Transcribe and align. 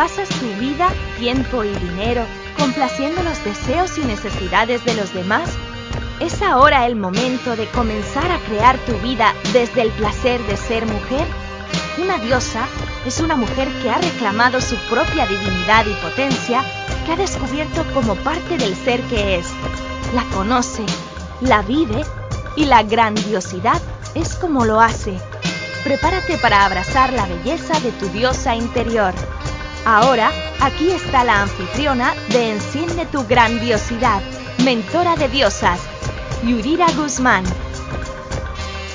pasas 0.00 0.30
tu 0.30 0.46
vida, 0.58 0.88
tiempo 1.18 1.62
y 1.62 1.68
dinero 1.74 2.24
complaciendo 2.58 3.22
los 3.22 3.44
deseos 3.44 3.98
y 3.98 4.00
necesidades 4.00 4.82
de 4.86 4.94
los 4.94 5.12
demás, 5.12 5.50
¿es 6.20 6.40
ahora 6.40 6.86
el 6.86 6.96
momento 6.96 7.54
de 7.54 7.66
comenzar 7.66 8.32
a 8.32 8.38
crear 8.48 8.78
tu 8.86 8.94
vida 9.00 9.34
desde 9.52 9.82
el 9.82 9.90
placer 9.90 10.40
de 10.46 10.56
ser 10.56 10.86
mujer? 10.86 11.26
Una 12.02 12.16
diosa 12.16 12.66
es 13.04 13.20
una 13.20 13.36
mujer 13.36 13.68
que 13.82 13.90
ha 13.90 13.98
reclamado 13.98 14.62
su 14.62 14.74
propia 14.88 15.26
divinidad 15.26 15.84
y 15.84 15.92
potencia, 16.02 16.62
que 17.04 17.12
ha 17.12 17.16
descubierto 17.16 17.84
como 17.92 18.14
parte 18.14 18.56
del 18.56 18.74
ser 18.74 19.02
que 19.02 19.36
es. 19.36 19.48
La 20.14 20.24
conoce, 20.34 20.86
la 21.42 21.60
vive 21.60 22.06
y 22.56 22.64
la 22.64 22.84
grandiosidad 22.84 23.82
es 24.14 24.34
como 24.34 24.64
lo 24.64 24.80
hace. 24.80 25.20
Prepárate 25.84 26.38
para 26.38 26.64
abrazar 26.64 27.12
la 27.12 27.26
belleza 27.26 27.78
de 27.80 27.92
tu 27.92 28.08
diosa 28.08 28.56
interior. 28.56 29.12
Ahora, 29.86 30.30
aquí 30.60 30.90
está 30.90 31.24
la 31.24 31.42
anfitriona 31.42 32.12
de 32.28 32.50
Enciende 32.50 33.06
tu 33.06 33.26
grandiosidad, 33.26 34.20
mentora 34.62 35.16
de 35.16 35.26
diosas, 35.28 35.80
Yurira 36.44 36.86
Guzmán. 36.94 37.44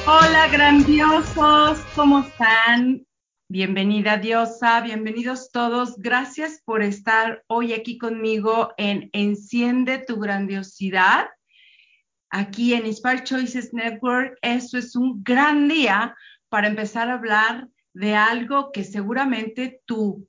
Hola 0.06 0.48
grandiosos, 0.50 1.80
¿cómo 1.96 2.20
están? 2.20 3.04
Bienvenida 3.50 4.18
diosa, 4.18 4.80
bienvenidos 4.82 5.50
todos. 5.52 5.98
Gracias 5.98 6.62
por 6.64 6.84
estar 6.84 7.44
hoy 7.48 7.74
aquí 7.74 7.98
conmigo 7.98 8.72
en 8.78 9.10
Enciende 9.12 9.98
tu 9.98 10.20
grandiosidad. 10.20 11.30
Aquí 12.30 12.76
en 12.76 12.86
Inspire 12.86 13.24
Choices 13.24 13.74
Network, 13.74 14.38
esto 14.44 14.78
es 14.78 14.96
un 14.96 15.24
gran 15.24 15.68
día 15.68 16.16
para 16.50 16.68
empezar 16.68 17.10
a 17.10 17.16
hablar 17.16 17.70
de 17.94 18.14
algo 18.14 18.72
que 18.72 18.84
seguramente 18.84 19.82
tú 19.86 20.28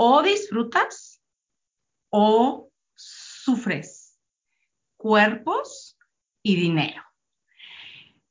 o 0.00 0.22
disfrutas 0.22 1.20
o 2.10 2.70
sufres. 2.94 4.16
Cuerpos 4.96 5.98
y 6.42 6.56
dinero. 6.56 7.02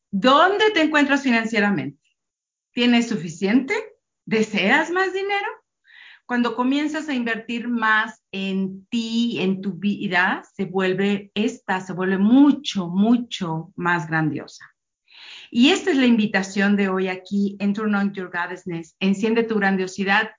¿Dónde 0.09 0.71
te 0.71 0.81
encuentras 0.81 1.23
financieramente? 1.23 2.01
¿Tienes 2.71 3.09
suficiente? 3.09 3.73
¿Deseas 4.25 4.89
más 4.91 5.13
dinero? 5.13 5.47
Cuando 6.25 6.55
comienzas 6.55 7.09
a 7.09 7.13
invertir 7.13 7.67
más 7.67 8.21
en 8.31 8.85
ti, 8.87 9.39
en 9.41 9.61
tu 9.61 9.73
vida, 9.73 10.43
se 10.55 10.65
vuelve 10.65 11.31
esta, 11.35 11.81
se 11.81 11.93
vuelve 11.93 12.17
mucho, 12.17 12.87
mucho 12.87 13.73
más 13.75 14.07
grandiosa. 14.07 14.65
Y 15.51 15.69
esta 15.69 15.91
es 15.91 15.97
la 15.97 16.05
invitación 16.05 16.75
de 16.75 16.89
hoy 16.89 17.07
aquí 17.07 17.57
en 17.59 17.73
Turn 17.73 17.95
On 17.95 18.13
Your 18.13 18.29
Goddessness. 18.31 18.95
Enciende 18.99 19.43
tu 19.43 19.55
grandiosidad 19.55 20.31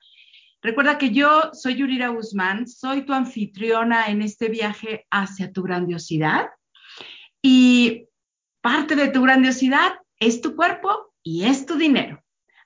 Recuerda 0.61 0.99
que 0.99 1.11
yo 1.11 1.51
soy 1.53 1.77
Yurira 1.77 2.09
Guzmán, 2.09 2.67
soy 2.67 3.03
tu 3.03 3.13
anfitriona 3.13 4.09
en 4.09 4.23
este 4.23 4.49
viaje 4.49 5.07
hacia 5.11 5.53
tu 5.53 5.63
grandiosidad 5.63 6.49
y 7.41 8.07
parte 8.61 8.97
de 8.97 9.09
tu 9.09 9.23
grandiosidad 9.23 9.93
es 10.19 10.41
tu 10.41 10.57
cuerpo 10.57 11.15
y 11.23 11.45
es 11.45 11.65
tu 11.65 11.77
dinero. 11.77 12.25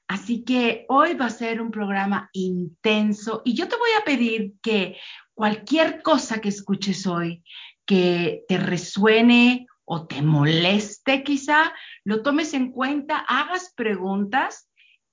Así 0.08 0.42
que 0.42 0.86
hoy 0.88 1.14
va 1.14 1.26
a 1.26 1.30
ser 1.30 1.60
un 1.60 1.70
programa 1.70 2.30
intenso 2.32 3.42
y 3.44 3.54
yo 3.54 3.68
te 3.68 3.76
voy 3.76 3.90
a 4.00 4.04
pedir 4.04 4.54
que 4.62 4.96
cualquier 5.34 6.00
cosa 6.02 6.40
que 6.40 6.48
escuches 6.48 7.06
hoy 7.06 7.44
que 7.84 8.44
te 8.48 8.56
resuene 8.56 9.66
o 9.84 10.06
te 10.06 10.22
moleste 10.22 11.22
quizá, 11.24 11.74
lo 12.04 12.22
tomes 12.22 12.54
en 12.54 12.72
cuenta, 12.72 13.18
hagas 13.18 13.74
preguntas 13.76 14.70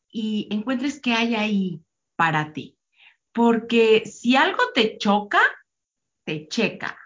y 0.10 0.48
encuentres 0.50 1.02
qué 1.02 1.14
hay 1.14 1.36
ahí 1.36 1.82
para 2.20 2.52
ti. 2.52 2.78
Porque 3.32 4.04
si 4.06 4.36
algo 4.36 4.62
te 4.76 4.98
choca, 4.98 5.40
te 6.26 6.50
checa. 6.50 7.00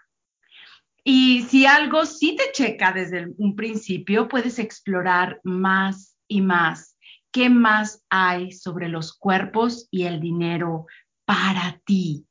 Y 1.04 1.42
si 1.42 1.66
algo 1.66 2.04
sí 2.04 2.34
te 2.34 2.50
checa 2.50 2.90
desde 2.90 3.28
un 3.38 3.54
principio, 3.54 4.26
puedes 4.26 4.58
explorar 4.58 5.40
más 5.44 6.16
y 6.26 6.40
más 6.40 6.96
qué 7.30 7.48
más 7.48 8.02
hay 8.10 8.50
sobre 8.50 8.88
los 8.88 9.16
cuerpos 9.16 9.86
y 9.92 10.04
el 10.04 10.18
dinero 10.20 10.86
para 11.24 11.80
ti, 11.84 12.26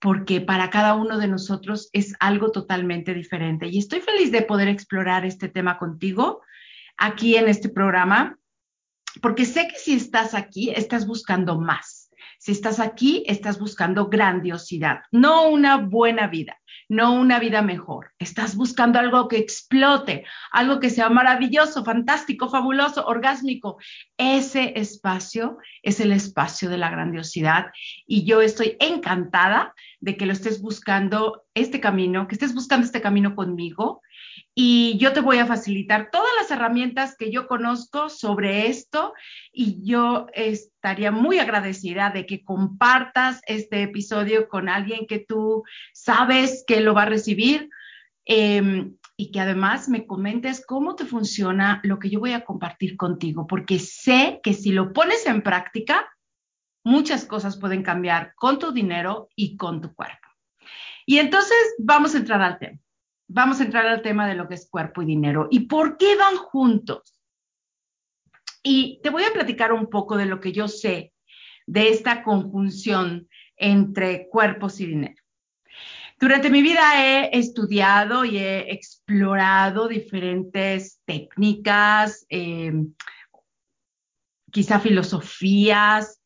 porque 0.00 0.40
para 0.40 0.70
cada 0.70 0.94
uno 0.94 1.18
de 1.18 1.28
nosotros 1.28 1.88
es 1.92 2.14
algo 2.18 2.50
totalmente 2.50 3.14
diferente. 3.14 3.68
Y 3.68 3.78
estoy 3.78 4.00
feliz 4.00 4.32
de 4.32 4.42
poder 4.42 4.66
explorar 4.66 5.24
este 5.24 5.48
tema 5.48 5.78
contigo 5.78 6.42
aquí 6.96 7.36
en 7.36 7.48
este 7.48 7.68
programa, 7.68 8.38
porque 9.22 9.44
sé 9.44 9.68
que 9.68 9.76
si 9.76 9.94
estás 9.94 10.34
aquí, 10.34 10.70
estás 10.70 11.06
buscando 11.06 11.60
más 11.60 11.93
si 12.44 12.52
estás 12.52 12.78
aquí, 12.78 13.24
estás 13.26 13.58
buscando 13.58 14.10
grandiosidad, 14.10 15.04
no 15.10 15.48
una 15.48 15.78
buena 15.78 16.26
vida, 16.26 16.58
no 16.90 17.14
una 17.14 17.38
vida 17.38 17.62
mejor. 17.62 18.10
Estás 18.18 18.54
buscando 18.54 18.98
algo 18.98 19.28
que 19.28 19.38
explote, 19.38 20.26
algo 20.52 20.78
que 20.78 20.90
sea 20.90 21.08
maravilloso, 21.08 21.86
fantástico, 21.86 22.50
fabuloso, 22.50 23.06
orgásmico. 23.06 23.78
Ese 24.18 24.78
espacio 24.78 25.56
es 25.82 26.00
el 26.00 26.12
espacio 26.12 26.68
de 26.68 26.76
la 26.76 26.90
grandiosidad 26.90 27.68
y 28.06 28.26
yo 28.26 28.42
estoy 28.42 28.76
encantada 28.78 29.72
de 30.00 30.18
que 30.18 30.26
lo 30.26 30.34
estés 30.34 30.60
buscando 30.60 31.44
este 31.54 31.80
camino, 31.80 32.28
que 32.28 32.34
estés 32.34 32.52
buscando 32.52 32.84
este 32.84 33.00
camino 33.00 33.34
conmigo 33.34 34.02
y 34.54 34.96
yo 34.98 35.12
te 35.12 35.20
voy 35.20 35.38
a 35.38 35.46
facilitar 35.46 36.10
todas 36.12 36.30
las 36.40 36.50
herramientas 36.50 37.16
que 37.16 37.32
yo 37.32 37.48
conozco 37.48 38.08
sobre 38.08 38.68
esto 38.68 39.12
y 39.52 39.84
yo 39.84 40.26
estaría 40.32 41.10
muy 41.10 41.40
agradecida 41.40 42.10
de 42.10 42.24
que 42.24 42.44
compartas 42.44 43.40
este 43.46 43.82
episodio 43.82 44.48
con 44.48 44.68
alguien 44.68 45.06
que 45.08 45.18
tú 45.18 45.64
sabes 45.92 46.62
que 46.68 46.80
lo 46.80 46.94
va 46.94 47.02
a 47.02 47.06
recibir 47.06 47.68
em, 48.26 48.96
y 49.16 49.32
que 49.32 49.40
además 49.40 49.88
me 49.88 50.06
comentes 50.06 50.64
cómo 50.64 50.94
te 50.94 51.04
funciona 51.04 51.80
lo 51.82 51.98
que 51.98 52.10
yo 52.10 52.20
voy 52.20 52.32
a 52.32 52.44
compartir 52.44 52.96
contigo, 52.96 53.48
porque 53.48 53.80
sé 53.80 54.40
que 54.42 54.54
si 54.54 54.70
lo 54.70 54.92
pones 54.92 55.26
en 55.26 55.42
práctica, 55.42 56.08
muchas 56.84 57.24
cosas 57.24 57.58
pueden 57.58 57.82
cambiar 57.82 58.34
con 58.36 58.60
tu 58.60 58.70
dinero 58.70 59.28
y 59.34 59.56
con 59.56 59.80
tu 59.80 59.92
cuerpo. 59.94 60.28
Y 61.06 61.18
entonces 61.18 61.56
vamos 61.78 62.14
a 62.14 62.18
entrar 62.18 62.40
al 62.40 62.58
tema 62.58 62.83
vamos 63.28 63.60
a 63.60 63.64
entrar 63.64 63.86
al 63.86 64.02
tema 64.02 64.26
de 64.26 64.34
lo 64.34 64.48
que 64.48 64.54
es 64.54 64.68
cuerpo 64.68 65.02
y 65.02 65.06
dinero 65.06 65.48
y 65.50 65.60
por 65.60 65.96
qué 65.96 66.16
van 66.16 66.36
juntos. 66.36 67.20
Y 68.62 69.00
te 69.02 69.10
voy 69.10 69.24
a 69.24 69.32
platicar 69.32 69.72
un 69.72 69.88
poco 69.88 70.16
de 70.16 70.26
lo 70.26 70.40
que 70.40 70.52
yo 70.52 70.68
sé 70.68 71.12
de 71.66 71.88
esta 71.88 72.22
conjunción 72.22 73.28
entre 73.56 74.28
cuerpos 74.28 74.80
y 74.80 74.86
dinero. 74.86 75.22
Durante 76.18 76.48
mi 76.48 76.62
vida 76.62 77.04
he 77.04 77.38
estudiado 77.38 78.24
y 78.24 78.38
he 78.38 78.72
explorado 78.72 79.88
diferentes 79.88 81.00
técnicas, 81.04 82.24
eh, 82.28 82.72
quizá 84.50 84.78
filosofías, 84.78 86.20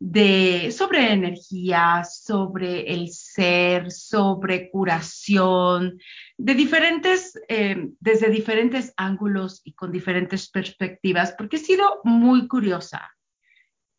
de, 0.00 0.70
sobre 0.70 1.12
energía, 1.12 2.04
sobre 2.04 2.92
el 2.92 3.10
ser, 3.10 3.90
sobre 3.90 4.70
curación, 4.70 5.98
de 6.36 6.54
diferentes, 6.54 7.38
eh, 7.48 7.88
desde 7.98 8.30
diferentes 8.30 8.92
ángulos 8.96 9.60
y 9.64 9.72
con 9.74 9.90
diferentes 9.90 10.48
perspectivas, 10.50 11.32
porque 11.32 11.56
he 11.56 11.60
sido 11.60 12.00
muy 12.04 12.46
curiosa 12.46 13.10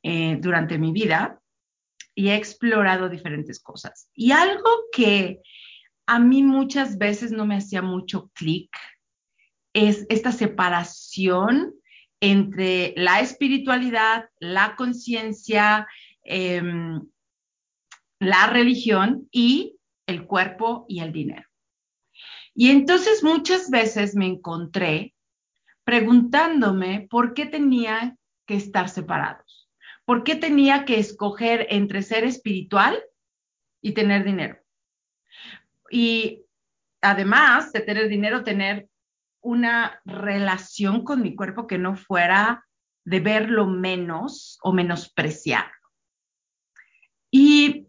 eh, 0.03 0.37
durante 0.39 0.77
mi 0.77 0.93
vida 0.93 1.41
y 2.15 2.29
he 2.29 2.35
explorado 2.35 3.09
diferentes 3.09 3.59
cosas. 3.59 4.09
Y 4.13 4.31
algo 4.31 4.69
que 4.93 5.41
a 6.05 6.19
mí 6.19 6.43
muchas 6.43 6.97
veces 6.97 7.31
no 7.31 7.45
me 7.45 7.57
hacía 7.57 7.81
mucho 7.81 8.31
clic 8.33 8.71
es 9.73 10.05
esta 10.09 10.31
separación 10.31 11.73
entre 12.21 12.93
la 12.97 13.21
espiritualidad, 13.21 14.29
la 14.39 14.75
conciencia, 14.75 15.87
em, 16.23 17.01
la 18.19 18.47
religión 18.47 19.27
y 19.31 19.77
el 20.05 20.25
cuerpo 20.25 20.85
y 20.89 20.99
el 20.99 21.11
dinero. 21.11 21.47
Y 22.53 22.71
entonces 22.71 23.23
muchas 23.23 23.69
veces 23.69 24.15
me 24.15 24.25
encontré 24.25 25.13
preguntándome 25.83 27.07
por 27.09 27.33
qué 27.33 27.45
tenía 27.45 28.17
que 28.45 28.55
estar 28.55 28.89
separados, 28.89 29.69
por 30.05 30.23
qué 30.23 30.35
tenía 30.35 30.83
que 30.85 30.99
escoger 30.99 31.67
entre 31.69 32.01
ser 32.03 32.25
espiritual 32.25 33.01
y 33.81 33.93
tener 33.93 34.23
dinero. 34.23 34.57
Y 35.89 36.43
además 37.01 37.71
de 37.71 37.81
tener 37.81 38.09
dinero, 38.09 38.43
tener 38.43 38.89
una 39.41 40.01
relación 40.05 41.03
con 41.03 41.21
mi 41.21 41.35
cuerpo 41.35 41.67
que 41.67 41.77
no 41.77 41.95
fuera 41.95 42.65
de 43.05 43.19
verlo 43.19 43.67
menos 43.67 44.59
o 44.61 44.73
menospreciarlo. 44.73 45.73
Y 47.31 47.87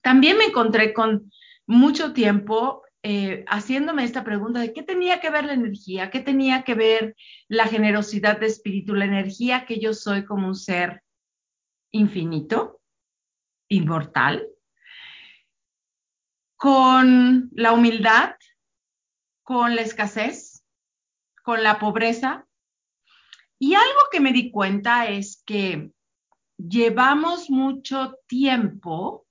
también 0.00 0.38
me 0.38 0.44
encontré 0.44 0.94
con 0.94 1.30
mucho 1.66 2.12
tiempo 2.12 2.82
eh, 3.02 3.44
haciéndome 3.46 4.04
esta 4.04 4.24
pregunta 4.24 4.60
de 4.60 4.72
qué 4.72 4.82
tenía 4.82 5.20
que 5.20 5.30
ver 5.30 5.44
la 5.44 5.52
energía, 5.52 6.10
qué 6.10 6.20
tenía 6.20 6.62
que 6.62 6.74
ver 6.74 7.14
la 7.46 7.66
generosidad 7.66 8.40
de 8.40 8.46
espíritu, 8.46 8.94
la 8.94 9.04
energía 9.04 9.66
que 9.66 9.78
yo 9.78 9.94
soy 9.94 10.24
como 10.24 10.48
un 10.48 10.56
ser 10.56 11.02
infinito, 11.92 12.80
inmortal, 13.68 14.48
con 16.56 17.50
la 17.52 17.72
humildad, 17.72 18.34
con 19.48 19.74
la 19.74 19.80
escasez, 19.80 20.62
con 21.42 21.62
la 21.62 21.78
pobreza. 21.78 22.46
Y 23.58 23.72
algo 23.72 24.00
que 24.12 24.20
me 24.20 24.34
di 24.34 24.50
cuenta 24.50 25.06
es 25.06 25.42
que 25.46 25.90
llevamos 26.58 27.48
mucho 27.48 28.18
tiempo 28.26 29.26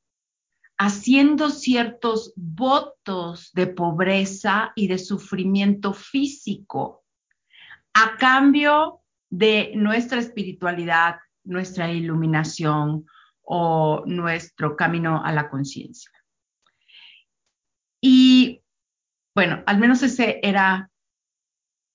haciendo 0.76 1.52
ciertos 1.52 2.34
votos 2.36 3.52
de 3.54 3.68
pobreza 3.68 4.72
y 4.76 4.88
de 4.88 4.98
sufrimiento 4.98 5.94
físico 5.94 7.06
a 7.94 8.18
cambio 8.18 9.02
de 9.30 9.74
nuestra 9.76 10.18
espiritualidad, 10.18 11.18
nuestra 11.44 11.92
iluminación 11.92 13.06
o 13.44 14.02
nuestro 14.08 14.76
camino 14.76 15.24
a 15.24 15.32
la 15.32 15.48
conciencia. 15.48 16.12
Y 18.02 18.64
bueno, 19.38 19.62
al 19.68 19.78
menos 19.78 20.02
ese 20.02 20.40
era, 20.42 20.90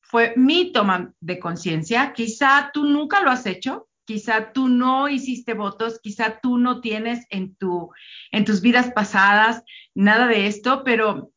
fue 0.00 0.32
mi 0.36 0.70
toma 0.70 1.12
de 1.18 1.40
conciencia. 1.40 2.12
Quizá 2.12 2.70
tú 2.72 2.84
nunca 2.84 3.20
lo 3.20 3.32
has 3.32 3.46
hecho, 3.46 3.88
quizá 4.04 4.52
tú 4.52 4.68
no 4.68 5.08
hiciste 5.08 5.52
votos, 5.52 5.98
quizá 6.00 6.38
tú 6.40 6.56
no 6.56 6.80
tienes 6.80 7.26
en, 7.30 7.56
tu, 7.56 7.90
en 8.30 8.44
tus 8.44 8.60
vidas 8.60 8.92
pasadas 8.92 9.64
nada 9.92 10.28
de 10.28 10.46
esto, 10.46 10.84
pero 10.84 11.32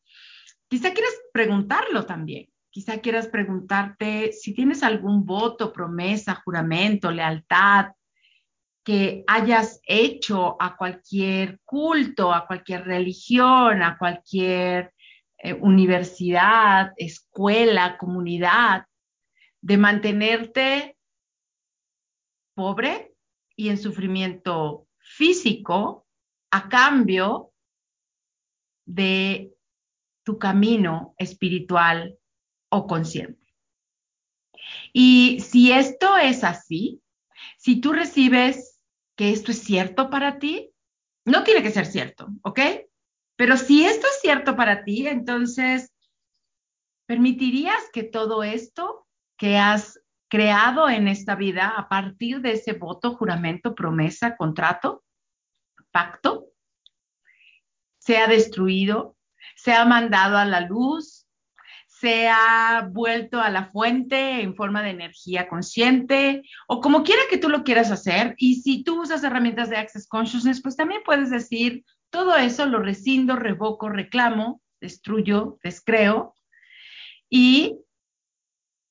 quizá 0.68 0.92
quieres 0.92 1.20
preguntarlo 1.32 2.06
también. 2.06 2.46
Quizá 2.70 3.00
quieras 3.00 3.26
preguntarte 3.26 4.30
si 4.30 4.54
tienes 4.54 4.84
algún 4.84 5.26
voto, 5.26 5.72
promesa, 5.72 6.40
juramento, 6.44 7.10
lealtad 7.10 7.86
que 8.84 9.24
hayas 9.26 9.80
hecho 9.84 10.56
a 10.62 10.76
cualquier 10.76 11.58
culto, 11.64 12.32
a 12.32 12.46
cualquier 12.46 12.84
religión, 12.84 13.82
a 13.82 13.98
cualquier 13.98 14.92
eh, 15.46 15.54
universidad, 15.54 16.92
escuela, 16.96 17.98
comunidad, 17.98 18.86
de 19.60 19.76
mantenerte 19.78 20.98
pobre 22.54 23.14
y 23.54 23.68
en 23.68 23.78
sufrimiento 23.78 24.88
físico 24.98 26.04
a 26.50 26.68
cambio 26.68 27.52
de 28.86 29.54
tu 30.24 30.36
camino 30.36 31.14
espiritual 31.16 32.18
o 32.68 32.88
consciente. 32.88 33.54
Y 34.92 35.38
si 35.38 35.70
esto 35.70 36.16
es 36.16 36.42
así, 36.42 37.00
si 37.56 37.80
tú 37.80 37.92
recibes 37.92 38.80
que 39.14 39.30
esto 39.30 39.52
es 39.52 39.62
cierto 39.62 40.10
para 40.10 40.40
ti, 40.40 40.72
no 41.24 41.44
tiene 41.44 41.62
que 41.62 41.70
ser 41.70 41.86
cierto, 41.86 42.26
¿ok? 42.42 42.60
Pero 43.36 43.56
si 43.56 43.84
esto 43.84 44.06
es 44.06 44.20
cierto 44.20 44.56
para 44.56 44.84
ti, 44.84 45.06
entonces, 45.06 45.92
¿permitirías 47.06 47.90
que 47.92 48.02
todo 48.02 48.42
esto 48.42 49.06
que 49.36 49.58
has 49.58 50.00
creado 50.28 50.88
en 50.88 51.06
esta 51.06 51.36
vida 51.36 51.68
a 51.76 51.88
partir 51.88 52.40
de 52.40 52.52
ese 52.52 52.72
voto, 52.72 53.14
juramento, 53.14 53.74
promesa, 53.74 54.36
contrato, 54.36 55.04
pacto, 55.90 56.46
sea 57.98 58.26
destruido, 58.26 59.16
sea 59.54 59.84
mandado 59.84 60.38
a 60.38 60.44
la 60.44 60.60
luz, 60.60 61.26
se 61.86 62.28
ha 62.28 62.88
vuelto 62.92 63.40
a 63.40 63.48
la 63.48 63.70
fuente 63.70 64.42
en 64.42 64.54
forma 64.54 64.82
de 64.82 64.90
energía 64.90 65.48
consciente 65.48 66.42
o 66.68 66.80
como 66.80 67.02
quiera 67.02 67.22
que 67.30 67.38
tú 67.38 67.48
lo 67.48 67.64
quieras 67.64 67.90
hacer. 67.90 68.34
Y 68.36 68.56
si 68.56 68.84
tú 68.84 69.02
usas 69.02 69.24
herramientas 69.24 69.70
de 69.70 69.76
Access 69.76 70.06
Consciousness, 70.06 70.60
pues 70.60 70.76
también 70.76 71.00
puedes 71.04 71.30
decir, 71.30 71.84
todo 72.10 72.36
eso 72.36 72.66
lo 72.66 72.80
rescindo, 72.80 73.36
revoco, 73.36 73.88
reclamo, 73.88 74.62
destruyo, 74.80 75.58
descreo 75.62 76.34
y 77.28 77.78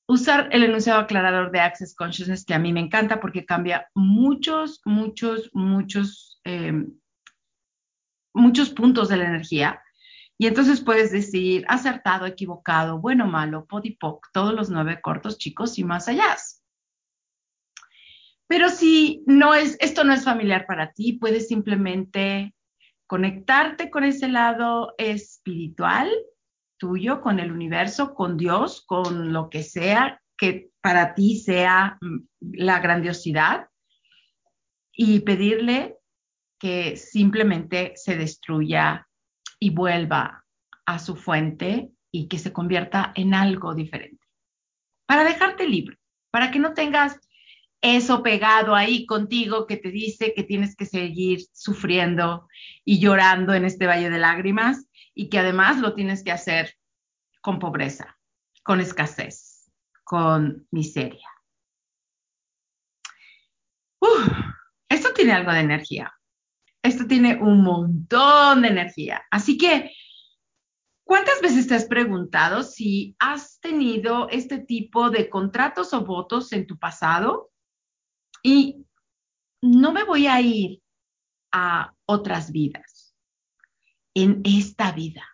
usar 0.08 0.48
el 0.52 0.62
enunciado 0.62 1.00
aclarador 1.00 1.50
de 1.50 1.60
Access 1.60 1.94
Consciousness 1.94 2.44
que 2.44 2.54
a 2.54 2.58
mí 2.58 2.72
me 2.72 2.80
encanta 2.80 3.20
porque 3.20 3.44
cambia 3.44 3.88
muchos, 3.94 4.80
muchos, 4.84 5.50
muchos, 5.52 6.40
eh, 6.44 6.86
muchos 8.32 8.70
puntos 8.70 9.08
de 9.08 9.16
la 9.16 9.24
energía 9.24 9.82
y 10.38 10.46
entonces 10.46 10.80
puedes 10.82 11.10
decir 11.12 11.64
acertado, 11.68 12.26
equivocado, 12.26 12.98
bueno, 12.98 13.26
malo, 13.26 13.66
podipoc, 13.66 14.28
todos 14.32 14.54
los 14.54 14.68
nueve 14.68 15.00
cortos, 15.00 15.38
chicos 15.38 15.78
y 15.78 15.84
más 15.84 16.08
allá. 16.08 16.36
Pero 18.46 18.68
si 18.68 19.24
no 19.26 19.54
es, 19.54 19.76
esto 19.80 20.04
no 20.04 20.12
es 20.12 20.24
familiar 20.24 20.66
para 20.66 20.92
ti, 20.92 21.14
puedes 21.14 21.48
simplemente 21.48 22.54
conectarte 23.06 23.90
con 23.90 24.04
ese 24.04 24.28
lado 24.28 24.94
espiritual 24.98 26.10
tuyo, 26.78 27.20
con 27.20 27.40
el 27.40 27.52
universo, 27.52 28.14
con 28.14 28.36
Dios, 28.36 28.84
con 28.86 29.32
lo 29.32 29.48
que 29.48 29.62
sea 29.62 30.20
que 30.36 30.70
para 30.80 31.14
ti 31.14 31.38
sea 31.38 31.98
mm, 32.00 32.18
la 32.40 32.80
grandiosidad 32.80 33.68
y 34.92 35.20
pedirle 35.20 35.96
que 36.58 36.96
simplemente 36.96 37.92
se 37.96 38.16
destruya 38.16 39.06
y 39.58 39.70
vuelva 39.70 40.44
a 40.86 40.98
su 40.98 41.16
fuente 41.16 41.90
y 42.10 42.28
que 42.28 42.38
se 42.38 42.52
convierta 42.52 43.12
en 43.14 43.34
algo 43.34 43.74
diferente. 43.74 44.24
Para 45.06 45.24
dejarte 45.24 45.68
libre, 45.68 45.98
para 46.30 46.50
que 46.50 46.58
no 46.58 46.72
tengas 46.72 47.18
eso 47.94 48.22
pegado 48.22 48.74
ahí 48.74 49.06
contigo 49.06 49.66
que 49.66 49.76
te 49.76 49.90
dice 49.90 50.32
que 50.34 50.42
tienes 50.42 50.74
que 50.74 50.86
seguir 50.86 51.40
sufriendo 51.52 52.48
y 52.84 52.98
llorando 52.98 53.54
en 53.54 53.64
este 53.64 53.86
valle 53.86 54.10
de 54.10 54.18
lágrimas 54.18 54.88
y 55.14 55.28
que 55.28 55.38
además 55.38 55.78
lo 55.78 55.94
tienes 55.94 56.24
que 56.24 56.32
hacer 56.32 56.74
con 57.40 57.58
pobreza, 57.58 58.18
con 58.64 58.80
escasez, 58.80 59.70
con 60.04 60.66
miseria. 60.70 61.28
esto 64.88 65.12
tiene 65.12 65.32
algo 65.32 65.52
de 65.52 65.60
energía 65.60 66.16
esto 66.86 67.06
tiene 67.06 67.36
un 67.36 67.62
montón 67.62 68.62
de 68.62 68.68
energía. 68.68 69.24
Así 69.30 69.58
que, 69.58 69.90
¿cuántas 71.04 71.40
veces 71.40 71.66
te 71.66 71.74
has 71.74 71.86
preguntado 71.86 72.62
si 72.62 73.16
has 73.18 73.58
tenido 73.60 74.28
este 74.28 74.58
tipo 74.58 75.10
de 75.10 75.28
contratos 75.28 75.92
o 75.92 76.04
votos 76.04 76.52
en 76.52 76.66
tu 76.66 76.78
pasado? 76.78 77.50
Y 78.42 78.84
no 79.62 79.92
me 79.92 80.04
voy 80.04 80.26
a 80.26 80.40
ir 80.40 80.82
a 81.52 81.94
otras 82.06 82.52
vidas, 82.52 83.14
en 84.14 84.42
esta 84.44 84.92
vida. 84.92 85.24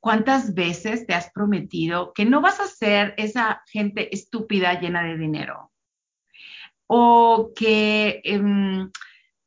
¿Cuántas 0.00 0.54
veces 0.54 1.06
te 1.06 1.14
has 1.14 1.30
prometido 1.32 2.12
que 2.12 2.24
no 2.24 2.40
vas 2.40 2.60
a 2.60 2.66
ser 2.66 3.14
esa 3.16 3.62
gente 3.66 4.14
estúpida 4.14 4.80
llena 4.80 5.02
de 5.04 5.18
dinero? 5.18 5.72
O 6.86 7.52
que 7.54 8.20
em, 8.24 8.90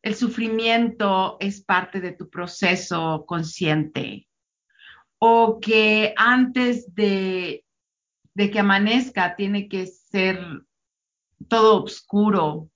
el 0.01 0.15
sufrimiento 0.15 1.37
es 1.39 1.63
parte 1.63 2.01
de 2.01 2.11
tu 2.11 2.29
proceso 2.29 3.25
consciente 3.27 4.27
o 5.23 5.59
que 5.59 6.15
antes 6.17 6.95
de, 6.95 7.63
que 8.35 8.59
amanezca 8.59 9.35
tiene 9.35 9.69
que 9.69 9.85
ser 9.85 10.39
todo 11.47 11.83
oscuro 11.83 12.69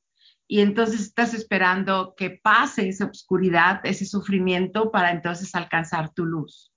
y 0.48 0.62
entonces 0.62 1.01
estás 1.01 1.34
esperando 1.34 2.13
que 2.15 2.29
pase 2.29 2.88
esa 2.88 3.05
oscuridad, 3.05 3.81
ese 3.84 4.05
sufrimiento 4.05 4.91
para 4.91 5.12
entonces 5.12 5.55
alcanzar 5.55 6.13
tu 6.13 6.25
luz. 6.25 6.72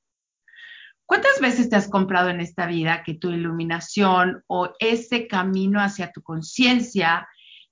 ¿Cuántas 1.04 1.40
veces 1.40 1.70
te 1.70 1.76
has 1.76 1.88
comprado 1.88 2.28
en 2.28 2.40
esta 2.40 2.66
vida 2.66 3.02
que 3.02 3.14
tu 3.14 3.30
iluminación 3.30 4.42
o 4.46 4.74
ese 4.78 5.26
camino 5.26 5.80
hacia 5.80 6.12
tu 6.12 6.22
conciencia 6.22 7.26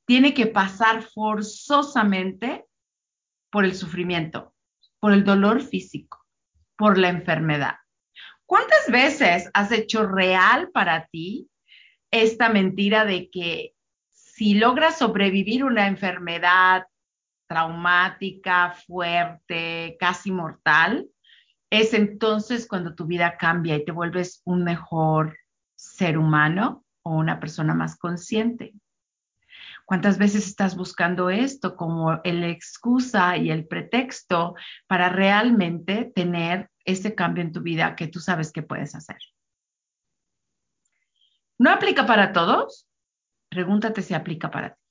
tiene 0.06 0.32
que 0.32 0.46
pasar 0.46 1.02
forzosamente 1.02 2.64
por 3.50 3.64
el 3.64 3.75
sufrimiento, 3.75 4.54
por 5.00 5.12
el 5.12 5.25
dolor 5.25 5.62
físico, 5.62 6.25
por 6.76 6.96
la 6.96 7.08
enfermedad. 7.08 7.76
¿Cuántas 8.46 8.88
veces 8.90 9.50
has 9.52 9.73
hecho 9.73 10.06
real 10.06 10.70
para 10.73 11.06
ti 11.08 11.49
esta 12.11 12.49
mentira 12.49 13.04
de 13.04 13.28
que 13.28 13.75
si 14.36 14.52
logras 14.52 14.98
sobrevivir 14.98 15.64
una 15.64 15.86
enfermedad 15.86 16.88
traumática, 17.48 18.74
fuerte, 18.86 19.96
casi 19.98 20.30
mortal, 20.30 21.08
es 21.70 21.94
entonces 21.94 22.68
cuando 22.68 22.94
tu 22.94 23.06
vida 23.06 23.38
cambia 23.38 23.76
y 23.76 23.84
te 23.86 23.92
vuelves 23.92 24.42
un 24.44 24.62
mejor 24.62 25.38
ser 25.74 26.18
humano 26.18 26.84
o 27.02 27.16
una 27.16 27.40
persona 27.40 27.72
más 27.72 27.96
consciente? 27.96 28.74
¿Cuántas 29.86 30.18
veces 30.18 30.46
estás 30.46 30.76
buscando 30.76 31.30
esto 31.30 31.74
como 31.74 32.20
el 32.22 32.44
excusa 32.44 33.38
y 33.38 33.50
el 33.50 33.66
pretexto 33.66 34.54
para 34.86 35.08
realmente 35.08 36.12
tener 36.14 36.68
ese 36.84 37.14
cambio 37.14 37.42
en 37.42 37.52
tu 37.52 37.62
vida 37.62 37.96
que 37.96 38.06
tú 38.06 38.20
sabes 38.20 38.52
que 38.52 38.62
puedes 38.62 38.94
hacer? 38.94 39.16
¿No 41.56 41.70
aplica 41.70 42.04
para 42.04 42.34
todos? 42.34 42.86
Pregúntate 43.56 44.02
si 44.02 44.12
aplica 44.12 44.50
para 44.50 44.75
ti. 44.75 44.82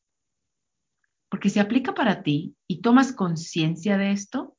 Porque 1.30 1.52
si 1.52 1.60
aplica 1.60 1.94
para 1.94 2.24
ti 2.24 2.56
y 2.68 2.82
tomas 2.82 3.14
conciencia 3.14 3.96
de 3.96 4.10
esto, 4.10 4.58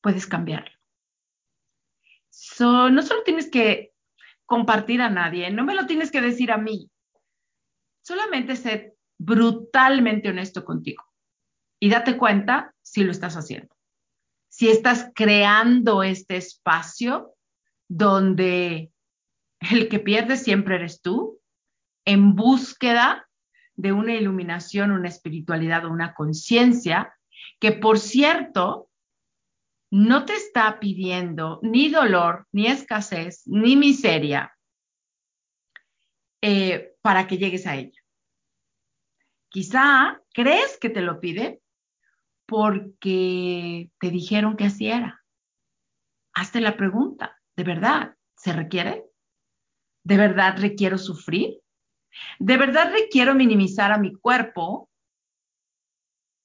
puedes 0.00 0.26
cambiarlo. 0.26 0.76
no 2.58 3.00
solo 3.02 3.22
tienes 3.22 3.48
que 3.48 3.92
compartir 4.44 5.02
a 5.02 5.08
nadie, 5.08 5.52
no 5.52 5.64
me 5.64 5.76
lo 5.76 5.86
tienes 5.86 6.10
que 6.10 6.20
decir 6.20 6.50
a 6.50 6.58
mí. 6.58 6.90
Solamente 8.02 8.56
sé 8.56 8.96
brutalmente 9.18 10.30
honesto 10.30 10.64
contigo 10.64 11.04
y 11.78 11.90
date 11.90 12.16
cuenta 12.16 12.74
si 12.82 13.04
lo 13.04 13.12
estás 13.12 13.36
haciendo. 13.36 13.72
Si 14.48 14.68
estás 14.68 15.12
creando 15.14 16.02
este 16.02 16.38
espacio 16.38 17.36
donde 17.86 18.90
el 19.60 19.88
que 19.88 20.00
pierde 20.00 20.36
siempre 20.36 20.74
eres 20.74 21.00
tú, 21.00 21.38
en 22.04 22.34
búsqueda 22.34 23.27
de 23.78 23.92
una 23.92 24.14
iluminación, 24.14 24.90
una 24.90 25.08
espiritualidad 25.08 25.86
o 25.86 25.90
una 25.90 26.12
conciencia 26.12 27.14
que, 27.60 27.70
por 27.70 28.00
cierto, 28.00 28.90
no 29.90 30.24
te 30.24 30.34
está 30.34 30.80
pidiendo 30.80 31.60
ni 31.62 31.88
dolor, 31.88 32.48
ni 32.50 32.66
escasez, 32.66 33.46
ni 33.46 33.76
miseria 33.76 34.52
eh, 36.42 36.96
para 37.00 37.28
que 37.28 37.38
llegues 37.38 37.68
a 37.68 37.76
ella. 37.76 37.98
Quizá 39.48 40.20
crees 40.34 40.76
que 40.80 40.90
te 40.90 41.00
lo 41.00 41.20
pide 41.20 41.62
porque 42.46 43.92
te 44.00 44.10
dijeron 44.10 44.56
que 44.56 44.64
así 44.64 44.88
era. 44.88 45.22
Hazte 46.34 46.60
la 46.60 46.76
pregunta, 46.76 47.40
¿de 47.56 47.62
verdad 47.62 48.16
se 48.36 48.52
requiere? 48.52 49.04
¿De 50.02 50.16
verdad 50.16 50.56
requiero 50.58 50.98
sufrir? 50.98 51.60
¿De 52.38 52.56
verdad 52.56 52.92
requiero 52.92 53.34
minimizar 53.34 53.92
a 53.92 53.98
mi 53.98 54.14
cuerpo 54.14 54.88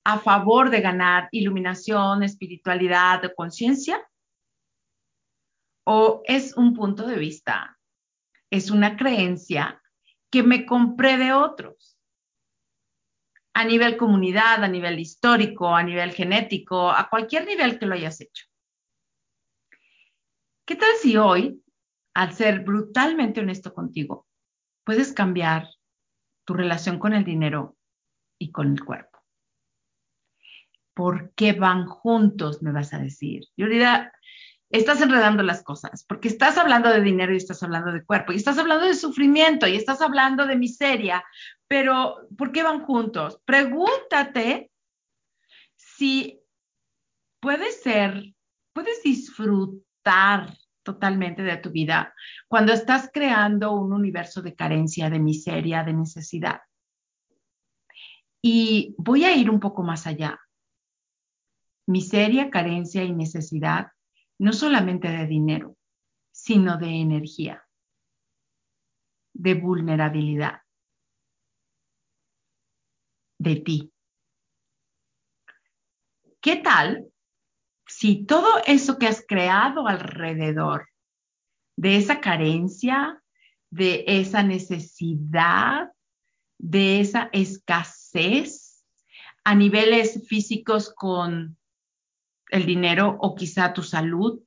a 0.05 0.19
favor 0.19 0.69
de 0.69 0.81
ganar 0.81 1.29
iluminación, 1.31 2.23
espiritualidad 2.23 3.31
conciencia? 3.35 4.01
¿O 5.85 6.21
es 6.25 6.55
un 6.55 6.73
punto 6.73 7.05
de 7.07 7.17
vista? 7.17 7.77
¿Es 8.49 8.71
una 8.71 8.97
creencia 8.97 9.81
que 10.29 10.43
me 10.43 10.65
compré 10.65 11.17
de 11.17 11.33
otros? 11.33 11.97
A 13.53 13.65
nivel 13.65 13.97
comunidad, 13.97 14.63
a 14.63 14.67
nivel 14.67 14.99
histórico, 14.99 15.75
a 15.75 15.83
nivel 15.83 16.11
genético, 16.11 16.89
a 16.89 17.07
cualquier 17.09 17.45
nivel 17.45 17.77
que 17.77 17.85
lo 17.85 17.93
hayas 17.93 18.19
hecho. 18.19 18.45
¿Qué 20.65 20.75
tal 20.75 20.95
si 21.01 21.17
hoy, 21.17 21.61
al 22.13 22.33
ser 22.33 22.61
brutalmente 22.61 23.41
honesto 23.41 23.73
contigo, 23.73 24.27
puedes 24.83 25.13
cambiar 25.13 25.67
tu 26.45 26.53
relación 26.53 26.99
con 26.99 27.13
el 27.13 27.23
dinero 27.23 27.77
y 28.39 28.51
con 28.51 28.73
el 28.73 28.83
cuerpo. 28.83 29.19
¿Por 30.93 31.33
qué 31.33 31.53
van 31.53 31.85
juntos? 31.85 32.61
Me 32.61 32.71
vas 32.71 32.93
a 32.93 32.99
decir. 32.99 33.43
Y 33.55 33.63
ahorita 33.63 34.11
estás 34.69 35.01
enredando 35.01 35.43
las 35.43 35.63
cosas, 35.63 36.03
porque 36.03 36.27
estás 36.27 36.57
hablando 36.57 36.89
de 36.89 37.01
dinero 37.01 37.33
y 37.33 37.37
estás 37.37 37.61
hablando 37.61 37.91
de 37.91 38.03
cuerpo, 38.03 38.31
y 38.31 38.37
estás 38.37 38.57
hablando 38.57 38.85
de 38.85 38.95
sufrimiento 38.95 39.67
y 39.67 39.75
estás 39.75 40.01
hablando 40.01 40.47
de 40.47 40.55
miseria, 40.55 41.23
pero 41.67 42.27
¿por 42.37 42.51
qué 42.51 42.63
van 42.63 42.83
juntos? 42.83 43.39
Pregúntate 43.45 44.71
si 45.75 46.41
puede 47.39 47.71
ser, 47.71 48.33
puedes 48.73 49.03
disfrutar 49.03 50.57
totalmente 50.83 51.41
de 51.41 51.57
tu 51.57 51.71
vida 51.71 52.13
cuando 52.47 52.73
estás 52.73 53.09
creando 53.11 53.71
un 53.71 53.93
universo 53.93 54.41
de 54.41 54.55
carencia, 54.55 55.09
de 55.09 55.19
miseria, 55.19 55.83
de 55.83 55.93
necesidad. 55.93 56.61
Y 58.41 58.93
voy 58.97 59.23
a 59.23 59.35
ir 59.35 59.49
un 59.49 59.59
poco 59.59 59.83
más 59.83 60.05
allá. 60.05 60.39
Miseria, 61.87 62.49
carencia 62.49 63.03
y 63.03 63.13
necesidad, 63.13 63.87
no 64.37 64.53
solamente 64.53 65.07
de 65.07 65.25
dinero, 65.25 65.77
sino 66.31 66.77
de 66.77 66.87
energía, 66.87 67.65
de 69.33 69.53
vulnerabilidad, 69.55 70.61
de 73.37 73.55
ti. 73.57 73.93
¿Qué 76.41 76.57
tal 76.57 77.12
si 78.03 78.25
todo 78.25 78.57
eso 78.65 78.97
que 78.97 79.07
has 79.07 79.23
creado 79.25 79.87
alrededor 79.87 80.89
de 81.77 81.95
esa 81.95 82.19
carencia, 82.19 83.23
de 83.69 84.03
esa 84.05 84.43
necesidad, 84.43 85.89
de 86.59 86.99
esa 86.99 87.29
escasez 87.31 88.83
a 89.45 89.55
niveles 89.55 90.27
físicos 90.27 90.93
con 90.93 91.57
el 92.49 92.65
dinero 92.65 93.17
o 93.21 93.35
quizá 93.35 93.71
tu 93.71 93.83
salud 93.83 94.43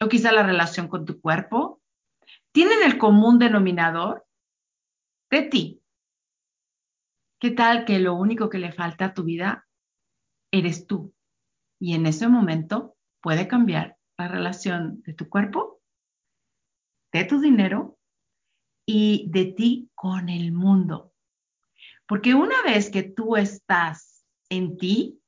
o 0.00 0.08
quizá 0.08 0.32
la 0.32 0.42
relación 0.42 0.88
con 0.88 1.04
tu 1.04 1.20
cuerpo, 1.20 1.80
tienen 2.50 2.82
el 2.82 2.98
común 2.98 3.38
denominador 3.38 4.26
de 5.30 5.42
ti. 5.42 5.80
¿Qué 7.38 7.52
tal 7.52 7.84
que 7.84 8.00
lo 8.00 8.14
único 8.14 8.50
que 8.50 8.58
le 8.58 8.72
falta 8.72 9.04
a 9.04 9.14
tu 9.14 9.22
vida 9.22 9.64
eres 10.50 10.88
tú? 10.88 11.13
Y 11.78 11.94
en 11.94 12.06
ese 12.06 12.28
momento 12.28 12.96
puede 13.20 13.48
cambiar 13.48 13.96
la 14.16 14.28
relación 14.28 15.02
de 15.02 15.14
tu 15.14 15.28
cuerpo, 15.28 15.80
de 17.12 17.24
tu 17.24 17.40
dinero 17.40 17.98
y 18.86 19.28
de 19.30 19.46
ti 19.46 19.90
con 19.94 20.28
el 20.28 20.52
mundo. 20.52 21.12
Porque 22.06 22.34
una 22.34 22.62
vez 22.62 22.90
que 22.90 23.02
tú 23.02 23.36
estás 23.36 24.24
en 24.48 24.76
ti 24.76 25.20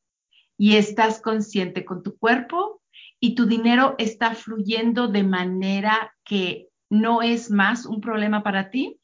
y 0.59 0.77
estás 0.77 1.21
consciente 1.21 1.85
con 1.85 2.03
tu 2.03 2.19
cuerpo 2.19 2.83
y 3.19 3.35
tu 3.35 3.47
dinero 3.47 3.95
está 3.99 4.35
fluyendo 4.35 5.09
de 5.09 5.23
manera 5.23 6.15
que 6.25 6.69
no 6.91 7.23
es 7.23 7.51
más 7.51 7.87
un 7.87 8.01
problema 8.01 8.43
para 8.43 8.71
ti, 8.71 9.01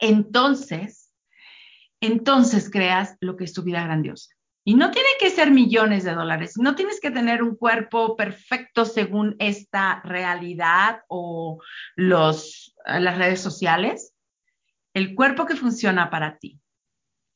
entonces, 0.00 1.12
entonces 2.00 2.70
creas 2.70 3.16
lo 3.20 3.36
que 3.36 3.44
es 3.44 3.52
tu 3.52 3.62
vida 3.62 3.82
grandiosa. 3.82 4.37
Y 4.68 4.74
no 4.74 4.90
tiene 4.90 5.08
que 5.18 5.30
ser 5.30 5.50
millones 5.50 6.04
de 6.04 6.12
dólares, 6.12 6.58
no 6.58 6.74
tienes 6.74 7.00
que 7.00 7.10
tener 7.10 7.42
un 7.42 7.56
cuerpo 7.56 8.16
perfecto 8.16 8.84
según 8.84 9.34
esta 9.38 10.02
realidad 10.02 11.04
o 11.08 11.62
los, 11.96 12.76
las 12.84 13.16
redes 13.16 13.40
sociales. 13.40 14.12
El 14.92 15.14
cuerpo 15.14 15.46
que 15.46 15.56
funciona 15.56 16.10
para 16.10 16.36
ti, 16.36 16.60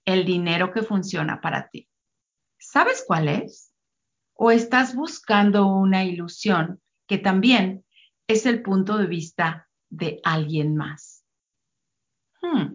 el 0.05 0.27
dinero 0.27 0.75
que 0.75 0.83
funciona 0.83 1.41
para 1.41 1.71
ti. 1.71 1.89
¿Sabes 2.59 3.03
cuál 3.07 3.29
es? 3.29 3.73
¿O 4.35 4.51
estás 4.51 4.95
buscando 4.95 5.69
una 5.69 6.05
ilusión 6.05 6.83
que 7.07 7.17
también 7.17 7.83
es 8.27 8.45
el 8.45 8.61
punto 8.61 8.99
de 8.99 9.07
vista 9.07 9.71
de 9.89 10.21
alguien 10.23 10.77
más? 10.77 11.25
Hmm. 12.43 12.75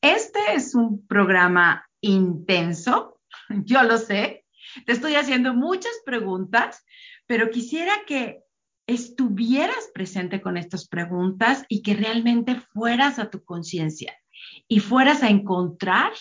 Este 0.00 0.54
es 0.54 0.74
un 0.74 1.06
programa 1.06 1.86
intenso 2.00 3.13
yo 3.64 3.82
lo 3.82 3.98
sé, 3.98 4.44
te 4.86 4.92
estoy 4.92 5.14
haciendo 5.14 5.54
muchas 5.54 5.92
preguntas, 6.04 6.84
pero 7.26 7.50
quisiera 7.50 7.92
que 8.06 8.40
estuvieras 8.86 9.90
presente 9.94 10.40
con 10.40 10.56
estas 10.56 10.88
preguntas 10.88 11.64
y 11.68 11.82
que 11.82 11.94
realmente 11.94 12.60
fueras 12.72 13.18
a 13.18 13.30
tu 13.30 13.42
conciencia 13.44 14.14
y 14.68 14.80
fueras 14.80 15.22
a 15.22 15.30
encontrar 15.30 16.12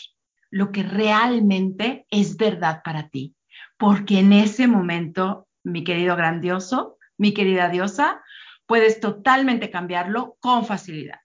lo 0.49 0.71
que 0.71 0.83
realmente 0.83 2.05
es 2.09 2.37
verdad 2.37 2.81
para 2.83 3.09
ti. 3.09 3.35
Porque 3.77 4.19
en 4.19 4.31
ese 4.31 4.67
momento, 4.67 5.47
mi 5.63 5.83
querido 5.83 6.15
grandioso, 6.15 6.97
mi 7.17 7.33
querida 7.33 7.69
diosa, 7.69 8.21
puedes 8.65 8.99
totalmente 8.99 9.69
cambiarlo 9.69 10.37
con 10.39 10.65
facilidad. 10.65 11.19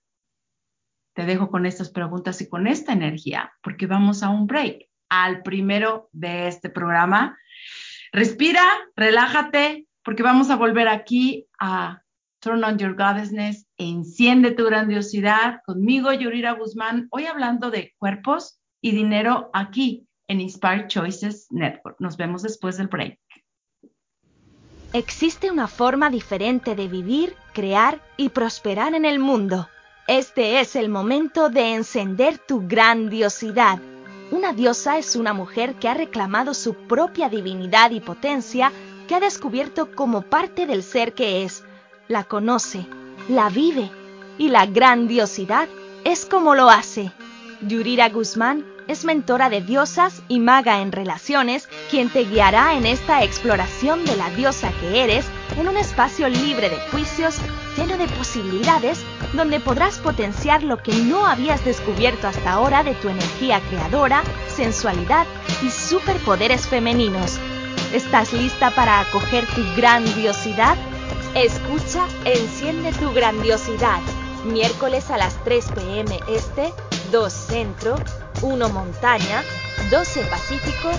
Te 1.14 1.24
dejo 1.24 1.50
con 1.50 1.66
estas 1.66 1.90
preguntas 1.90 2.40
y 2.40 2.48
con 2.48 2.66
esta 2.66 2.92
energía 2.92 3.52
porque 3.62 3.86
vamos 3.86 4.22
a 4.22 4.30
un 4.30 4.46
break 4.46 4.87
al 5.08 5.42
primero 5.42 6.08
de 6.12 6.48
este 6.48 6.70
programa. 6.70 7.38
Respira, 8.12 8.64
relájate, 8.96 9.86
porque 10.02 10.22
vamos 10.22 10.50
a 10.50 10.56
volver 10.56 10.88
aquí 10.88 11.46
a 11.58 12.02
Turn 12.40 12.62
on 12.62 12.78
Your 12.78 12.94
Goddessness, 12.94 13.66
enciende 13.76 14.52
tu 14.52 14.64
grandiosidad 14.64 15.60
conmigo, 15.66 16.12
Yurira 16.12 16.52
Guzmán, 16.52 17.08
hoy 17.10 17.26
hablando 17.26 17.70
de 17.70 17.94
cuerpos 17.98 18.60
y 18.80 18.92
dinero 18.92 19.50
aquí 19.52 20.06
en 20.28 20.40
Inspired 20.40 20.86
Choices 20.86 21.48
Network. 21.50 21.96
Nos 21.98 22.16
vemos 22.16 22.42
después 22.42 22.76
del 22.76 22.86
break. 22.86 23.18
Existe 24.92 25.50
una 25.50 25.66
forma 25.66 26.10
diferente 26.10 26.74
de 26.74 26.88
vivir, 26.88 27.34
crear 27.52 28.00
y 28.16 28.30
prosperar 28.30 28.94
en 28.94 29.04
el 29.04 29.18
mundo. 29.18 29.68
Este 30.06 30.60
es 30.60 30.76
el 30.76 30.88
momento 30.88 31.50
de 31.50 31.74
encender 31.74 32.38
tu 32.38 32.66
grandiosidad 32.66 33.80
una 34.30 34.52
diosa 34.52 34.98
es 34.98 35.16
una 35.16 35.32
mujer 35.32 35.74
que 35.76 35.88
ha 35.88 35.94
reclamado 35.94 36.54
su 36.54 36.74
propia 36.74 37.28
divinidad 37.28 37.90
y 37.90 38.00
potencia, 38.00 38.72
que 39.06 39.14
ha 39.14 39.20
descubierto 39.20 39.90
como 39.94 40.22
parte 40.22 40.66
del 40.66 40.82
ser 40.82 41.14
que 41.14 41.44
es, 41.44 41.64
la 42.08 42.24
conoce, 42.24 42.86
la 43.28 43.48
vive, 43.48 43.90
y 44.38 44.48
la 44.48 44.66
grandiosidad 44.66 45.68
es 46.04 46.24
como 46.24 46.54
lo 46.54 46.70
hace. 46.70 47.10
Yurira 47.60 48.08
Guzmán 48.08 48.64
es 48.86 49.04
mentora 49.04 49.50
de 49.50 49.60
diosas 49.60 50.22
y 50.28 50.38
maga 50.40 50.80
en 50.80 50.92
relaciones, 50.92 51.68
quien 51.90 52.08
te 52.08 52.24
guiará 52.24 52.74
en 52.74 52.86
esta 52.86 53.24
exploración 53.24 54.04
de 54.04 54.16
la 54.16 54.30
diosa 54.30 54.72
que 54.80 55.02
eres 55.02 55.26
en 55.58 55.68
un 55.68 55.76
espacio 55.76 56.28
libre 56.28 56.70
de 56.70 56.78
juicios, 56.90 57.36
lleno 57.76 57.98
de 57.98 58.06
posibilidades, 58.08 59.00
donde 59.34 59.60
podrás 59.60 59.98
potenciar 59.98 60.62
lo 60.62 60.82
que 60.82 60.92
no 60.92 61.26
habías 61.26 61.64
descubierto 61.64 62.28
hasta 62.28 62.52
ahora 62.52 62.82
de 62.84 62.94
tu 62.94 63.08
energía 63.08 63.60
creadora, 63.68 64.22
sensualidad 64.48 65.26
y 65.62 65.70
superpoderes 65.70 66.66
femeninos. 66.66 67.38
¿Estás 67.92 68.32
lista 68.32 68.70
para 68.70 69.00
acoger 69.00 69.44
tu 69.46 69.62
grandiosidad? 69.76 70.76
Escucha 71.34 72.06
Enciende 72.24 72.92
tu 72.92 73.12
grandiosidad, 73.12 74.00
miércoles 74.44 75.10
a 75.10 75.18
las 75.18 75.34
3 75.44 75.72
pm 75.72 76.20
este, 76.28 76.72
2 77.10 77.30
centro, 77.30 77.96
1 78.42 78.72
montaña, 78.72 79.42
12 79.90 80.24
pacífico 80.24 80.90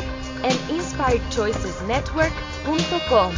en 0.43 0.57
inspiredchoicesnetwork.com. 0.75 3.33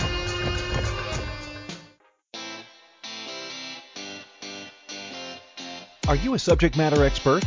Are 6.07 6.15
you 6.15 6.33
a 6.33 6.39
subject 6.39 6.75
matter 6.77 7.05
expert? 7.05 7.43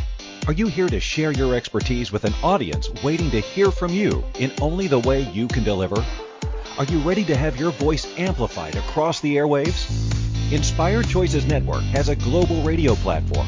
Are 0.47 0.53
you 0.53 0.67
here 0.67 0.87
to 0.87 0.99
share 0.99 1.31
your 1.31 1.55
expertise 1.55 2.11
with 2.11 2.25
an 2.25 2.33
audience 2.43 2.91
waiting 3.03 3.31
to 3.31 3.39
hear 3.39 3.71
from 3.71 3.91
you 3.91 4.23
in 4.39 4.51
only 4.61 4.85
the 4.87 4.99
way 4.99 5.21
you 5.21 5.47
can 5.47 5.63
deliver? 5.63 6.05
Are 6.77 6.83
you 6.85 6.99
ready 6.99 7.25
to 7.25 7.35
have 7.35 7.57
your 7.57 7.71
voice 7.71 8.07
amplified 8.17 8.75
across 8.75 9.21
the 9.21 9.37
airwaves? 9.37 9.89
Inspired 10.51 11.07
Choices 11.07 11.45
Network 11.45 11.81
has 11.83 12.09
a 12.09 12.15
global 12.15 12.61
radio 12.61 12.93
platform 12.95 13.47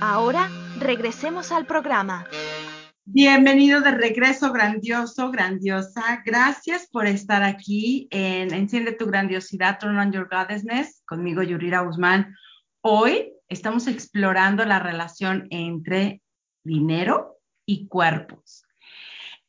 Ahora 0.00 0.50
regresemos 0.80 1.52
al 1.52 1.66
programa. 1.66 2.26
Bienvenido 3.04 3.80
de 3.80 3.92
regreso, 3.92 4.52
grandioso, 4.52 5.30
grandiosa. 5.30 6.22
Gracias 6.24 6.86
por 6.92 7.06
estar 7.06 7.42
aquí 7.42 8.06
en 8.10 8.52
Enciende 8.52 8.92
tu 8.92 9.06
grandiosidad, 9.06 9.78
Turn 9.78 9.98
on 9.98 10.12
Your 10.12 10.28
Goddessness, 10.30 11.02
conmigo 11.06 11.42
Yurira 11.42 11.80
Guzmán. 11.80 12.36
Hoy 12.82 13.32
estamos 13.48 13.86
explorando 13.86 14.64
la 14.66 14.78
relación 14.78 15.46
entre 15.50 16.22
dinero 16.62 17.38
y 17.64 17.88
cuerpos. 17.88 18.64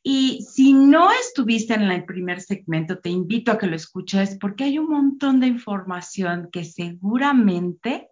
Y 0.02 0.42
si 0.50 0.72
no 0.72 1.12
estuviste 1.12 1.74
en 1.74 1.82
el 1.82 2.04
primer 2.04 2.40
segmento, 2.40 2.98
te 2.98 3.10
invito 3.10 3.52
a 3.52 3.58
que 3.58 3.66
lo 3.66 3.76
escuches 3.76 4.36
porque 4.40 4.64
hay 4.64 4.78
un 4.78 4.88
montón 4.88 5.40
de 5.40 5.46
información 5.46 6.48
que 6.50 6.64
seguramente 6.64 8.08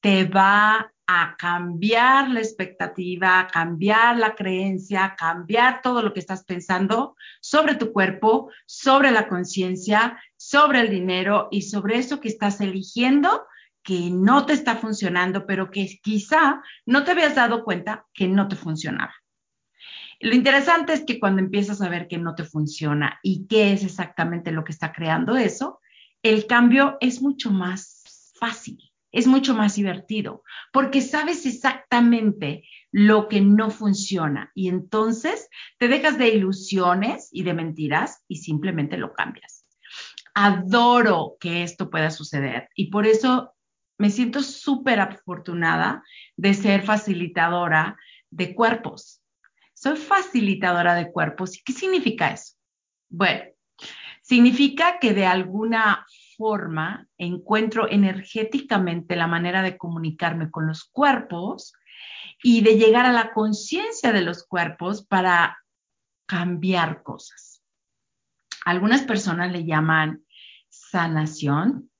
te 0.00 0.24
va 0.24 0.92
a 1.06 1.36
cambiar 1.38 2.30
la 2.30 2.40
expectativa, 2.40 3.40
a 3.40 3.48
cambiar 3.48 4.18
la 4.18 4.34
creencia, 4.34 5.04
a 5.04 5.16
cambiar 5.16 5.80
todo 5.82 6.02
lo 6.02 6.12
que 6.12 6.20
estás 6.20 6.44
pensando 6.44 7.16
sobre 7.40 7.76
tu 7.76 7.92
cuerpo, 7.92 8.50
sobre 8.66 9.10
la 9.10 9.26
conciencia, 9.26 10.22
sobre 10.36 10.80
el 10.80 10.90
dinero 10.90 11.48
y 11.50 11.62
sobre 11.62 11.96
eso 11.96 12.20
que 12.20 12.28
estás 12.28 12.60
eligiendo 12.60 13.46
que 13.82 14.10
no 14.10 14.44
te 14.44 14.52
está 14.52 14.76
funcionando, 14.76 15.46
pero 15.46 15.70
que 15.70 15.88
quizá 16.02 16.62
no 16.84 17.04
te 17.04 17.12
habías 17.12 17.34
dado 17.34 17.64
cuenta 17.64 18.04
que 18.12 18.28
no 18.28 18.46
te 18.46 18.54
funcionaba. 18.54 19.14
Lo 20.20 20.34
interesante 20.34 20.92
es 20.92 21.04
que 21.04 21.18
cuando 21.18 21.40
empiezas 21.40 21.80
a 21.80 21.88
ver 21.88 22.06
que 22.06 22.18
no 22.18 22.34
te 22.34 22.44
funciona 22.44 23.18
y 23.22 23.46
qué 23.46 23.72
es 23.72 23.84
exactamente 23.84 24.52
lo 24.52 24.62
que 24.62 24.72
está 24.72 24.92
creando 24.92 25.38
eso, 25.38 25.80
el 26.22 26.46
cambio 26.46 26.98
es 27.00 27.22
mucho 27.22 27.50
más 27.50 28.34
fácil, 28.38 28.78
es 29.12 29.26
mucho 29.26 29.54
más 29.54 29.74
divertido, 29.76 30.42
porque 30.72 31.00
sabes 31.00 31.46
exactamente 31.46 32.64
lo 32.90 33.28
que 33.28 33.40
no 33.40 33.70
funciona 33.70 34.50
y 34.54 34.68
entonces 34.68 35.48
te 35.78 35.88
dejas 35.88 36.18
de 36.18 36.28
ilusiones 36.28 37.28
y 37.32 37.42
de 37.42 37.54
mentiras 37.54 38.22
y 38.28 38.36
simplemente 38.36 38.96
lo 38.96 39.12
cambias. 39.12 39.64
Adoro 40.34 41.36
que 41.40 41.62
esto 41.62 41.90
pueda 41.90 42.10
suceder 42.10 42.68
y 42.74 42.90
por 42.90 43.06
eso 43.06 43.54
me 43.98 44.10
siento 44.10 44.42
súper 44.42 45.00
afortunada 45.00 46.02
de 46.36 46.54
ser 46.54 46.82
facilitadora 46.82 47.96
de 48.30 48.54
cuerpos 48.54 49.22
soy 49.80 49.96
facilitadora 49.96 50.94
de 50.94 51.10
cuerpos. 51.12 51.56
¿Y 51.56 51.62
qué 51.62 51.72
significa 51.72 52.32
eso? 52.32 52.54
Bueno, 53.08 53.44
significa 54.22 54.98
que 54.98 55.14
de 55.14 55.24
alguna 55.24 56.04
forma 56.38 57.08
encuentro 57.18 57.90
energéticamente 57.90 59.16
la 59.16 59.26
manera 59.26 59.60
de 59.60 59.76
comunicarme 59.76 60.50
con 60.50 60.66
los 60.66 60.84
cuerpos 60.84 61.74
y 62.42 62.62
de 62.62 62.78
llegar 62.78 63.04
a 63.04 63.12
la 63.12 63.32
conciencia 63.32 64.12
de 64.12 64.22
los 64.22 64.46
cuerpos 64.46 65.04
para 65.04 65.58
cambiar 66.26 67.02
cosas. 67.02 67.62
Algunas 68.64 69.02
personas 69.02 69.50
le 69.50 69.64
llaman 69.64 70.24
sanación, 70.68 71.90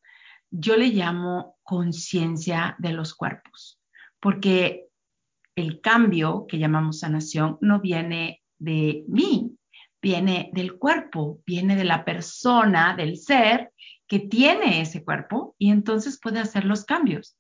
yo 0.51 0.77
le 0.77 0.89
llamo 0.89 1.59
conciencia 1.63 2.77
de 2.79 2.93
los 2.93 3.15
cuerpos, 3.15 3.81
porque 4.21 4.87
el 5.57 5.81
cambio 5.81 6.47
que 6.47 6.59
llamamos 6.59 7.01
sanación 7.01 7.59
no 7.61 7.81
viene 7.81 8.43
de 8.59 9.05
mí, 9.09 9.48
viene 10.01 10.51
del 10.53 10.79
cuerpo, 10.79 11.41
viene 11.47 11.77
de 11.77 11.85
la 11.85 12.05
persona, 12.05 12.95
del 12.97 13.17
ser 13.17 13.73
que 14.07 14.21
tiene 14.21 14.81
ese 14.81 15.05
cuerpo 15.05 15.55
y 15.59 15.71
entonces 15.71 16.19
puede 16.21 16.39
hacer 16.39 16.65
los 16.65 16.85
cambios. 16.85 17.37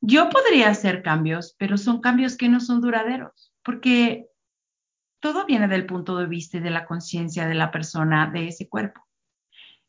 Yo 0.00 0.28
podría 0.28 0.68
hacer 0.68 1.02
cambios, 1.02 1.56
pero 1.58 1.76
son 1.76 2.00
cambios 2.00 2.36
que 2.36 2.48
no 2.48 2.60
son 2.60 2.80
duraderos, 2.80 3.52
porque 3.64 4.26
todo 5.20 5.44
viene 5.46 5.66
del 5.66 5.86
punto 5.86 6.16
de 6.18 6.26
vista 6.26 6.58
y 6.58 6.60
de 6.60 6.70
la 6.70 6.86
conciencia 6.86 7.48
de 7.48 7.54
la 7.54 7.70
persona 7.70 8.30
de 8.30 8.48
ese 8.48 8.68
cuerpo. 8.68 9.06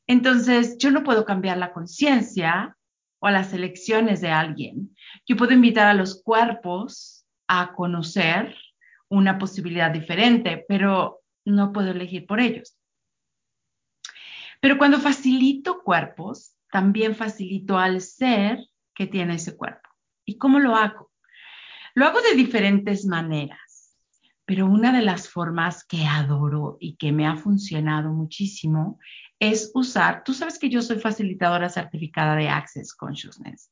Entonces, 0.08 0.78
yo 0.80 0.90
no 0.90 1.04
puedo 1.04 1.26
cambiar 1.26 1.58
la 1.58 1.72
conciencia 1.72 2.76
o 3.20 3.30
las 3.30 3.54
elecciones 3.54 4.22
de 4.22 4.32
alguien. 4.32 4.96
Yo 5.28 5.36
puedo 5.36 5.54
invitar 5.54 5.88
a 5.88 5.94
los 5.94 6.24
cuerpos 6.24 7.28
a 7.48 7.74
conocer 7.74 8.56
una 9.10 9.38
posibilidad 9.38 9.92
diferente, 9.92 10.66
pero 10.68 11.19
no 11.46 11.72
puedo 11.74 11.92
elegir 11.92 12.26
por 12.26 12.40
ellos. 12.40 12.78
Pero 14.62 14.78
cuando 14.78 15.00
facilito 15.00 15.82
cuerpos, 15.84 16.56
también 16.72 17.16
facilito 17.16 17.78
al 17.78 18.02
ser 18.02 18.60
que 18.94 19.08
tiene 19.08 19.36
ese 19.36 19.56
cuerpo. 19.56 19.90
¿Y 20.26 20.38
cómo 20.38 20.60
lo 20.60 20.76
hago? 20.76 21.12
Lo 21.96 22.06
hago 22.06 22.22
de 22.22 22.36
diferentes 22.36 23.06
maneras, 23.06 23.98
pero 24.46 24.66
una 24.66 24.92
de 24.92 25.02
las 25.02 25.30
formas 25.30 25.86
que 25.86 26.06
adoro 26.06 26.78
y 26.80 26.96
que 26.98 27.12
me 27.12 27.26
ha 27.26 27.36
funcionado 27.36 28.12
muchísimo 28.12 29.00
es 29.40 29.72
usar, 29.74 30.24
tú 30.24 30.34
sabes 30.34 30.60
que 30.60 30.70
yo 30.70 30.82
soy 30.82 31.00
facilitadora 31.00 31.70
certificada 31.70 32.36
de 32.36 32.50
Access 32.50 32.94
Consciousness. 32.94 33.72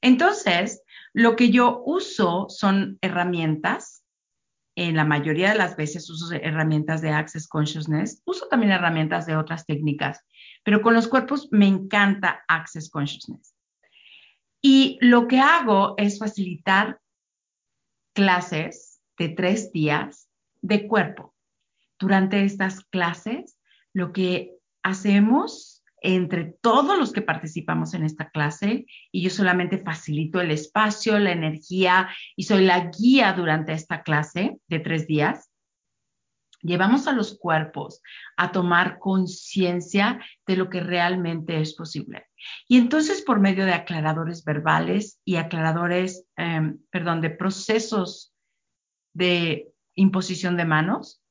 Entonces, 0.00 0.82
lo 1.12 1.36
que 1.36 1.50
yo 1.50 1.82
uso 1.84 2.46
son 2.48 2.98
herramientas. 3.00 3.99
En 4.82 4.96
la 4.96 5.04
mayoría 5.04 5.50
de 5.50 5.58
las 5.58 5.76
veces 5.76 6.08
uso 6.08 6.32
herramientas 6.32 7.02
de 7.02 7.10
Access 7.10 7.46
Consciousness. 7.46 8.22
Uso 8.24 8.46
también 8.48 8.72
herramientas 8.72 9.26
de 9.26 9.36
otras 9.36 9.66
técnicas, 9.66 10.24
pero 10.64 10.80
con 10.80 10.94
los 10.94 11.06
cuerpos 11.06 11.48
me 11.50 11.66
encanta 11.66 12.42
Access 12.48 12.88
Consciousness. 12.88 13.54
Y 14.62 14.96
lo 15.02 15.28
que 15.28 15.38
hago 15.38 15.96
es 15.98 16.18
facilitar 16.18 16.98
clases 18.14 19.02
de 19.18 19.28
tres 19.28 19.70
días 19.70 20.30
de 20.62 20.88
cuerpo. 20.88 21.34
Durante 21.98 22.42
estas 22.42 22.82
clases, 22.86 23.58
lo 23.92 24.12
que 24.14 24.56
hacemos 24.82 25.69
entre 26.00 26.44
todos 26.60 26.98
los 26.98 27.12
que 27.12 27.22
participamos 27.22 27.94
en 27.94 28.04
esta 28.04 28.30
clase 28.30 28.86
y 29.12 29.22
yo 29.22 29.30
solamente 29.30 29.78
facilito 29.78 30.40
el 30.40 30.50
espacio, 30.50 31.18
la 31.18 31.32
energía 31.32 32.08
y 32.36 32.44
soy 32.44 32.64
la 32.64 32.90
guía 32.90 33.32
durante 33.32 33.72
esta 33.72 34.02
clase 34.02 34.58
de 34.68 34.80
tres 34.80 35.06
días. 35.06 35.50
Llevamos 36.62 37.06
a 37.06 37.12
los 37.12 37.38
cuerpos 37.38 38.02
a 38.36 38.52
tomar 38.52 38.98
conciencia 38.98 40.20
de 40.46 40.56
lo 40.56 40.68
que 40.68 40.80
realmente 40.80 41.60
es 41.60 41.74
posible. 41.74 42.26
Y 42.68 42.78
entonces 42.78 43.22
por 43.22 43.40
medio 43.40 43.64
de 43.64 43.72
aclaradores 43.72 44.44
verbales 44.44 45.20
y 45.24 45.36
aclaradores, 45.36 46.26
em, 46.36 46.78
perdón, 46.90 47.22
de 47.22 47.30
procesos 47.30 48.34
de 49.14 49.68
imposición 49.94 50.56
de 50.56 50.66
manos, 50.66 51.22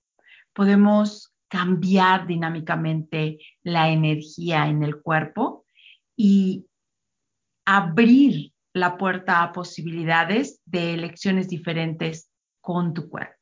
podemos 0.53 1.33
cambiar 1.49 2.27
dinámicamente 2.27 3.39
la 3.63 3.89
energía 3.89 4.67
en 4.67 4.83
el 4.83 5.01
cuerpo 5.01 5.65
y 6.15 6.67
abrir 7.65 8.53
la 8.73 8.97
puerta 8.97 9.43
a 9.43 9.51
posibilidades 9.51 10.61
de 10.65 10.93
elecciones 10.93 11.49
diferentes 11.49 12.31
con 12.61 12.93
tu 12.93 13.09
cuerpo. 13.09 13.35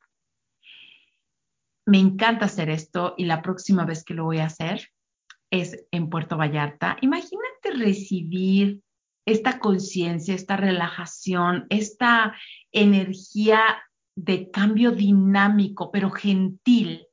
Me 1.86 1.98
encanta 1.98 2.46
hacer 2.46 2.68
esto 2.70 3.14
y 3.16 3.24
la 3.24 3.40
próxima 3.40 3.84
vez 3.84 4.04
que 4.04 4.14
lo 4.14 4.24
voy 4.24 4.38
a 4.38 4.46
hacer 4.46 4.90
es 5.50 5.86
en 5.90 6.10
Puerto 6.10 6.36
Vallarta. 6.36 6.96
Imagínate 7.00 7.70
recibir 7.76 8.82
esta 9.26 9.58
conciencia, 9.58 10.34
esta 10.34 10.56
relajación, 10.56 11.66
esta 11.70 12.34
energía 12.72 13.60
de 14.16 14.50
cambio 14.50 14.90
dinámico, 14.90 15.90
pero 15.90 16.10
gentil, 16.10 17.07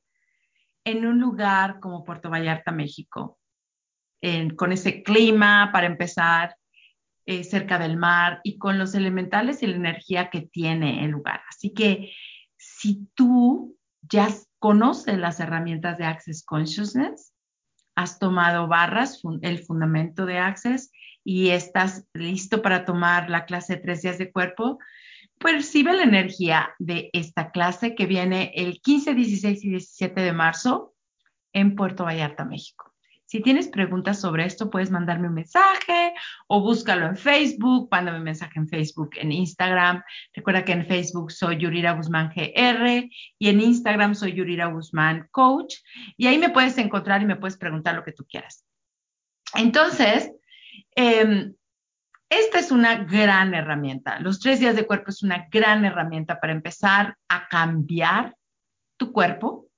en 0.86 1.04
un 1.04 1.20
lugar 1.20 1.80
como 1.80 2.04
Puerto 2.04 2.30
Vallarta, 2.30 2.72
México, 2.72 3.38
con 4.56 4.72
ese 4.72 5.02
clima 5.02 5.70
para 5.72 5.86
empezar, 5.86 6.56
eh, 7.28 7.42
cerca 7.42 7.76
del 7.78 7.96
mar 7.96 8.40
y 8.44 8.56
con 8.56 8.78
los 8.78 8.94
elementales 8.94 9.60
y 9.60 9.66
la 9.66 9.74
energía 9.74 10.30
que 10.30 10.42
tiene 10.42 11.04
el 11.04 11.10
lugar. 11.10 11.42
Así 11.48 11.74
que 11.74 12.12
si 12.56 13.08
tú 13.14 13.76
ya 14.02 14.28
conoces 14.60 15.18
las 15.18 15.40
herramientas 15.40 15.98
de 15.98 16.04
Access 16.04 16.44
Consciousness, 16.44 17.34
has 17.96 18.20
tomado 18.20 18.68
barras, 18.68 19.20
el 19.42 19.58
fundamento 19.64 20.24
de 20.24 20.38
Access, 20.38 20.92
y 21.24 21.48
estás 21.48 22.06
listo 22.14 22.62
para 22.62 22.84
tomar 22.84 23.28
la 23.28 23.44
clase 23.44 23.76
tres 23.76 24.02
días 24.02 24.18
de 24.18 24.30
cuerpo, 24.30 24.78
percibe 25.38 25.92
la 25.92 26.04
energía 26.04 26.74
de 26.78 27.10
esta 27.12 27.50
clase 27.50 27.94
que 27.94 28.06
viene 28.06 28.52
el 28.54 28.80
15, 28.80 29.14
16 29.14 29.64
y 29.64 29.70
17 29.70 30.20
de 30.20 30.32
marzo 30.32 30.94
en 31.52 31.74
Puerto 31.74 32.04
Vallarta, 32.04 32.44
México. 32.44 32.92
Si 33.26 33.40
tienes 33.40 33.66
preguntas 33.66 34.20
sobre 34.20 34.44
esto, 34.44 34.70
puedes 34.70 34.92
mandarme 34.92 35.26
un 35.26 35.34
mensaje 35.34 36.14
o 36.46 36.60
búscalo 36.60 37.06
en 37.06 37.16
Facebook, 37.16 37.88
mándame 37.90 38.18
un 38.18 38.24
mensaje 38.24 38.60
en 38.60 38.68
Facebook, 38.68 39.10
en 39.16 39.32
Instagram. 39.32 40.02
Recuerda 40.32 40.64
que 40.64 40.72
en 40.72 40.86
Facebook 40.86 41.32
soy 41.32 41.56
Yurira 41.58 41.92
Guzmán 41.92 42.32
GR 42.34 43.10
y 43.38 43.48
en 43.48 43.60
Instagram 43.60 44.14
soy 44.14 44.34
Yurira 44.34 44.66
Guzmán 44.66 45.28
Coach. 45.32 45.74
Y 46.16 46.28
ahí 46.28 46.38
me 46.38 46.50
puedes 46.50 46.78
encontrar 46.78 47.20
y 47.20 47.26
me 47.26 47.34
puedes 47.34 47.56
preguntar 47.56 47.96
lo 47.96 48.04
que 48.04 48.12
tú 48.12 48.24
quieras. 48.28 48.64
Entonces, 49.54 50.30
eh, 50.94 51.50
esta 52.28 52.58
es 52.58 52.70
una 52.70 53.04
gran 53.04 53.54
herramienta. 53.54 54.18
Los 54.20 54.40
tres 54.40 54.60
días 54.60 54.74
de 54.74 54.86
cuerpo 54.86 55.10
es 55.10 55.22
una 55.22 55.48
gran 55.50 55.84
herramienta 55.84 56.40
para 56.40 56.52
empezar 56.52 57.16
a 57.28 57.48
cambiar 57.48 58.36
tu 58.98 59.12
cuerpo, 59.12 59.68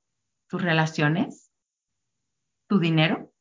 tus 0.49 0.63
relaciones, 0.63 1.53
tu 2.69 2.79
dinero, 2.79 3.33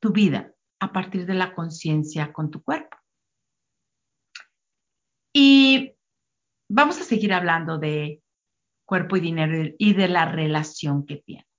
tu 0.00 0.12
vida 0.12 0.52
a 0.80 0.92
partir 0.92 1.26
de 1.26 1.34
la 1.34 1.54
conciencia 1.54 2.32
con 2.32 2.50
tu 2.50 2.62
cuerpo. 2.62 2.96
Y 5.32 5.94
vamos 6.68 7.00
a 7.00 7.04
seguir 7.04 7.32
hablando 7.32 7.78
de 7.78 8.22
cuerpo 8.84 9.16
y 9.16 9.20
dinero 9.20 9.74
y 9.78 9.94
de 9.94 10.08
la 10.08 10.24
relación 10.24 11.06
que 11.06 11.18
tiene. 11.18 11.49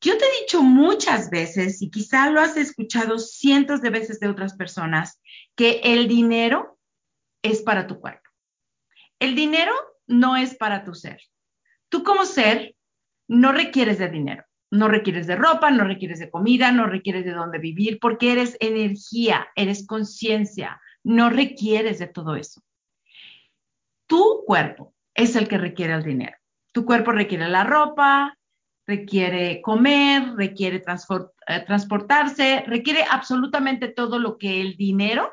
Yo 0.00 0.16
te 0.16 0.24
he 0.24 0.40
dicho 0.40 0.62
muchas 0.62 1.28
veces, 1.28 1.82
y 1.82 1.90
quizá 1.90 2.30
lo 2.30 2.40
has 2.40 2.56
escuchado 2.56 3.18
cientos 3.18 3.82
de 3.82 3.90
veces 3.90 4.18
de 4.18 4.28
otras 4.28 4.54
personas, 4.54 5.20
que 5.54 5.80
el 5.84 6.08
dinero 6.08 6.78
es 7.42 7.60
para 7.60 7.86
tu 7.86 8.00
cuerpo. 8.00 8.28
El 9.18 9.34
dinero 9.34 9.72
no 10.06 10.36
es 10.36 10.54
para 10.54 10.84
tu 10.84 10.94
ser. 10.94 11.20
Tú 11.90 12.02
como 12.02 12.24
ser 12.24 12.74
no 13.28 13.52
requieres 13.52 13.98
de 13.98 14.08
dinero, 14.08 14.44
no 14.70 14.88
requieres 14.88 15.26
de 15.26 15.36
ropa, 15.36 15.70
no 15.70 15.84
requieres 15.84 16.18
de 16.18 16.30
comida, 16.30 16.72
no 16.72 16.86
requieres 16.86 17.24
de 17.26 17.32
dónde 17.32 17.58
vivir, 17.58 17.98
porque 18.00 18.32
eres 18.32 18.56
energía, 18.60 19.48
eres 19.54 19.86
conciencia, 19.86 20.80
no 21.04 21.28
requieres 21.28 21.98
de 21.98 22.06
todo 22.06 22.36
eso. 22.36 22.62
Tu 24.06 24.44
cuerpo 24.46 24.94
es 25.14 25.36
el 25.36 25.46
que 25.46 25.58
requiere 25.58 25.92
el 25.92 26.02
dinero. 26.02 26.36
Tu 26.72 26.84
cuerpo 26.84 27.12
requiere 27.12 27.48
la 27.48 27.64
ropa, 27.64 28.36
requiere 28.90 29.62
comer, 29.62 30.34
requiere 30.34 30.78
eh, 30.78 31.64
transportarse, 31.64 32.64
requiere 32.66 33.04
absolutamente 33.08 33.86
todo 33.86 34.18
lo 34.18 34.36
que 34.36 34.60
el 34.60 34.76
dinero 34.76 35.32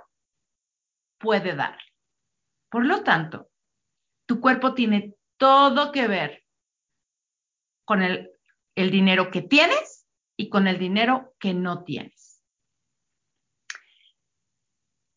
puede 1.18 1.56
dar. 1.56 1.80
Por 2.70 2.86
lo 2.86 3.04
tanto, 3.04 3.50
tu 4.28 4.40
cuerpo 4.40 4.76
tiene 4.76 5.16
todo 5.38 5.92
que 5.92 6.08
ver 6.08 6.44
con 7.84 8.04
el, 8.04 8.30
el 8.76 8.92
dinero 8.92 9.32
que 9.32 9.42
tienes 9.42 10.08
y 10.38 10.50
con 10.50 10.68
el 10.68 10.78
dinero 10.78 11.34
que 11.40 11.56
no 11.56 11.84
tienes. 11.84 12.44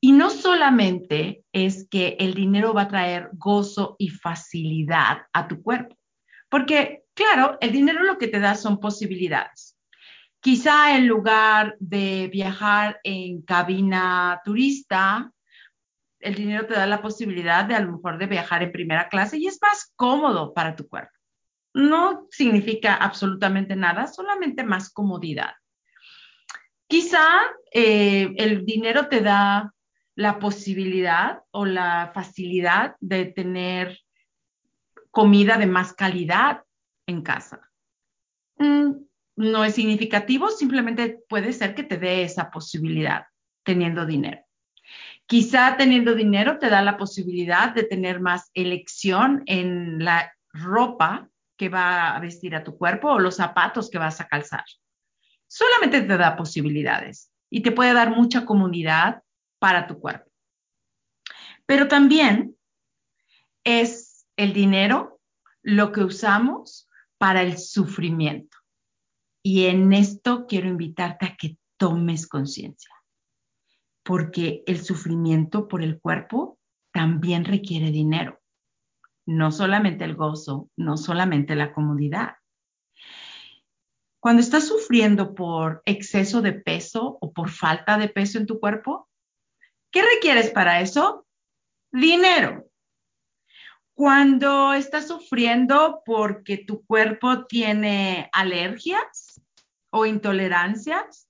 Y 0.03 0.13
no 0.13 0.31
solamente 0.31 1.45
es 1.53 1.87
que 1.91 2.17
el 2.19 2.33
dinero 2.33 2.73
va 2.73 2.83
a 2.83 2.89
traer 2.89 3.29
gozo 3.35 3.97
y 3.99 4.09
facilidad 4.09 5.27
a 5.35 5.47
tu 5.47 5.63
cuerpo, 5.63 5.95
porque 6.49 7.05
Claro, 7.21 7.59
el 7.61 7.71
dinero 7.71 8.03
lo 8.03 8.17
que 8.17 8.29
te 8.29 8.41
da 8.41 8.55
son 8.55 8.81
posibilidades. 8.81 9.77
Quizá 10.41 10.97
en 10.97 11.07
lugar 11.07 11.77
de 11.79 12.31
viajar 12.33 12.99
en 13.05 13.43
cabina 13.43 14.41
turista, 14.43 15.31
el 16.19 16.35
dinero 16.35 16.65
te 16.65 16.73
da 16.73 16.87
la 16.87 17.03
posibilidad 17.03 17.67
de 17.67 17.75
a 17.75 17.81
lo 17.81 17.93
mejor 17.93 18.17
de 18.17 18.25
viajar 18.25 18.63
en 18.63 18.73
primera 18.73 19.11
clase 19.11 19.37
y 19.37 19.49
es 19.49 19.59
más 19.61 19.93
cómodo 19.97 20.55
para 20.55 20.75
tu 20.75 20.89
cuerpo. 20.89 21.13
No 21.75 22.27
significa 22.31 22.95
absolutamente 22.95 23.77
nada, 23.77 24.07
solamente 24.07 24.65
más 24.65 24.91
comodidad. 24.91 25.53
Quizá 26.87 27.29
eh, 27.71 28.33
el 28.39 28.65
dinero 28.65 29.09
te 29.09 29.21
da 29.21 29.75
la 30.15 30.39
posibilidad 30.39 31.43
o 31.51 31.67
la 31.67 32.13
facilidad 32.15 32.97
de 32.99 33.27
tener 33.27 34.01
comida 35.11 35.59
de 35.59 35.67
más 35.67 35.93
calidad 35.93 36.63
en 37.11 37.23
casa. 37.23 37.61
Mm, 38.57 38.93
no 39.37 39.65
es 39.65 39.75
significativo, 39.75 40.51
simplemente 40.51 41.23
puede 41.29 41.53
ser 41.53 41.75
que 41.75 41.83
te 41.83 41.99
dé 41.99 42.23
esa 42.23 42.51
posibilidad 42.51 43.27
teniendo 43.63 44.07
dinero. 44.07 44.43
Quizá 45.27 45.77
teniendo 45.77 46.15
dinero 46.15 46.59
te 46.59 46.69
da 46.69 46.83
la 46.83 46.97
posibilidad 46.97 47.73
de 47.73 47.85
tener 47.85 48.21
más 48.21 48.51
elección 48.55 49.43
en 49.47 50.05
la 50.05 50.33
ropa 50.53 51.29
que 51.57 51.69
va 51.69 52.17
a 52.17 52.21
vestir 52.21 52.57
a 52.57 52.65
tu 52.65 52.77
cuerpo 52.77 53.13
o 53.13 53.19
los 53.19 53.37
zapatos 53.37 53.91
que 53.91 53.99
vas 53.99 54.21
a 54.21 54.27
calzar. 54.27 54.65
Solamente 55.47 56.03
te 56.03 56.17
da 56.17 56.37
posibilidades 56.37 57.31
y 57.51 57.63
te 57.63 57.73
puede 57.73 57.93
dar 57.93 58.11
mucha 58.11 58.45
comunidad 58.45 59.23
para 59.59 59.87
tu 59.87 60.01
cuerpo. 60.01 60.31
Pero 61.67 61.87
también 61.87 62.57
es 63.65 64.27
el 64.37 64.53
dinero 64.53 65.21
lo 65.63 65.93
que 65.93 66.03
usamos 66.03 66.90
para 67.21 67.43
el 67.43 67.59
sufrimiento. 67.59 68.57
Y 69.45 69.67
en 69.67 69.93
esto 69.93 70.47
quiero 70.49 70.69
invitarte 70.69 71.27
a 71.27 71.37
que 71.37 71.59
tomes 71.77 72.27
conciencia, 72.27 72.95
porque 74.03 74.63
el 74.67 74.83
sufrimiento 74.83 75.69
por 75.69 75.83
el 75.83 76.01
cuerpo 76.01 76.59
también 76.93 77.45
requiere 77.45 77.91
dinero, 77.91 78.41
no 79.27 79.53
solamente 79.53 80.05
el 80.05 80.17
gozo, 80.17 80.71
no 80.77 80.97
solamente 80.97 81.55
la 81.55 81.75
comodidad. 81.75 82.37
Cuando 84.19 84.41
estás 84.41 84.67
sufriendo 84.67 85.35
por 85.35 85.83
exceso 85.85 86.41
de 86.41 86.55
peso 86.55 87.19
o 87.21 87.33
por 87.35 87.51
falta 87.51 87.99
de 87.99 88.09
peso 88.09 88.39
en 88.39 88.47
tu 88.47 88.59
cuerpo, 88.59 89.11
¿qué 89.93 90.03
requieres 90.03 90.51
para 90.51 90.81
eso? 90.81 91.27
Dinero. 91.93 92.70
Cuando 94.01 94.73
estás 94.73 95.09
sufriendo 95.09 96.01
porque 96.07 96.57
tu 96.57 96.87
cuerpo 96.87 97.45
tiene 97.45 98.31
alergias 98.33 99.43
o 99.91 100.07
intolerancias, 100.07 101.29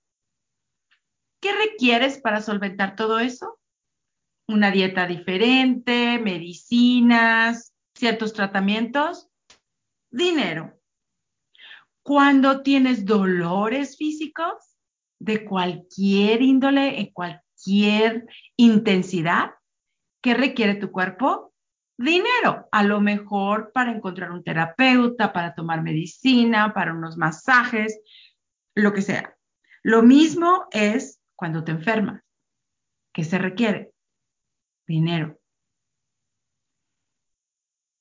¿qué 1.41 1.53
requieres 1.53 2.21
para 2.21 2.41
solventar 2.41 2.95
todo 2.95 3.19
eso? 3.19 3.59
Una 4.47 4.71
dieta 4.71 5.09
diferente, 5.09 6.21
medicinas, 6.21 7.75
ciertos 7.93 8.35
tratamientos, 8.35 9.29
dinero. 10.09 10.81
Cuando 12.05 12.63
tienes 12.63 13.05
dolores 13.05 13.97
físicos, 13.97 14.77
de 15.19 15.45
cualquier 15.45 16.41
índole, 16.41 17.01
en 17.01 17.07
cualquier 17.07 18.29
intensidad. 18.57 19.55
¿Qué 20.23 20.35
requiere 20.35 20.77
tu 20.77 20.93
cuerpo? 20.93 21.50
Dinero. 22.01 22.67
A 22.73 22.83
lo 22.83 23.03
mejor 23.03 23.73
para 23.75 23.93
encontrar 23.93 24.31
un 24.31 24.43
terapeuta, 24.43 25.35
para 25.35 25.55
tomar 25.55 25.83
medicina, 25.83 26.73
para 26.73 26.95
unos 26.95 27.19
masajes, 27.19 28.01
lo 28.75 28.95
que 28.95 29.03
sea. 29.03 29.37
Lo 29.83 30.03
mismo 30.03 30.67
es 30.71 31.21
cuando 31.37 31.63
te 31.63 31.73
enfermas. 31.73 32.23
¿Qué 33.13 33.23
se 33.23 33.37
requiere? 33.37 33.91
Dinero. 34.87 35.39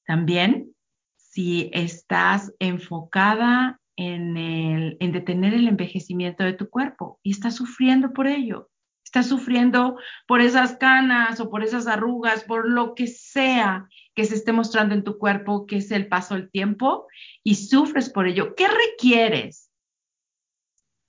También, 0.05 0.73
si 1.17 1.69
estás 1.73 2.53
enfocada 2.59 3.81
en, 3.97 4.37
en 4.37 5.11
detener 5.11 5.53
el 5.53 5.67
envejecimiento 5.67 6.45
de 6.45 6.53
tu 6.53 6.69
cuerpo 6.69 7.19
y 7.21 7.31
estás 7.31 7.55
sufriendo 7.55 8.13
por 8.13 8.27
ello, 8.27 8.68
estás 9.09 9.27
sufriendo 9.27 9.97
por 10.27 10.39
esas 10.39 10.77
canas 10.77 11.39
o 11.39 11.49
por 11.49 11.63
esas 11.63 11.87
arrugas, 11.87 12.43
por 12.43 12.69
lo 12.69 12.93
que 12.93 13.07
sea 13.07 13.89
que 14.13 14.23
se 14.23 14.35
esté 14.35 14.51
mostrando 14.51 14.93
en 14.93 15.03
tu 15.03 15.17
cuerpo, 15.17 15.65
que 15.65 15.77
es 15.77 15.89
el 15.89 16.07
paso 16.07 16.35
del 16.35 16.51
tiempo, 16.51 17.07
y 17.43 17.55
sufres 17.55 18.11
por 18.11 18.27
ello, 18.27 18.53
¿qué 18.53 18.67
requieres? 18.67 19.71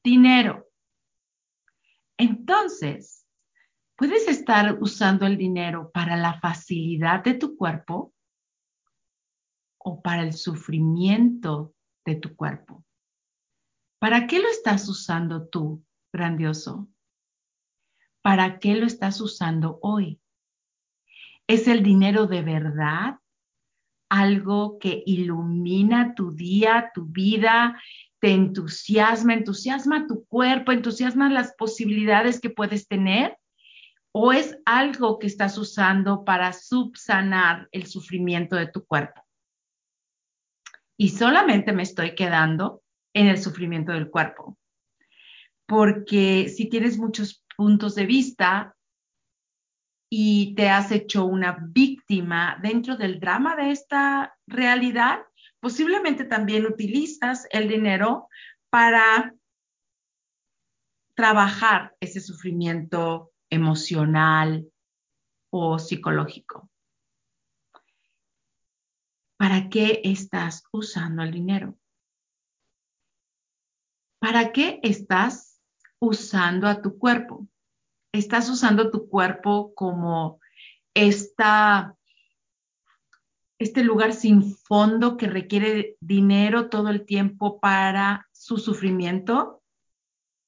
Dinero. 0.02 0.66
Entonces, 2.16 3.26
puedes 3.96 4.28
estar 4.28 4.78
usando 4.80 5.26
el 5.26 5.36
dinero 5.36 5.90
para 5.92 6.16
la 6.16 6.40
facilidad 6.40 7.22
de 7.22 7.34
tu 7.34 7.54
cuerpo 7.54 8.14
o 9.76 10.00
para 10.00 10.22
el 10.22 10.32
sufrimiento 10.32 11.74
de 12.06 12.14
tu 12.14 12.34
cuerpo. 12.34 12.82
¿Para 13.98 14.26
qué 14.26 14.38
lo 14.38 14.48
estás 14.48 14.88
usando 14.88 15.48
tú, 15.48 15.84
grandioso? 16.10 16.88
¿Para 18.22 18.58
qué 18.58 18.74
lo 18.74 18.86
estás 18.86 19.20
usando 19.20 19.78
hoy? 19.82 20.20
¿Es 21.46 21.66
el 21.68 21.82
dinero 21.82 22.26
de 22.26 22.42
verdad 22.42 23.16
algo 24.10 24.78
que 24.78 25.02
ilumina 25.06 26.14
tu 26.14 26.32
día, 26.32 26.90
tu 26.94 27.06
vida, 27.06 27.80
te 28.20 28.32
entusiasma, 28.32 29.34
entusiasma 29.34 30.06
tu 30.06 30.26
cuerpo, 30.26 30.72
entusiasma 30.72 31.30
las 31.30 31.54
posibilidades 31.54 32.40
que 32.40 32.50
puedes 32.50 32.86
tener? 32.88 33.38
¿O 34.12 34.32
es 34.32 34.58
algo 34.64 35.18
que 35.18 35.28
estás 35.28 35.56
usando 35.56 36.24
para 36.24 36.52
subsanar 36.52 37.68
el 37.70 37.86
sufrimiento 37.86 38.56
de 38.56 38.66
tu 38.66 38.84
cuerpo? 38.84 39.24
Y 40.96 41.10
solamente 41.10 41.72
me 41.72 41.84
estoy 41.84 42.14
quedando 42.14 42.82
en 43.14 43.28
el 43.28 43.38
sufrimiento 43.38 43.92
del 43.92 44.10
cuerpo. 44.10 44.58
Porque 45.66 46.48
si 46.48 46.68
tienes 46.68 46.98
muchos 46.98 47.44
puntos 47.60 47.94
de 47.94 48.06
vista 48.06 48.74
y 50.10 50.54
te 50.54 50.70
has 50.70 50.90
hecho 50.92 51.26
una 51.26 51.58
víctima 51.60 52.58
dentro 52.62 52.96
del 52.96 53.20
drama 53.20 53.54
de 53.54 53.70
esta 53.70 54.34
realidad, 54.46 55.18
posiblemente 55.60 56.24
también 56.24 56.64
utilizas 56.64 57.46
el 57.50 57.68
dinero 57.68 58.30
para 58.70 59.34
trabajar 61.14 61.94
ese 62.00 62.22
sufrimiento 62.22 63.30
emocional 63.50 64.66
o 65.50 65.78
psicológico. 65.78 66.70
¿Para 69.36 69.68
qué 69.68 70.00
estás 70.02 70.64
usando 70.72 71.22
el 71.24 71.30
dinero? 71.30 71.78
¿Para 74.18 74.50
qué 74.50 74.80
estás 74.82 75.49
usando 76.00 76.66
a 76.66 76.82
tu 76.82 76.98
cuerpo? 76.98 77.46
Estás 78.12 78.50
usando 78.50 78.90
tu 78.90 79.08
cuerpo 79.08 79.72
como 79.74 80.40
esta, 80.94 81.96
este 83.58 83.84
lugar 83.84 84.12
sin 84.12 84.56
fondo 84.56 85.16
que 85.16 85.28
requiere 85.28 85.96
dinero 86.00 86.68
todo 86.68 86.88
el 86.88 87.04
tiempo 87.06 87.60
para 87.60 88.26
su 88.32 88.58
sufrimiento, 88.58 89.62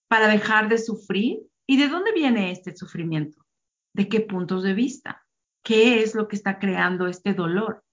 para 0.09 0.27
dejar 0.27 0.69
de 0.69 0.79
sufrir. 0.79 1.39
¿Y 1.65 1.77
de 1.77 1.89
dónde 1.89 2.13
viene 2.13 2.51
este 2.51 2.75
sufrimiento? 2.77 3.47
¿De 3.95 4.09
qué 4.09 4.21
puntos 4.21 4.65
de 4.65 4.75
vista? 4.75 5.25
¿Qué 5.63 6.03
es 6.03 6.15
lo 6.15 6.27
que 6.27 6.35
está 6.35 6.59
creando 6.59 7.07
este 7.07 7.35
dolor? 7.35 7.85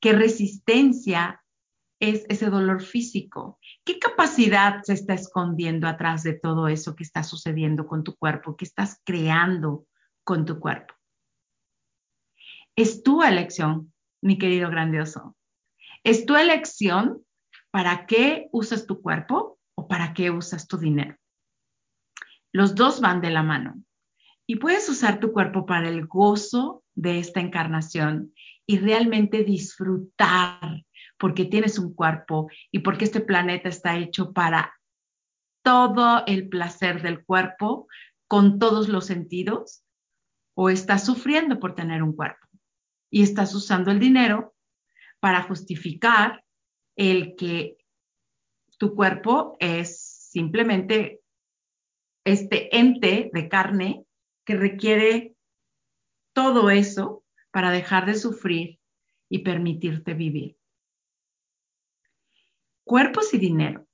¿Qué 0.00 0.14
resistencia 0.14 1.39
es 2.00 2.24
ese 2.28 2.46
dolor 2.46 2.82
físico? 2.82 3.58
¿Qué 3.84 3.98
capacidad 3.98 4.82
se 4.82 4.94
está 4.94 5.14
escondiendo 5.14 5.86
atrás 5.86 6.22
de 6.22 6.32
todo 6.32 6.66
eso 6.66 6.96
que 6.96 7.04
está 7.04 7.22
sucediendo 7.22 7.86
con 7.86 8.02
tu 8.02 8.16
cuerpo, 8.16 8.56
que 8.56 8.64
estás 8.64 9.00
creando 9.04 9.86
con 10.24 10.46
tu 10.46 10.58
cuerpo? 10.58 10.94
Es 12.74 13.02
tu 13.02 13.22
elección, 13.22 13.92
mi 14.22 14.38
querido 14.38 14.70
grandioso. 14.70 15.36
Es 16.02 16.24
tu 16.24 16.36
elección 16.36 17.24
para 17.70 18.06
qué 18.06 18.48
usas 18.52 18.86
tu 18.86 19.02
cuerpo 19.02 19.58
o 19.74 19.86
para 19.86 20.14
qué 20.14 20.30
usas 20.30 20.66
tu 20.66 20.78
dinero. 20.78 21.16
Los 22.52 22.74
dos 22.74 23.00
van 23.00 23.20
de 23.20 23.30
la 23.30 23.42
mano. 23.42 23.82
Y 24.46 24.56
puedes 24.56 24.88
usar 24.88 25.20
tu 25.20 25.32
cuerpo 25.32 25.66
para 25.66 25.88
el 25.88 26.06
gozo 26.06 26.82
de 26.94 27.18
esta 27.18 27.40
encarnación 27.40 28.34
y 28.70 28.78
realmente 28.78 29.42
disfrutar 29.42 30.84
porque 31.18 31.44
tienes 31.44 31.76
un 31.76 31.92
cuerpo 31.92 32.48
y 32.70 32.78
porque 32.78 33.04
este 33.04 33.20
planeta 33.20 33.68
está 33.68 33.98
hecho 33.98 34.32
para 34.32 34.78
todo 35.64 36.22
el 36.28 36.48
placer 36.48 37.02
del 37.02 37.24
cuerpo 37.24 37.88
con 38.28 38.60
todos 38.60 38.88
los 38.88 39.06
sentidos, 39.06 39.82
o 40.54 40.70
estás 40.70 41.04
sufriendo 41.04 41.58
por 41.58 41.74
tener 41.74 42.00
un 42.04 42.14
cuerpo 42.14 42.46
y 43.10 43.24
estás 43.24 43.52
usando 43.56 43.90
el 43.90 43.98
dinero 43.98 44.54
para 45.18 45.42
justificar 45.42 46.44
el 46.94 47.34
que 47.34 47.76
tu 48.78 48.94
cuerpo 48.94 49.56
es 49.58 50.28
simplemente 50.30 51.22
este 52.24 52.78
ente 52.78 53.32
de 53.32 53.48
carne 53.48 54.04
que 54.44 54.54
requiere 54.54 55.34
todo 56.32 56.70
eso 56.70 57.19
para 57.50 57.70
dejar 57.70 58.06
de 58.06 58.14
sufrir 58.14 58.80
y 59.28 59.40
permitirte 59.40 60.14
vivir 60.14 60.60
cuerpos 62.90 63.32
y 63.34 63.38
dinero. 63.38 63.86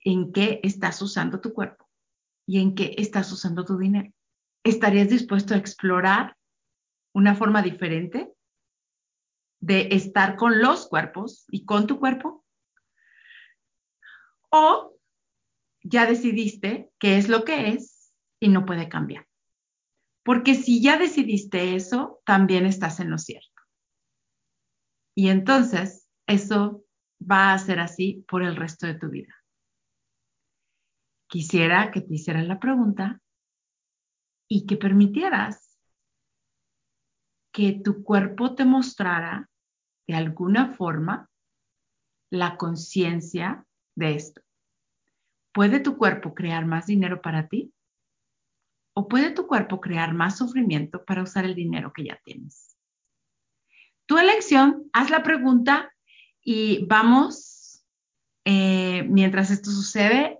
¿En 0.00 0.32
qué 0.32 0.60
estás 0.62 1.02
usando 1.02 1.38
tu 1.42 1.52
cuerpo? 1.52 1.90
¿Y 2.46 2.58
en 2.58 2.74
qué 2.74 2.94
estás 2.96 3.30
usando 3.32 3.66
tu 3.66 3.76
dinero? 3.76 4.10
¿Estarías 4.62 5.10
dispuesto 5.10 5.52
a 5.52 5.58
explorar 5.58 6.38
una 7.12 7.34
forma 7.34 7.60
diferente 7.60 8.32
de 9.60 9.88
estar 9.90 10.36
con 10.36 10.62
los 10.62 10.88
cuerpos 10.88 11.44
y 11.50 11.66
con 11.66 11.86
tu 11.86 12.00
cuerpo? 12.00 12.46
¿O 14.48 14.96
ya 15.82 16.06
decidiste 16.06 16.90
qué 16.98 17.18
es 17.18 17.28
lo 17.28 17.44
que 17.44 17.68
es 17.68 18.10
y 18.40 18.48
no 18.48 18.64
puede 18.64 18.88
cambiar? 18.88 19.28
Porque 20.24 20.54
si 20.54 20.82
ya 20.82 20.96
decidiste 20.96 21.76
eso, 21.76 22.20
también 22.24 22.64
estás 22.66 22.98
en 22.98 23.10
lo 23.10 23.18
cierto. 23.18 23.62
Y 25.14 25.28
entonces 25.28 26.08
eso 26.26 26.84
va 27.20 27.52
a 27.52 27.58
ser 27.58 27.78
así 27.78 28.24
por 28.26 28.42
el 28.42 28.56
resto 28.56 28.86
de 28.86 28.94
tu 28.94 29.10
vida. 29.10 29.34
Quisiera 31.28 31.90
que 31.90 32.00
te 32.00 32.14
hicieras 32.14 32.46
la 32.46 32.58
pregunta 32.58 33.20
y 34.48 34.66
que 34.66 34.76
permitieras 34.76 35.78
que 37.52 37.72
tu 37.84 38.02
cuerpo 38.02 38.54
te 38.54 38.64
mostrara 38.64 39.50
de 40.06 40.14
alguna 40.14 40.74
forma 40.74 41.30
la 42.30 42.56
conciencia 42.56 43.66
de 43.94 44.14
esto. 44.14 44.40
¿Puede 45.52 45.80
tu 45.80 45.98
cuerpo 45.98 46.34
crear 46.34 46.66
más 46.66 46.86
dinero 46.86 47.20
para 47.20 47.48
ti? 47.48 47.73
¿O 48.94 49.08
puede 49.08 49.30
tu 49.30 49.46
cuerpo 49.46 49.80
crear 49.80 50.14
más 50.14 50.38
sufrimiento 50.38 51.04
para 51.04 51.22
usar 51.22 51.44
el 51.44 51.54
dinero 51.54 51.92
que 51.92 52.04
ya 52.04 52.20
tienes? 52.24 52.76
Tu 54.06 54.18
elección, 54.18 54.88
haz 54.92 55.10
la 55.10 55.22
pregunta 55.22 55.92
y 56.40 56.84
vamos, 56.86 57.84
eh, 58.44 59.02
mientras 59.08 59.50
esto 59.50 59.70
sucede, 59.70 60.38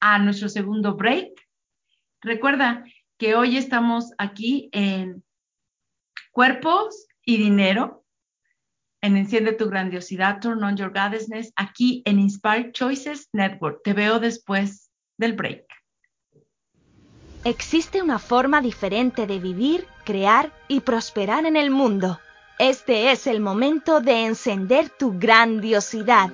a 0.00 0.18
nuestro 0.18 0.48
segundo 0.48 0.94
break. 0.94 1.32
Recuerda 2.20 2.84
que 3.18 3.34
hoy 3.34 3.56
estamos 3.56 4.12
aquí 4.18 4.68
en 4.72 5.24
Cuerpos 6.30 7.08
y 7.24 7.36
Dinero, 7.36 8.04
en 9.00 9.16
Enciende 9.16 9.52
tu 9.52 9.68
Grandiosidad, 9.68 10.40
Turn 10.40 10.62
on 10.62 10.76
Your 10.76 10.92
Goddessness, 10.92 11.52
aquí 11.56 12.02
en 12.04 12.20
Inspired 12.20 12.72
Choices 12.72 13.28
Network. 13.32 13.82
Te 13.82 13.92
veo 13.92 14.20
después 14.20 14.90
del 15.16 15.32
break. 15.32 15.77
Existe 17.44 18.02
una 18.02 18.18
forma 18.18 18.60
diferente 18.60 19.26
de 19.26 19.38
vivir, 19.38 19.86
crear 20.04 20.52
y 20.66 20.80
prosperar 20.80 21.46
en 21.46 21.56
el 21.56 21.70
mundo. 21.70 22.18
Este 22.58 23.12
es 23.12 23.26
el 23.26 23.40
momento 23.40 24.00
de 24.00 24.26
encender 24.26 24.90
tu 24.90 25.18
grandiosidad. 25.18 26.30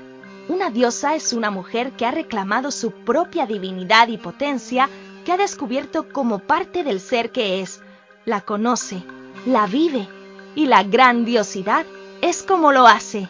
Una 0.49 0.71
diosa 0.71 1.15
es 1.15 1.33
una 1.35 1.51
mujer 1.51 1.93
que 1.93 2.07
ha 2.07 2.11
reclamado 2.11 2.71
su 2.71 2.91
propia 2.91 3.47
divinidad 3.47 4.09
y 4.09 4.17
potencia, 4.17 4.89
que 5.25 5.33
ha 5.33 5.37
descubierto 5.37 6.09
como 6.09 6.39
parte 6.39 6.85
del 6.85 7.01
ser 7.01 7.31
que 7.31 7.61
es, 7.61 7.83
la 8.25 8.41
conoce, 8.41 9.03
la 9.45 9.67
vive, 9.67 10.09
y 10.55 10.67
la 10.67 10.83
grandiosidad 10.83 11.85
es 12.23 12.43
como 12.43 12.73
lo 12.73 12.87
hace. 12.87 13.29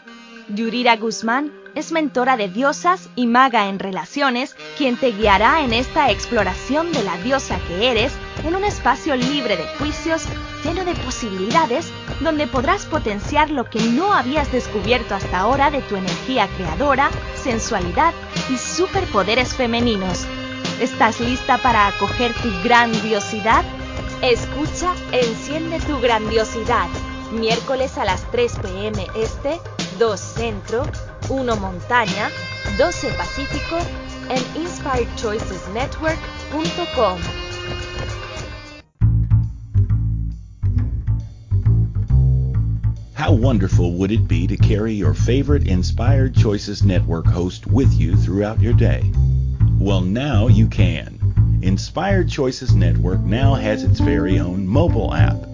Yurira 0.48 0.96
Guzmán 0.96 1.52
es 1.74 1.92
mentora 1.92 2.36
de 2.36 2.48
diosas 2.48 3.08
y 3.16 3.26
maga 3.26 3.68
en 3.68 3.78
relaciones, 3.78 4.56
quien 4.76 4.96
te 4.96 5.12
guiará 5.12 5.62
en 5.62 5.72
esta 5.72 6.10
exploración 6.10 6.92
de 6.92 7.02
la 7.02 7.16
diosa 7.18 7.58
que 7.66 7.90
eres 7.90 8.12
en 8.44 8.54
un 8.54 8.64
espacio 8.64 9.16
libre 9.16 9.56
de 9.56 9.66
juicios, 9.78 10.24
lleno 10.62 10.84
de 10.84 10.94
posibilidades, 10.94 11.90
donde 12.20 12.46
podrás 12.46 12.86
potenciar 12.86 13.50
lo 13.50 13.68
que 13.68 13.80
no 13.80 14.12
habías 14.12 14.50
descubierto 14.52 15.14
hasta 15.14 15.38
ahora 15.38 15.70
de 15.70 15.82
tu 15.82 15.96
energía 15.96 16.48
creadora, 16.56 17.10
sensualidad 17.34 18.12
y 18.50 18.56
superpoderes 18.56 19.54
femeninos. 19.54 20.26
¿Estás 20.80 21.20
lista 21.20 21.58
para 21.58 21.86
acoger 21.86 22.32
tu 22.34 22.50
grandiosidad? 22.62 23.64
Escucha 24.22 24.92
Enciende 25.12 25.78
tu 25.80 26.00
grandiosidad, 26.00 26.88
miércoles 27.32 27.98
a 27.98 28.04
las 28.04 28.22
3 28.30 28.52
pm 28.60 29.06
este, 29.16 29.60
2 29.98 30.20
centro, 30.20 30.84
1 31.28 31.56
montaña, 31.56 32.30
12 32.76 33.08
pacífico 33.16 33.78
en 34.30 34.42
inspiredchoicesnetwork.com. 34.62 37.18
How 43.14 43.32
wonderful 43.32 43.94
would 43.94 44.12
it 44.12 44.28
be 44.28 44.46
to 44.46 44.58
carry 44.58 44.92
your 44.92 45.14
favorite 45.14 45.66
Inspired 45.66 46.36
Choices 46.36 46.82
Network 46.82 47.26
host 47.26 47.66
with 47.66 47.94
you 47.94 48.16
throughout 48.16 48.60
your 48.60 48.74
day? 48.74 49.10
Well, 49.78 50.02
now 50.02 50.48
you 50.48 50.66
can. 50.66 51.60
Inspired 51.62 52.28
Choices 52.28 52.74
Network 52.74 53.20
now 53.20 53.54
has 53.54 53.82
its 53.82 53.98
very 53.98 54.38
own 54.38 54.66
mobile 54.66 55.14
app. 55.14 55.53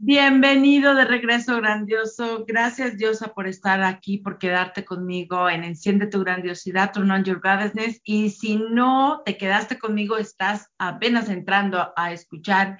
Bienvenido 0.00 0.94
de 0.94 1.04
regreso, 1.04 1.56
grandioso. 1.56 2.44
Gracias, 2.46 2.96
Diosa, 2.96 3.34
por 3.34 3.48
estar 3.48 3.82
aquí, 3.82 4.18
por 4.18 4.38
quedarte 4.38 4.84
conmigo 4.84 5.50
en 5.50 5.64
Enciende 5.64 6.06
tu 6.06 6.20
grandiosidad, 6.20 6.92
Turn 6.92 7.10
on 7.10 7.24
your 7.24 7.40
goddessness. 7.40 8.00
Y 8.04 8.30
si 8.30 8.58
no 8.58 9.22
te 9.26 9.36
quedaste 9.36 9.76
conmigo, 9.76 10.16
estás 10.16 10.68
apenas 10.78 11.28
entrando 11.28 11.92
a 11.96 12.12
escuchar 12.12 12.78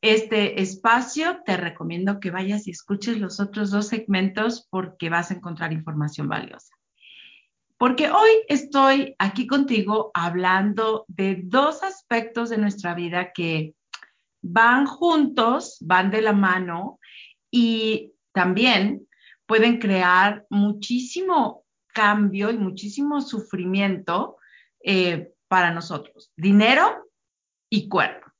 este 0.00 0.60
espacio, 0.60 1.40
te 1.46 1.56
recomiendo 1.56 2.18
que 2.18 2.32
vayas 2.32 2.66
y 2.66 2.72
escuches 2.72 3.20
los 3.20 3.38
otros 3.38 3.70
dos 3.70 3.86
segmentos 3.86 4.66
porque 4.68 5.08
vas 5.08 5.30
a 5.30 5.34
encontrar 5.34 5.72
información 5.72 6.28
valiosa. 6.28 6.74
Porque 7.78 8.10
hoy 8.10 8.30
estoy 8.48 9.14
aquí 9.20 9.46
contigo 9.46 10.10
hablando 10.14 11.04
de 11.06 11.42
dos 11.44 11.84
aspectos 11.84 12.50
de 12.50 12.58
nuestra 12.58 12.94
vida 12.94 13.30
que 13.32 13.76
van 14.48 14.86
juntos, 14.86 15.78
van 15.80 16.10
de 16.10 16.22
la 16.22 16.32
mano 16.32 16.98
y 17.50 18.12
también 18.32 19.06
pueden 19.46 19.78
crear 19.78 20.46
muchísimo 20.50 21.64
cambio 21.92 22.50
y 22.50 22.58
muchísimo 22.58 23.20
sufrimiento 23.20 24.36
eh, 24.82 25.32
para 25.48 25.72
nosotros. 25.72 26.32
Dinero 26.36 27.10
y 27.70 27.88
cuerpo. 27.88 28.30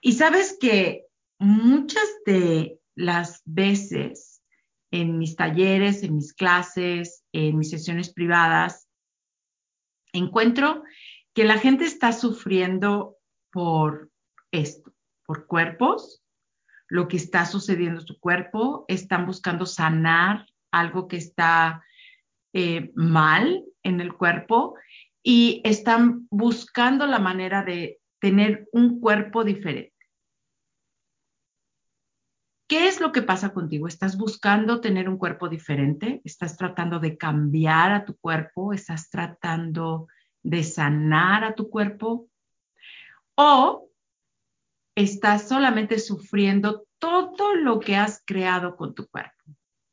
Y 0.00 0.12
sabes 0.12 0.56
que 0.60 1.06
muchas 1.38 2.06
de 2.26 2.78
las 2.94 3.42
veces 3.44 4.42
en 4.90 5.18
mis 5.18 5.36
talleres, 5.36 6.02
en 6.02 6.16
mis 6.16 6.32
clases, 6.32 7.24
en 7.32 7.56
mis 7.56 7.70
sesiones 7.70 8.12
privadas, 8.12 8.88
encuentro 10.12 10.82
que 11.32 11.44
la 11.44 11.58
gente 11.58 11.84
está 11.84 12.12
sufriendo 12.12 13.16
por 13.52 14.10
esto 14.50 14.92
por 15.30 15.46
cuerpos, 15.46 16.24
lo 16.88 17.06
que 17.06 17.16
está 17.16 17.46
sucediendo 17.46 18.00
en 18.00 18.06
su 18.08 18.18
cuerpo, 18.18 18.84
están 18.88 19.26
buscando 19.26 19.64
sanar 19.64 20.44
algo 20.72 21.06
que 21.06 21.18
está 21.18 21.84
eh, 22.52 22.90
mal 22.96 23.64
en 23.84 24.00
el 24.00 24.12
cuerpo 24.12 24.74
y 25.22 25.62
están 25.62 26.26
buscando 26.32 27.06
la 27.06 27.20
manera 27.20 27.62
de 27.62 28.00
tener 28.18 28.66
un 28.72 28.98
cuerpo 28.98 29.44
diferente. 29.44 29.94
¿Qué 32.68 32.88
es 32.88 33.00
lo 33.00 33.12
que 33.12 33.22
pasa 33.22 33.54
contigo? 33.54 33.86
¿Estás 33.86 34.18
buscando 34.18 34.80
tener 34.80 35.08
un 35.08 35.16
cuerpo 35.16 35.48
diferente? 35.48 36.20
¿Estás 36.24 36.56
tratando 36.56 36.98
de 36.98 37.16
cambiar 37.16 37.92
a 37.92 38.04
tu 38.04 38.16
cuerpo? 38.16 38.72
¿Estás 38.72 39.08
tratando 39.10 40.08
de 40.42 40.64
sanar 40.64 41.44
a 41.44 41.54
tu 41.54 41.70
cuerpo? 41.70 42.28
¿O 43.36 43.89
estás 45.02 45.48
solamente 45.48 45.98
sufriendo 45.98 46.86
todo 46.98 47.54
lo 47.54 47.80
que 47.80 47.96
has 47.96 48.22
creado 48.24 48.76
con 48.76 48.94
tu 48.94 49.06
cuerpo. 49.08 49.44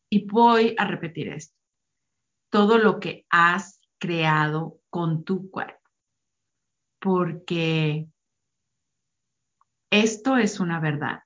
Y 0.09 0.25
voy 0.25 0.75
a 0.77 0.85
repetir 0.85 1.29
esto. 1.29 1.55
Todo 2.49 2.77
lo 2.77 2.99
que 2.99 3.25
has 3.29 3.79
creado 3.97 4.79
con 4.89 5.23
tu 5.23 5.49
cuerpo. 5.49 5.89
Porque 6.99 8.07
esto 9.89 10.37
es 10.37 10.59
una 10.59 10.79
verdad. 10.79 11.23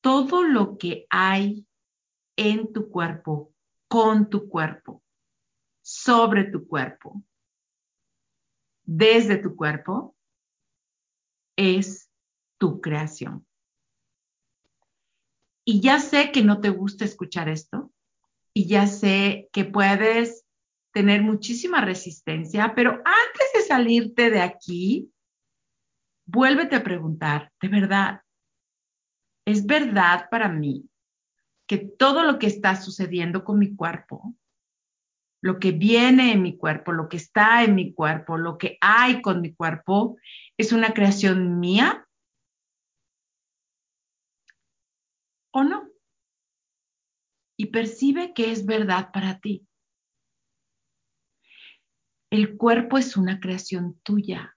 Todo 0.00 0.42
lo 0.42 0.76
que 0.76 1.06
hay 1.10 1.66
en 2.36 2.72
tu 2.72 2.90
cuerpo, 2.90 3.52
con 3.88 4.28
tu 4.28 4.48
cuerpo, 4.48 5.02
sobre 5.82 6.44
tu 6.44 6.66
cuerpo, 6.66 7.22
desde 8.84 9.38
tu 9.38 9.56
cuerpo, 9.56 10.14
es 11.56 12.03
tu 12.64 12.80
creación. 12.80 13.46
Y 15.66 15.82
ya 15.82 15.98
sé 15.98 16.32
que 16.32 16.42
no 16.42 16.62
te 16.62 16.70
gusta 16.70 17.04
escuchar 17.04 17.50
esto, 17.50 17.92
y 18.54 18.66
ya 18.66 18.86
sé 18.86 19.50
que 19.52 19.66
puedes 19.66 20.46
tener 20.94 21.20
muchísima 21.20 21.82
resistencia, 21.82 22.72
pero 22.74 22.92
antes 22.92 23.52
de 23.52 23.60
salirte 23.60 24.30
de 24.30 24.40
aquí, 24.40 25.12
vuélvete 26.24 26.76
a 26.76 26.82
preguntar, 26.82 27.52
de 27.60 27.68
verdad, 27.68 28.22
¿es 29.44 29.66
verdad 29.66 30.28
para 30.30 30.48
mí 30.48 30.88
que 31.66 31.76
todo 31.76 32.22
lo 32.22 32.38
que 32.38 32.46
está 32.46 32.76
sucediendo 32.76 33.44
con 33.44 33.58
mi 33.58 33.76
cuerpo, 33.76 34.34
lo 35.42 35.58
que 35.58 35.72
viene 35.72 36.32
en 36.32 36.40
mi 36.40 36.56
cuerpo, 36.56 36.92
lo 36.92 37.10
que 37.10 37.18
está 37.18 37.62
en 37.62 37.74
mi 37.74 37.92
cuerpo, 37.92 38.38
lo 38.38 38.56
que 38.56 38.78
hay 38.80 39.20
con 39.20 39.42
mi 39.42 39.52
cuerpo, 39.52 40.16
es 40.56 40.72
una 40.72 40.94
creación 40.94 41.60
mía 41.60 42.06
o 45.54 45.64
no. 45.64 45.88
Y 47.56 47.66
percibe 47.66 48.34
que 48.34 48.50
es 48.50 48.66
verdad 48.66 49.10
para 49.12 49.38
ti. 49.38 49.66
El 52.30 52.56
cuerpo 52.56 52.98
es 52.98 53.16
una 53.16 53.38
creación 53.38 54.00
tuya. 54.02 54.56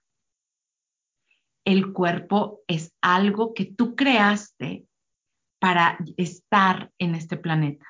El 1.64 1.92
cuerpo 1.92 2.62
es 2.66 2.92
algo 3.00 3.54
que 3.54 3.66
tú 3.66 3.94
creaste 3.94 4.86
para 5.60 5.98
estar 6.16 6.90
en 6.98 7.14
este 7.14 7.36
planeta. 7.36 7.86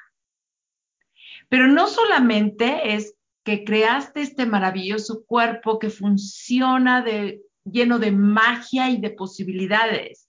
Pero 1.49 1.69
no 1.69 1.87
solamente 1.87 2.95
es 2.95 3.17
que 3.45 3.65
creaste 3.65 4.21
este 4.21 4.45
maravilloso 4.45 5.25
cuerpo 5.25 5.79
que 5.79 5.89
funciona 5.89 7.01
de 7.01 7.41
lleno 7.65 7.99
de 7.99 8.13
magia 8.13 8.91
y 8.91 9.01
de 9.01 9.11
posibilidades, 9.11 10.28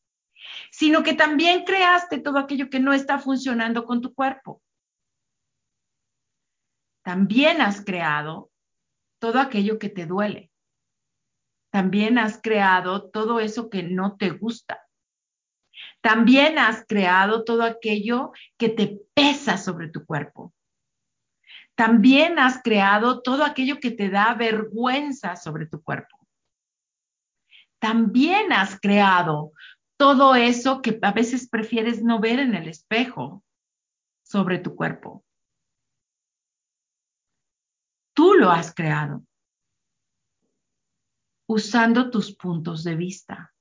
sino 0.72 1.04
que 1.04 1.14
también 1.14 1.64
creaste 1.64 2.20
todo 2.20 2.40
aquello 2.40 2.70
que 2.70 2.80
no 2.80 2.94
está 2.94 3.20
funcionando 3.20 3.86
con 3.86 4.02
tu 4.02 4.14
cuerpo. 4.14 4.62
También 7.04 7.62
has 7.62 7.84
creado 7.84 8.52
todo 9.20 9.40
aquello 9.40 9.80
que 9.80 9.90
te 9.90 10.06
duele. 10.06 10.52
También 11.72 12.18
has 12.18 12.40
creado 12.42 13.10
todo 13.10 13.40
eso 13.40 13.70
que 13.70 13.84
no 13.84 14.18
te 14.18 14.32
gusta. 14.32 14.86
También 16.02 16.58
has 16.58 16.86
creado 16.88 17.44
todo 17.44 17.64
aquello 17.64 18.32
que 18.58 18.70
te 18.70 19.00
pesa 19.14 19.58
sobre 19.58 19.90
tu 19.90 20.06
cuerpo. 20.06 20.54
También 21.76 22.40
has 22.40 22.62
creado 22.62 23.22
todo 23.22 23.44
aquello 23.44 23.80
que 23.80 23.92
te 23.92 24.10
da 24.10 24.34
vergüenza 24.34 25.36
sobre 25.36 25.66
tu 25.66 25.82
cuerpo. 25.82 26.18
También 27.80 28.52
has 28.52 28.80
creado 28.80 29.54
todo 30.00 30.34
eso 30.34 30.82
que 30.82 30.98
a 31.02 31.12
veces 31.12 31.50
prefieres 31.50 32.02
no 32.02 32.22
ver 32.22 32.40
en 32.40 32.56
el 32.56 32.70
espejo 32.70 33.44
sobre 34.24 34.58
tu 34.58 34.74
cuerpo. 34.74 35.26
Tú 38.14 38.36
lo 38.36 38.50
has 38.50 38.74
creado 38.74 39.26
usando 41.50 42.10
tus 42.10 42.34
puntos 42.34 42.86
de 42.86 42.96
vista. 42.96 43.54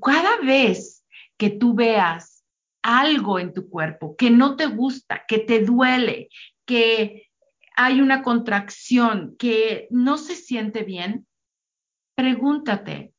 Cada 0.00 0.36
vez 0.36 1.04
que 1.36 1.50
tú 1.50 1.74
veas 1.74 2.44
algo 2.80 3.40
en 3.40 3.52
tu 3.52 3.68
cuerpo 3.68 4.14
que 4.14 4.30
no 4.30 4.54
te 4.54 4.66
gusta, 4.66 5.24
que 5.26 5.40
te 5.40 5.64
duele, 5.64 6.28
que 6.64 7.28
hay 7.74 8.00
una 8.00 8.22
contracción, 8.22 9.34
que 9.36 9.88
no 9.90 10.16
se 10.16 10.36
siente 10.36 10.84
bien, 10.84 11.26
pregúntate, 12.14 13.14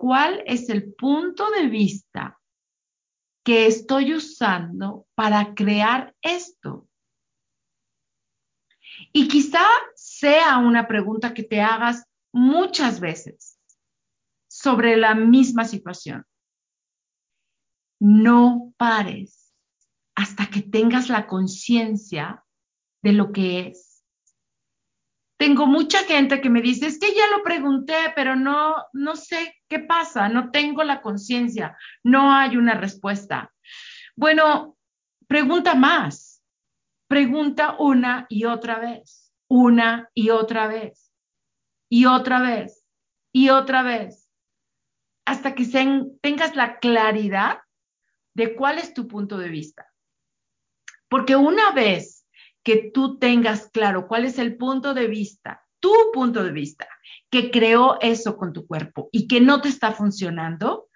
¿cuál 0.00 0.42
es 0.46 0.70
el 0.70 0.94
punto 0.94 1.50
de 1.50 1.68
vista 1.68 2.40
que 3.44 3.66
estoy 3.66 4.14
usando 4.14 5.06
para 5.14 5.54
crear 5.54 6.16
esto? 6.22 6.88
Y 9.12 9.28
quizá 9.28 9.66
sea 9.94 10.56
una 10.56 10.88
pregunta 10.88 11.34
que 11.34 11.42
te 11.42 11.60
hagas 11.60 12.06
muchas 12.32 12.98
veces 12.98 13.60
sobre 14.48 14.96
la 14.96 15.14
misma 15.14 15.66
situación. 15.66 16.24
No 18.00 18.72
pares 18.78 19.52
hasta 20.14 20.48
que 20.48 20.62
tengas 20.62 21.10
la 21.10 21.26
conciencia 21.26 22.42
de 23.02 23.12
lo 23.12 23.32
que 23.32 23.68
es. 23.68 23.89
Tengo 25.40 25.66
mucha 25.66 26.00
gente 26.00 26.42
que 26.42 26.50
me 26.50 26.60
dice, 26.60 26.86
es 26.86 26.98
que 26.98 27.14
ya 27.14 27.26
lo 27.34 27.42
pregunté, 27.42 27.94
pero 28.14 28.36
no, 28.36 28.76
no 28.92 29.16
sé 29.16 29.56
qué 29.70 29.78
pasa, 29.78 30.28
no 30.28 30.50
tengo 30.50 30.84
la 30.84 31.00
conciencia, 31.00 31.78
no 32.04 32.34
hay 32.34 32.58
una 32.58 32.74
respuesta. 32.74 33.50
Bueno, 34.14 34.76
pregunta 35.26 35.74
más, 35.74 36.42
pregunta 37.08 37.76
una 37.78 38.26
y 38.28 38.44
otra 38.44 38.80
vez, 38.80 39.32
una 39.48 40.10
y 40.12 40.28
otra 40.28 40.66
vez 40.66 41.10
y 41.88 42.04
otra 42.04 42.42
vez 42.42 42.84
y 43.32 43.48
otra 43.48 43.82
vez 43.82 44.28
hasta 45.24 45.54
que 45.54 45.64
tengas 46.20 46.54
la 46.54 46.80
claridad 46.80 47.60
de 48.34 48.54
cuál 48.54 48.78
es 48.78 48.92
tu 48.92 49.08
punto 49.08 49.38
de 49.38 49.48
vista. 49.48 49.90
Porque 51.08 51.34
una 51.34 51.70
vez 51.70 52.19
que 52.62 52.90
tú 52.92 53.18
tengas 53.18 53.68
claro 53.68 54.06
cuál 54.06 54.24
es 54.24 54.38
el 54.38 54.56
punto 54.56 54.94
de 54.94 55.06
vista, 55.06 55.62
tu 55.80 55.92
punto 56.12 56.44
de 56.44 56.52
vista, 56.52 56.88
que 57.30 57.50
creó 57.50 57.98
eso 58.00 58.36
con 58.36 58.52
tu 58.52 58.66
cuerpo 58.66 59.08
y 59.12 59.26
que 59.26 59.40
no 59.40 59.60
te 59.60 59.68
está 59.68 59.92
funcionando, 59.92 60.88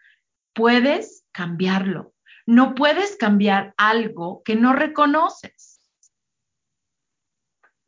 puedes 0.53 1.25
cambiarlo. 1.33 2.13
No 2.47 2.75
puedes 2.75 3.17
cambiar 3.17 3.73
algo 3.79 4.43
que 4.45 4.55
no 4.55 4.75
reconoces 4.75 5.75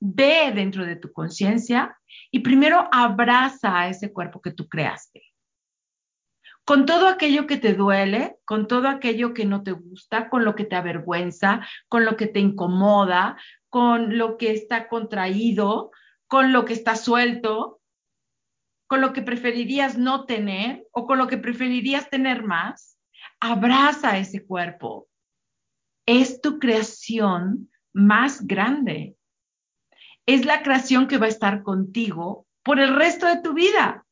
ve 0.01 0.53
dentro 0.55 0.85
de 0.85 0.97
tu 0.97 1.13
conciencia 1.13 1.99
y 2.31 2.41
primero 2.41 2.89
abraza 2.93 3.79
a 3.79 3.89
ese 3.89 4.13
cuerpo 4.13 4.41
que 4.41 4.53
tú 4.53 4.69
creaste. 4.69 5.23
Con 6.65 6.85
todo 6.85 7.07
aquello 7.09 7.47
que 7.47 7.59
te 7.59 7.75
duele, 7.75 8.37
con 8.45 8.67
todo 8.67 8.89
aquello 8.89 9.35
que 9.35 9.45
no 9.45 9.63
te 9.63 9.71
gusta, 9.71 10.29
con 10.29 10.45
lo 10.45 10.57
que 10.57 10.65
te 10.65 10.75
avergüenza, 10.75 11.65
con 11.89 12.05
lo 12.05 12.17
que 12.17 12.27
te 12.27 12.41
incomoda, 12.41 13.37
con 13.69 14.19
lo 14.19 14.37
que 14.37 14.53
está 14.53 14.89
contraído, 14.89 15.91
con 16.27 16.53
lo 16.53 16.65
que 16.65 16.73
está 16.73 16.97
suelto, 16.97 17.81
con 18.89 19.01
lo 19.01 19.13
que 19.13 19.23
preferirías 19.23 19.99
no 19.99 20.25
tener 20.25 20.87
o 20.93 21.07
con 21.07 21.19
lo 21.19 21.27
que 21.27 21.39
preferirías 21.39 22.09
tener 22.09 22.45
más, 22.45 22.99
abraza 23.41 24.19
ese 24.19 24.45
cuerpo. 24.45 25.09
Es 26.07 26.41
tu 26.41 26.59
creación 26.59 27.71
más 27.93 28.47
grande 28.47 29.17
es 30.27 30.45
la 30.45 30.63
creación 30.63 31.07
que 31.07 31.19
va 31.19 31.27
a 31.27 31.31
estar 31.31 31.63
contigo 31.63 32.47
por 32.65 32.81
el 32.81 32.95
resto 32.95 33.27
de 33.27 33.41
tu 33.41 33.55
vida. 33.55 34.05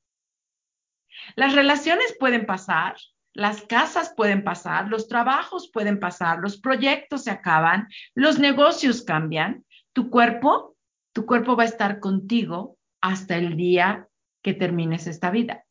Las 1.34 1.54
relaciones 1.54 2.16
pueden 2.18 2.46
pasar, 2.46 2.96
las 3.34 3.62
casas 3.62 4.14
pueden 4.16 4.44
pasar, 4.44 4.88
los 4.88 5.08
trabajos 5.08 5.68
pueden 5.72 5.98
pasar, 5.98 6.38
los 6.38 6.56
proyectos 6.56 7.24
se 7.24 7.32
acaban, 7.32 7.88
los 8.14 8.38
negocios 8.38 9.02
cambian. 9.02 9.66
Tu 9.92 10.08
cuerpo, 10.08 10.76
tu 11.12 11.26
cuerpo 11.26 11.56
va 11.56 11.64
a 11.64 11.66
estar 11.66 11.98
contigo 11.98 12.78
hasta 13.00 13.36
el 13.36 13.56
día 13.56 14.08
que 14.40 14.54
termines 14.54 15.08
esta 15.08 15.32
vida. 15.32 15.64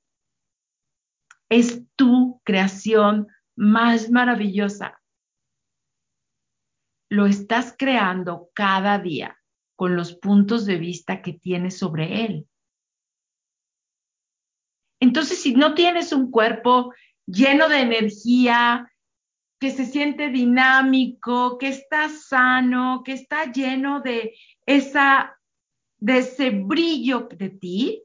Es 1.50 1.84
tu 1.96 2.42
creación 2.44 3.28
más 3.56 4.10
maravillosa. 4.10 5.02
Lo 7.10 7.28
estás 7.28 7.76
creando 7.78 8.50
cada 8.54 9.00
día 9.00 9.38
con 9.78 9.96
los 9.96 10.16
puntos 10.16 10.66
de 10.66 10.78
vista 10.78 11.22
que 11.22 11.34
tienes 11.34 11.78
sobre 11.78 12.26
él. 12.26 12.48
Entonces, 15.00 15.42
si 15.42 15.54
no 15.54 15.76
tienes 15.76 16.12
un 16.12 16.32
cuerpo 16.32 16.94
lleno 17.26 17.70
de 17.70 17.80
energía, 17.82 18.90
que 19.60 19.72
se 19.72 19.86
siente 19.86 20.30
dinámico, 20.30 21.58
que 21.58 21.70
está 21.70 22.10
sano, 22.10 23.02
que 23.06 23.14
está 23.14 23.52
lleno 23.52 24.02
de 24.02 24.36
esa 24.66 25.38
de 25.98 26.18
ese 26.18 26.50
brillo 26.50 27.30
de 27.32 27.50
ti, 27.50 28.04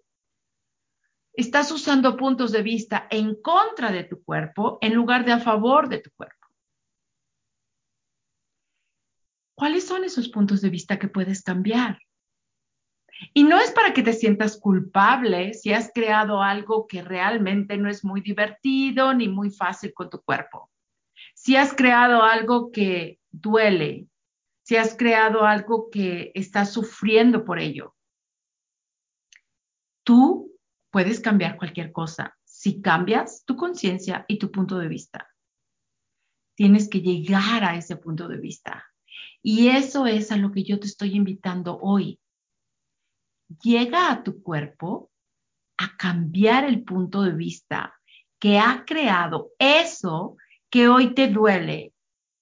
estás 1.33 1.73
usando 1.73 2.17
puntos 2.17 2.53
de 2.53 2.63
vista 2.63 3.09
en 3.11 3.35
contra 3.43 3.91
de 3.91 4.05
tu 4.05 4.23
cuerpo 4.23 4.79
en 4.81 4.95
lugar 4.95 5.25
de 5.25 5.33
a 5.33 5.41
favor 5.41 5.89
de 5.89 5.99
tu 5.99 6.11
cuerpo. 6.13 6.47
¿Cuáles 9.57 9.85
son 9.85 10.05
esos 10.05 10.29
puntos 10.29 10.61
de 10.61 10.71
vista 10.71 10.97
que 10.97 11.09
puedes 11.09 11.43
cambiar? 11.43 11.99
Y 13.35 13.45
no 13.45 13.61
es 13.61 13.71
para 13.73 13.93
que 13.93 14.03
te 14.03 14.13
sientas 14.13 14.59
culpable 14.59 15.55
si 15.55 15.73
has 15.73 15.91
creado 15.93 16.43
algo 16.43 16.87
que 16.87 17.03
realmente 17.03 17.77
no 17.77 17.89
es 17.89 18.05
muy 18.05 18.21
divertido 18.21 19.13
ni 19.15 19.29
muy 19.29 19.51
fácil 19.51 19.93
con 19.93 20.09
tu 20.09 20.23
cuerpo. 20.23 20.71
Si 21.35 21.57
has 21.57 21.75
creado 21.75 22.23
algo 22.23 22.71
que 22.71 23.19
duele, 23.31 24.07
si 24.63 24.77
has 24.77 24.97
creado 24.97 25.45
algo 25.45 25.89
que 25.91 26.31
estás 26.35 26.73
sufriendo 26.73 27.45
por 27.45 27.59
ello. 27.59 27.95
Tú 30.05 30.53
puedes 30.91 31.21
cambiar 31.21 31.57
cualquier 31.57 31.93
cosa 31.93 32.37
si 32.45 32.83
cambias 32.83 33.45
tu 33.45 33.57
conciencia 33.57 34.25
y 34.27 34.39
tu 34.39 34.51
punto 34.51 34.79
de 34.79 34.89
vista. 34.89 35.29
Tienes 36.57 36.89
que 36.89 37.01
llegar 37.01 37.63
a 37.63 37.77
ese 37.77 37.97
punto 37.97 38.27
de 38.27 38.39
vista. 38.39 38.85
Y 39.43 39.69
eso 39.69 40.07
es 40.07 40.33
a 40.33 40.37
lo 40.37 40.51
que 40.51 40.65
yo 40.65 40.81
te 40.81 40.87
estoy 40.87 41.15
invitando 41.15 41.79
hoy. 41.81 42.19
Llega 43.63 44.11
a 44.11 44.23
tu 44.23 44.43
cuerpo 44.43 45.11
a 45.79 45.97
cambiar 45.97 46.65
el 46.65 46.85
punto 46.85 47.23
de 47.23 47.33
vista 47.33 47.95
que 48.39 48.59
ha 48.59 48.85
creado 48.85 49.51
eso 49.59 50.37
que 50.71 50.89
hoy 50.89 51.15
te 51.15 51.29
duele, 51.29 51.95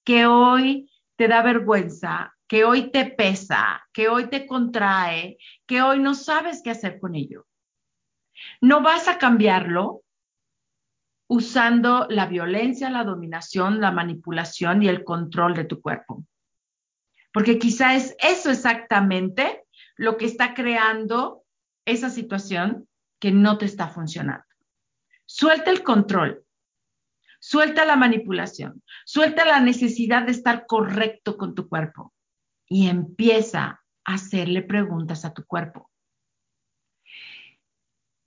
que 0.03 0.25
hoy 0.25 0.91
te 1.15 1.27
da 1.27 1.41
vergüenza, 1.41 2.35
que 2.47 2.65
hoy 2.65 2.91
te 2.91 3.05
pesa, 3.05 3.87
que 3.93 4.09
hoy 4.09 4.29
te 4.29 4.45
contrae, 4.45 5.37
que 5.65 5.81
hoy 5.81 5.99
no 5.99 6.13
sabes 6.13 6.61
qué 6.63 6.71
hacer 6.71 6.99
con 6.99 7.15
ello. 7.15 7.47
No 8.61 8.81
vas 8.81 9.07
a 9.07 9.17
cambiarlo 9.17 10.03
usando 11.29 12.07
la 12.09 12.25
violencia, 12.27 12.89
la 12.89 13.03
dominación, 13.03 13.81
la 13.81 13.91
manipulación 13.91 14.83
y 14.83 14.87
el 14.87 15.03
control 15.03 15.55
de 15.55 15.65
tu 15.65 15.81
cuerpo 15.81 16.25
porque 17.37 17.59
quizá 17.59 17.93
es 17.93 18.15
eso 18.17 18.49
exactamente 18.49 19.63
lo 19.97 20.17
que 20.17 20.25
está 20.25 20.53
creando 20.53 21.43
esa 21.85 22.09
situación 22.09 22.87
que 23.19 23.31
no 23.31 23.57
te 23.57 23.65
está 23.65 23.89
funcionando. 23.89 24.45
Suelta 25.25 25.71
el 25.71 25.83
control, 25.83 26.45
suelta 27.39 27.83
la 27.83 27.95
manipulación, 27.95 28.83
suelta 29.05 29.45
la 29.45 29.59
necesidad 29.59 30.23
de 30.23 30.31
estar 30.31 30.65
correcto 30.67 31.37
con 31.37 31.55
tu 31.55 31.67
cuerpo 31.67 32.13
y 32.69 32.87
empieza 32.87 33.83
a 34.05 34.13
hacerle 34.13 34.61
preguntas 34.61 35.25
a 35.25 35.33
tu 35.33 35.45
cuerpo. 35.45 35.91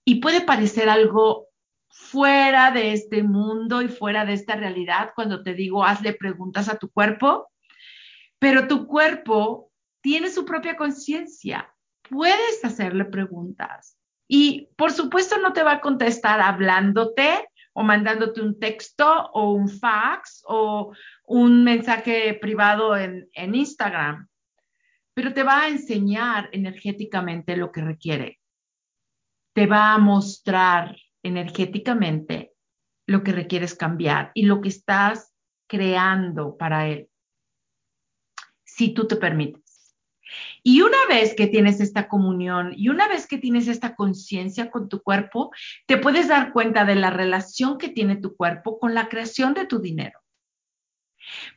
Y 0.05 0.17
puede 0.17 0.41
parecer 0.41 0.89
algo 0.89 1.49
fuera 1.89 2.71
de 2.71 2.93
este 2.93 3.23
mundo 3.23 3.83
y 3.83 3.89
fuera 3.89 4.25
de 4.25 4.33
esta 4.33 4.57
realidad 4.57 5.13
cuando 5.15 5.43
te 5.43 5.55
digo 5.55 5.85
hazle 5.85 6.13
preguntas 6.15 6.69
a 6.69 6.79
tu 6.79 6.91
cuerpo, 6.91 7.51
pero 8.39 8.67
tu 8.67 8.87
cuerpo 8.87 9.70
tiene 10.01 10.31
su 10.31 10.45
propia 10.45 10.77
conciencia. 10.77 11.73
Puedes 12.09 12.65
hacerle 12.65 13.05
preguntas. 13.05 13.97
Y 14.29 14.69
por 14.77 14.93
supuesto 14.93 15.39
no 15.39 15.53
te 15.53 15.63
va 15.63 15.73
a 15.73 15.81
contestar 15.81 16.41
hablándote 16.41 17.49
o 17.73 17.83
mandándote 17.83 18.41
un 18.41 18.59
texto 18.59 19.07
o 19.33 19.53
un 19.53 19.69
fax 19.69 20.43
o 20.47 20.93
un 21.25 21.65
mensaje 21.65 22.35
privado 22.35 22.97
en, 22.97 23.29
Instagram, 23.35 24.29
pero 25.15 25.33
te 25.33 25.43
va 25.43 25.63
a 25.63 25.69
enseñar 25.69 26.49
energéticamente 26.53 27.57
lo 27.57 27.73
que 27.73 27.81
requiere. 27.81 28.41
Te 29.53 29.67
va 29.67 29.95
a 29.95 29.99
mostrar 29.99 30.97
energéticamente 31.23 32.53
lo 33.07 33.23
que 33.23 33.33
requieres 33.33 33.75
cambiar 33.75 34.31
y 34.35 34.47
lo 34.47 34.61
que 34.61 34.69
estás 34.69 35.33
creando 35.69 36.57
para 36.57 36.89
él, 36.89 37.09
si 38.65 38.95
tú 38.95 39.07
te 39.07 39.17
permites. 39.17 39.60
Y 40.63 40.83
una 40.83 40.99
vez 41.09 41.35
que 41.35 41.47
tienes 41.47 41.81
esta 41.81 42.09
comunión 42.09 42.73
y 42.77 42.89
una 42.89 43.09
vez 43.09 43.27
que 43.27 43.39
tienes 43.39 43.69
esta 43.69 43.95
conciencia 43.95 44.71
con 44.71 44.89
tu 44.89 45.03
cuerpo, 45.03 45.51
te 45.87 45.97
puedes 45.97 46.29
dar 46.29 46.53
cuenta 46.53 46.85
de 46.85 46.95
la 46.95 47.11
relación 47.11 47.79
que 47.79 47.89
tiene 47.89 48.17
tu 48.17 48.37
cuerpo 48.37 48.79
con 48.79 48.95
la 48.95 49.09
creación 49.09 49.55
de 49.55 49.67
tu 49.67 49.81
dinero. 49.81 50.21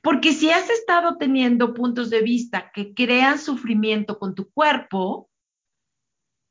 Porque 0.02 0.34
si 0.34 0.52
has 0.52 0.70
estado 0.70 1.18
teniendo 1.18 1.74
puntos 1.74 2.10
de 2.10 2.22
vista 2.22 2.72
que 2.72 2.94
crean 2.94 3.40
sufrimiento 3.40 4.20
con 4.20 4.36
tu 4.36 4.52
cuerpo, 4.52 5.30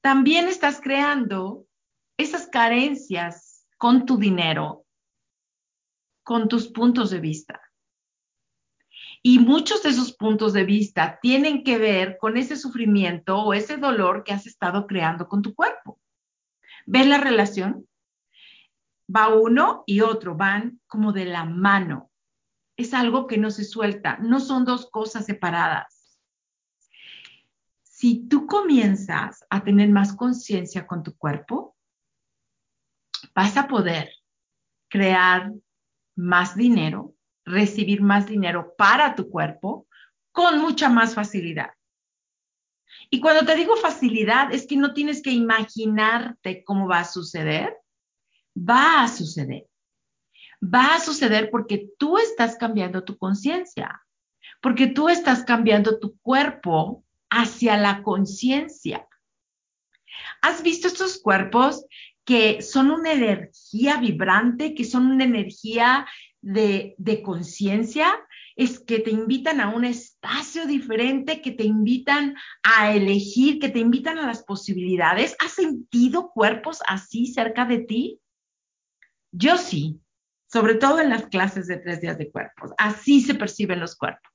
también 0.02 0.48
estás 0.48 0.80
creando 0.80 1.66
esas 2.18 2.46
carencias 2.46 3.66
con 3.78 4.06
tu 4.06 4.16
dinero, 4.18 4.84
con 6.22 6.48
tus 6.48 6.68
puntos 6.68 7.10
de 7.10 7.20
vista. 7.20 7.61
Y 9.22 9.38
muchos 9.38 9.82
de 9.82 9.90
esos 9.90 10.12
puntos 10.12 10.52
de 10.52 10.64
vista 10.64 11.20
tienen 11.22 11.62
que 11.62 11.78
ver 11.78 12.18
con 12.18 12.36
ese 12.36 12.56
sufrimiento 12.56 13.38
o 13.38 13.54
ese 13.54 13.76
dolor 13.76 14.24
que 14.24 14.32
has 14.32 14.46
estado 14.46 14.86
creando 14.88 15.28
con 15.28 15.42
tu 15.42 15.54
cuerpo. 15.54 16.00
¿Ves 16.86 17.06
la 17.06 17.18
relación? 17.18 17.86
Va 19.14 19.28
uno 19.28 19.84
y 19.86 20.00
otro, 20.00 20.34
van 20.34 20.80
como 20.88 21.12
de 21.12 21.26
la 21.26 21.44
mano. 21.44 22.10
Es 22.76 22.94
algo 22.94 23.28
que 23.28 23.38
no 23.38 23.50
se 23.50 23.64
suelta, 23.64 24.18
no 24.18 24.40
son 24.40 24.64
dos 24.64 24.90
cosas 24.90 25.26
separadas. 25.26 26.18
Si 27.82 28.26
tú 28.26 28.46
comienzas 28.46 29.44
a 29.48 29.62
tener 29.62 29.88
más 29.90 30.16
conciencia 30.16 30.86
con 30.86 31.04
tu 31.04 31.16
cuerpo, 31.16 31.76
vas 33.34 33.56
a 33.56 33.68
poder 33.68 34.10
crear 34.88 35.52
más 36.16 36.56
dinero, 36.56 37.14
recibir 37.44 38.02
más 38.02 38.26
dinero 38.26 38.74
para 38.76 39.14
tu 39.14 39.28
cuerpo 39.28 39.86
con 40.32 40.60
mucha 40.60 40.88
más 40.88 41.14
facilidad. 41.14 41.70
Y 43.10 43.20
cuando 43.20 43.44
te 43.44 43.56
digo 43.56 43.76
facilidad, 43.76 44.52
es 44.52 44.66
que 44.66 44.76
no 44.76 44.94
tienes 44.94 45.22
que 45.22 45.30
imaginarte 45.30 46.64
cómo 46.64 46.88
va 46.88 47.00
a 47.00 47.04
suceder. 47.04 47.76
Va 48.56 49.02
a 49.02 49.08
suceder. 49.08 49.66
Va 50.62 50.94
a 50.94 51.00
suceder 51.00 51.50
porque 51.50 51.90
tú 51.98 52.18
estás 52.18 52.56
cambiando 52.56 53.02
tu 53.02 53.18
conciencia, 53.18 54.02
porque 54.60 54.86
tú 54.86 55.08
estás 55.08 55.44
cambiando 55.44 55.98
tu 55.98 56.16
cuerpo 56.18 57.04
hacia 57.30 57.76
la 57.76 58.02
conciencia. 58.02 59.08
¿Has 60.40 60.62
visto 60.62 60.86
estos 60.86 61.20
cuerpos 61.20 61.84
que 62.24 62.62
son 62.62 62.90
una 62.90 63.12
energía 63.12 63.96
vibrante, 63.96 64.74
que 64.74 64.84
son 64.84 65.06
una 65.06 65.24
energía 65.24 66.06
de, 66.42 67.22
conciencia, 67.24 68.12
es 68.56 68.80
que 68.80 68.98
te 68.98 69.10
invitan 69.10 69.60
a 69.60 69.68
un 69.68 69.84
espacio 69.84 70.66
diferente, 70.66 71.40
que 71.40 71.52
te 71.52 71.64
invitan 71.64 72.36
a 72.62 72.92
elegir, 72.92 73.58
que 73.58 73.70
te 73.70 73.78
invitan 73.78 74.18
a 74.18 74.26
las 74.26 74.42
posibilidades. 74.42 75.36
¿Has 75.38 75.52
sentido 75.52 76.30
cuerpos 76.32 76.80
así 76.86 77.26
cerca 77.28 77.64
de 77.64 77.78
ti? 77.78 78.20
Yo 79.30 79.56
sí, 79.56 80.00
sobre 80.46 80.74
todo 80.74 81.00
en 81.00 81.08
las 81.08 81.26
clases 81.26 81.66
de 81.68 81.78
tres 81.78 82.00
días 82.00 82.18
de 82.18 82.30
cuerpos. 82.30 82.72
Así 82.76 83.22
se 83.22 83.34
perciben 83.34 83.80
los 83.80 83.96
cuerpos. 83.96 84.30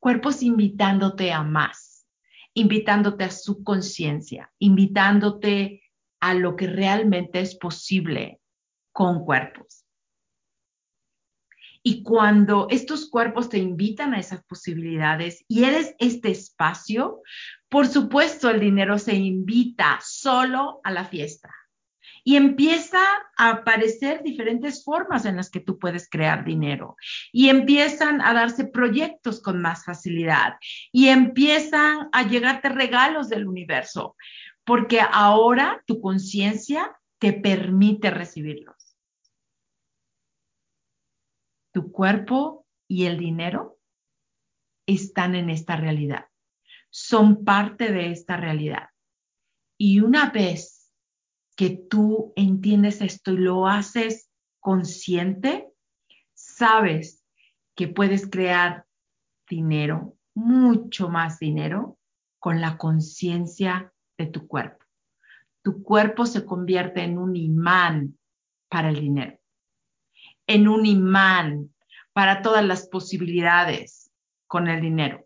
Cuerpos 0.00 0.42
invitándote 0.42 1.32
a 1.32 1.42
más, 1.42 2.06
invitándote 2.52 3.24
a 3.24 3.30
su 3.30 3.64
conciencia, 3.64 4.52
invitándote 4.58 5.82
a 6.20 6.34
lo 6.34 6.56
que 6.56 6.66
realmente 6.66 7.40
es 7.40 7.56
posible 7.56 8.40
con 8.92 9.24
cuerpos. 9.24 9.87
Y 11.90 12.02
cuando 12.02 12.66
estos 12.68 13.08
cuerpos 13.08 13.48
te 13.48 13.56
invitan 13.56 14.12
a 14.12 14.20
esas 14.20 14.44
posibilidades 14.44 15.42
y 15.48 15.64
eres 15.64 15.94
este 15.98 16.30
espacio, 16.30 17.22
por 17.70 17.86
supuesto 17.86 18.50
el 18.50 18.60
dinero 18.60 18.98
se 18.98 19.14
invita 19.14 19.98
solo 20.04 20.82
a 20.84 20.90
la 20.90 21.06
fiesta. 21.06 21.48
Y 22.24 22.36
empieza 22.36 23.00
a 23.38 23.48
aparecer 23.48 24.22
diferentes 24.22 24.84
formas 24.84 25.24
en 25.24 25.36
las 25.36 25.48
que 25.48 25.60
tú 25.60 25.78
puedes 25.78 26.10
crear 26.10 26.44
dinero. 26.44 26.94
Y 27.32 27.48
empiezan 27.48 28.20
a 28.20 28.34
darse 28.34 28.66
proyectos 28.66 29.40
con 29.40 29.62
más 29.62 29.86
facilidad. 29.86 30.56
Y 30.92 31.08
empiezan 31.08 32.10
a 32.12 32.22
llegarte 32.24 32.68
regalos 32.68 33.30
del 33.30 33.48
universo 33.48 34.14
porque 34.62 35.00
ahora 35.00 35.82
tu 35.86 36.02
conciencia 36.02 36.94
te 37.18 37.32
permite 37.32 38.10
recibirlos. 38.10 38.77
Tu 41.72 41.92
cuerpo 41.92 42.66
y 42.88 43.04
el 43.04 43.18
dinero 43.18 43.78
están 44.86 45.34
en 45.34 45.50
esta 45.50 45.76
realidad, 45.76 46.26
son 46.90 47.44
parte 47.44 47.92
de 47.92 48.10
esta 48.10 48.36
realidad. 48.36 48.88
Y 49.76 50.00
una 50.00 50.30
vez 50.30 50.90
que 51.56 51.70
tú 51.70 52.32
entiendes 52.36 53.00
esto 53.00 53.32
y 53.32 53.38
lo 53.38 53.66
haces 53.66 54.30
consciente, 54.60 55.68
sabes 56.34 57.24
que 57.74 57.88
puedes 57.88 58.28
crear 58.28 58.86
dinero, 59.48 60.16
mucho 60.34 61.08
más 61.08 61.38
dinero, 61.38 61.98
con 62.38 62.60
la 62.60 62.78
conciencia 62.78 63.92
de 64.16 64.26
tu 64.26 64.46
cuerpo. 64.46 64.84
Tu 65.62 65.82
cuerpo 65.82 66.26
se 66.26 66.44
convierte 66.44 67.02
en 67.02 67.18
un 67.18 67.36
imán 67.36 68.18
para 68.68 68.90
el 68.90 69.00
dinero, 69.00 69.37
en 70.48 70.66
un 70.66 70.86
imán 70.86 71.72
para 72.12 72.42
todas 72.42 72.64
las 72.64 72.88
posibilidades 72.88 74.10
con 74.48 74.66
el 74.66 74.80
dinero, 74.80 75.24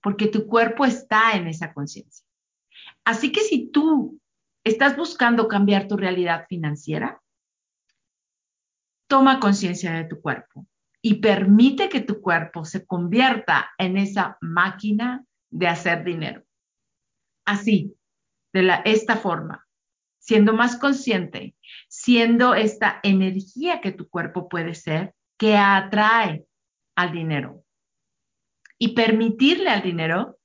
porque 0.00 0.28
tu 0.28 0.46
cuerpo 0.46 0.84
está 0.84 1.32
en 1.32 1.48
esa 1.48 1.72
conciencia. 1.72 2.24
Así 3.04 3.32
que 3.32 3.40
si 3.40 3.70
tú 3.70 4.20
estás 4.62 4.96
buscando 4.96 5.48
cambiar 5.48 5.88
tu 5.88 5.96
realidad 5.96 6.46
financiera, 6.48 7.20
toma 9.08 9.40
conciencia 9.40 9.92
de 9.92 10.04
tu 10.04 10.20
cuerpo 10.20 10.66
y 11.02 11.16
permite 11.16 11.88
que 11.88 12.00
tu 12.00 12.20
cuerpo 12.20 12.64
se 12.64 12.86
convierta 12.86 13.72
en 13.78 13.96
esa 13.96 14.38
máquina 14.40 15.24
de 15.50 15.68
hacer 15.68 16.04
dinero. 16.04 16.44
Así, 17.44 17.94
de 18.52 18.80
esta 18.84 19.16
forma, 19.16 19.66
siendo 20.18 20.54
más 20.54 20.76
consciente, 20.76 21.54
siendo 22.04 22.54
esta 22.54 23.00
energía 23.02 23.80
que 23.80 23.90
tu 23.90 24.10
cuerpo 24.10 24.46
puede 24.46 24.74
ser, 24.74 25.14
que 25.38 25.56
atrae 25.56 26.44
al 26.94 27.12
dinero. 27.12 27.64
Y 28.78 28.88
permitirle 28.88 29.70
al 29.70 29.82
dinero 29.82 30.36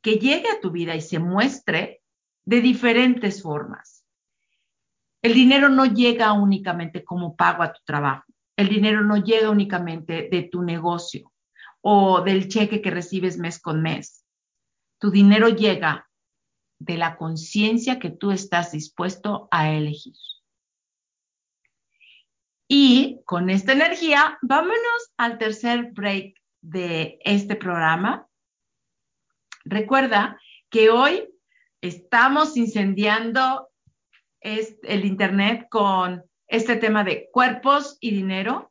que 0.00 0.18
llegue 0.18 0.48
a 0.48 0.60
tu 0.60 0.70
vida 0.70 0.94
y 0.94 1.00
se 1.00 1.18
muestre 1.18 2.02
de 2.44 2.60
diferentes 2.60 3.42
formas. 3.42 4.04
El 5.20 5.34
dinero 5.34 5.68
no 5.68 5.86
llega 5.86 6.32
únicamente 6.34 7.02
como 7.02 7.34
pago 7.34 7.64
a 7.64 7.72
tu 7.72 7.80
trabajo. 7.84 8.32
El 8.56 8.68
dinero 8.68 9.02
no 9.02 9.16
llega 9.16 9.50
únicamente 9.50 10.28
de 10.30 10.42
tu 10.44 10.62
negocio 10.62 11.32
o 11.80 12.20
del 12.20 12.46
cheque 12.46 12.80
que 12.80 12.92
recibes 12.92 13.38
mes 13.38 13.60
con 13.60 13.82
mes. 13.82 14.24
Tu 15.00 15.10
dinero 15.10 15.48
llega 15.48 16.08
de 16.78 16.96
la 16.96 17.16
conciencia 17.16 17.98
que 17.98 18.10
tú 18.10 18.30
estás 18.30 18.70
dispuesto 18.70 19.48
a 19.50 19.72
elegir. 19.72 20.14
Y 22.68 23.20
con 23.24 23.50
esta 23.50 23.72
energía, 23.72 24.38
vámonos 24.42 25.12
al 25.16 25.38
tercer 25.38 25.90
break 25.92 26.34
de 26.60 27.18
este 27.24 27.56
programa. 27.56 28.28
Recuerda 29.64 30.38
que 30.70 30.90
hoy 30.90 31.28
estamos 31.80 32.56
incendiando 32.56 33.68
el 34.40 35.04
Internet 35.04 35.66
con 35.70 36.22
este 36.46 36.76
tema 36.76 37.04
de 37.04 37.28
cuerpos 37.32 37.96
y 38.00 38.10
dinero. 38.10 38.70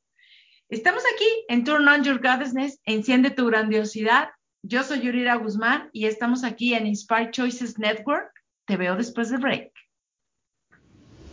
Estamos 0.70 1.04
aquí 1.14 1.28
en 1.50 1.64
Turn 1.64 1.88
On 1.88 2.04
Your 2.04 2.22
Goddessness, 2.22 2.80
enciende 2.86 3.32
tu 3.32 3.48
grandiosidad 3.48 4.30
yo 4.70 4.84
soy 4.84 5.00
Yurira 5.00 5.36
Guzmán 5.36 5.90
y 5.94 6.08
estamos 6.08 6.44
aquí 6.44 6.74
en 6.74 6.88
Inspire 6.88 7.32
Choices 7.32 7.80
Network. 7.80 8.32
Te 8.66 8.76
veo 8.76 8.98
después 8.98 9.30
del 9.30 9.40
break. 9.40 9.72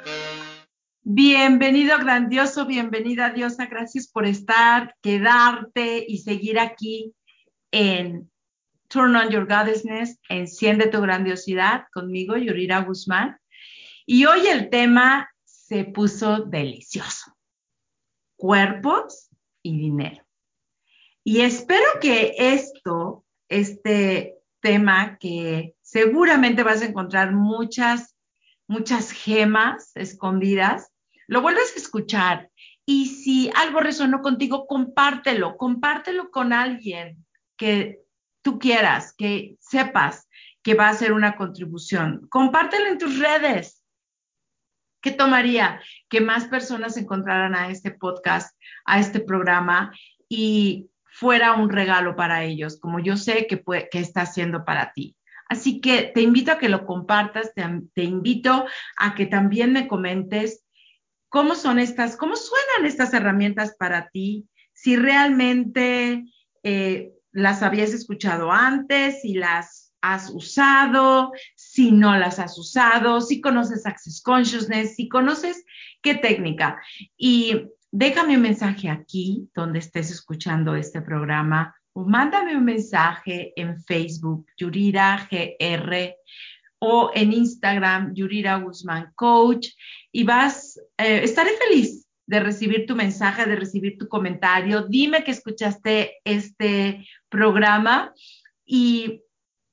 Bienvenido, 1.04 1.98
grandioso, 1.98 2.66
bienvenida, 2.66 3.32
diosa. 3.32 3.66
Gracias 3.66 4.08
por 4.08 4.26
estar, 4.26 4.96
quedarte 5.02 6.06
y 6.08 6.20
seguir 6.20 6.58
aquí 6.58 7.14
en 7.72 8.32
Turn 8.88 9.14
on 9.18 9.30
Your 9.30 9.46
Goddessness, 9.46 10.18
Enciende 10.30 10.88
tu 10.88 11.02
Grandiosidad, 11.02 11.84
conmigo, 11.94 12.38
Yurira 12.38 12.80
Guzmán. 12.80 13.38
Y 14.06 14.24
hoy 14.26 14.48
el 14.48 14.70
tema 14.70 15.30
se 15.44 15.84
puso 15.84 16.46
delicioso. 16.46 17.31
Cuerpos 18.42 19.30
y 19.62 19.78
dinero. 19.78 20.26
Y 21.24 21.42
espero 21.42 21.86
que 22.02 22.34
esto, 22.40 23.24
este 23.48 24.40
tema 24.62 25.20
que 25.20 25.76
seguramente 25.84 26.64
vas 26.64 26.82
a 26.82 26.86
encontrar 26.86 27.34
muchas, 27.34 28.16
muchas 28.68 29.12
gemas 29.12 29.92
escondidas, 29.94 30.92
lo 31.28 31.44
vuelves 31.44 31.72
a 31.76 31.80
escuchar. 31.80 32.50
Y 32.84 33.10
si 33.10 33.52
algo 33.54 33.80
resonó 33.80 34.24
contigo, 34.24 34.66
compártelo, 34.66 35.56
compártelo 35.56 36.32
con 36.32 36.52
alguien 36.52 37.24
que 37.58 38.00
tú 38.42 38.58
quieras, 38.58 39.14
que 39.16 39.56
sepas 39.60 40.28
que 40.64 40.74
va 40.74 40.88
a 40.88 40.94
hacer 40.94 41.14
una 41.14 41.36
contribución. 41.36 42.28
Compártelo 42.32 42.88
en 42.88 42.98
tus 42.98 43.20
redes. 43.20 43.81
¿Qué 45.02 45.12
tomaría? 45.12 45.82
Que 46.10 46.22
más 46.22 46.46
personas 46.46 46.96
encontraran 46.98 47.56
a 47.56 47.70
este 47.70 47.92
podcast, 47.92 48.56
a 48.86 49.00
este 49.00 49.20
programa 49.20 49.92
y 50.30 50.90
fuera 51.04 51.54
un 51.54 51.70
regalo 51.70 52.16
para 52.16 52.44
ellos, 52.44 52.80
como 52.80 53.00
yo 53.00 53.18
sé 53.18 53.48
que, 53.48 53.64
está 53.94 54.22
haciendo 54.22 54.64
para 54.64 54.94
ti. 54.94 55.16
Así 55.50 55.82
que 55.82 56.12
te 56.14 56.22
invito 56.22 56.52
a 56.52 56.58
que 56.58 56.70
lo 56.70 56.86
compartas, 56.86 57.54
te, 57.54 57.64
te 57.94 58.04
invito 58.04 58.66
a 58.96 59.16
que 59.16 59.26
también 59.26 59.74
me 59.74 59.88
comentes 59.88 60.64
cómo 61.28 61.56
son 61.56 61.80
estas, 61.80 62.16
cómo 62.16 62.36
suenan 62.36 62.86
estas 62.86 63.14
herramientas 63.14 63.76
para 63.78 64.10
ti, 64.10 64.48
si 64.74 64.96
realmente 64.96 66.26
eh, 66.64 67.12
las 67.32 67.64
habías 67.64 67.94
escuchado 67.94 68.52
antes, 68.52 69.22
si 69.22 69.34
las 69.34 69.81
has 70.02 70.30
usado, 70.30 71.32
si 71.56 71.92
no 71.92 72.18
las 72.18 72.40
has 72.40 72.58
usado, 72.58 73.22
si 73.22 73.42
conoces 73.42 73.86
Access 73.86 74.22
Consciousness, 74.22 74.96
si 74.96 75.08
conoces 75.08 75.64
qué 76.02 76.16
técnica. 76.16 76.82
Y 77.18 77.68
déjame 77.92 78.36
un 78.36 78.44
mensaje 78.44 78.90
aquí 78.90 79.50
donde 79.54 79.80
estés 79.80 80.12
escuchando 80.12 80.76
este 80.76 81.02
programa 81.02 81.76
o 81.94 82.06
mándame 82.06 82.56
un 82.56 82.66
mensaje 82.66 83.54
en 83.56 83.82
Facebook, 83.84 84.46
Yurira 84.58 85.28
GR 85.30 86.16
o 86.80 87.12
en 87.14 87.34
Instagram, 87.34 88.14
Yurira 88.16 88.58
Guzmán 88.58 89.12
Coach, 89.16 89.68
y 90.12 90.24
vas, 90.24 90.80
eh, 90.98 91.22
estaré 91.24 91.52
feliz 91.68 92.08
de 92.26 92.40
recibir 92.40 92.86
tu 92.86 92.96
mensaje, 92.96 93.46
de 93.46 93.56
recibir 93.56 93.98
tu 93.98 94.08
comentario. 94.08 94.84
Dime 94.88 95.24
que 95.24 95.32
escuchaste 95.32 96.22
este 96.24 97.06
programa 97.30 98.14
y, 98.66 99.22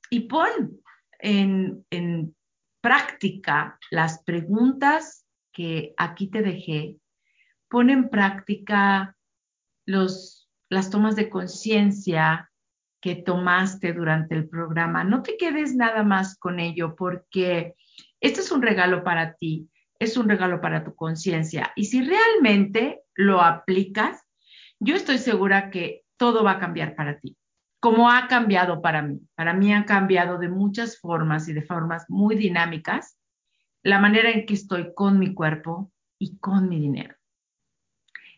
y 0.09 0.21
pon 0.21 0.81
en, 1.19 2.35
práctica 2.81 3.77
las 3.91 4.23
preguntas 4.23 5.25
que 5.51 5.93
aquí 5.97 6.27
te 6.27 6.41
dejé. 6.41 6.95
Pon 7.67 7.89
en 7.89 8.09
práctica 8.09 9.17
las 9.85 10.89
tomas 10.89 11.17
de 11.17 11.29
conciencia 11.29 12.49
que 13.01 13.15
tomaste 13.15 13.91
durante 13.91 14.35
el 14.35 14.47
programa. 14.47 15.03
No 15.03 15.23
te 15.23 15.35
quedes 15.35 15.75
nada 15.75 16.03
más 16.03 16.37
con 16.37 16.59
ello 16.59 16.95
porque 16.95 17.75
este 18.21 18.39
es 18.39 18.51
un 18.51 18.61
regalo 18.61 19.03
para 19.03 19.35
ti, 19.35 19.69
es 19.99 20.15
un 20.15 20.29
regalo 20.29 20.61
para 20.61 20.83
tu 20.85 20.95
conciencia. 20.95 21.73
Y 21.75 21.85
si 21.85 22.01
realmente 22.01 23.01
lo 23.13 23.41
aplicas, 23.41 24.21
yo 24.79 24.95
estoy 24.95 25.17
segura 25.17 25.69
que 25.69 26.03
todo 26.17 26.43
va 26.43 26.51
a 26.51 26.59
cambiar 26.59 26.95
para 26.95 27.19
ti, 27.19 27.37
como 27.79 28.09
ha 28.09 28.27
cambiado 28.27 28.81
para 28.81 29.01
mí. 29.01 29.21
Para 29.35 29.53
mí 29.53 29.73
ha 29.73 29.85
cambiado 29.85 30.37
de 30.37 30.49
muchas 30.49 30.99
formas 30.99 31.47
y 31.47 31.53
de 31.53 31.61
formas 31.61 32.05
muy 32.09 32.35
dinámicas 32.35 33.17
la 33.81 33.99
manera 33.99 34.29
en 34.29 34.45
que 34.45 34.53
estoy 34.53 34.93
con 34.93 35.19
mi 35.19 35.33
cuerpo 35.33 35.91
y 36.17 36.37
con 36.37 36.67
mi 36.67 36.79
dinero. 36.79 37.15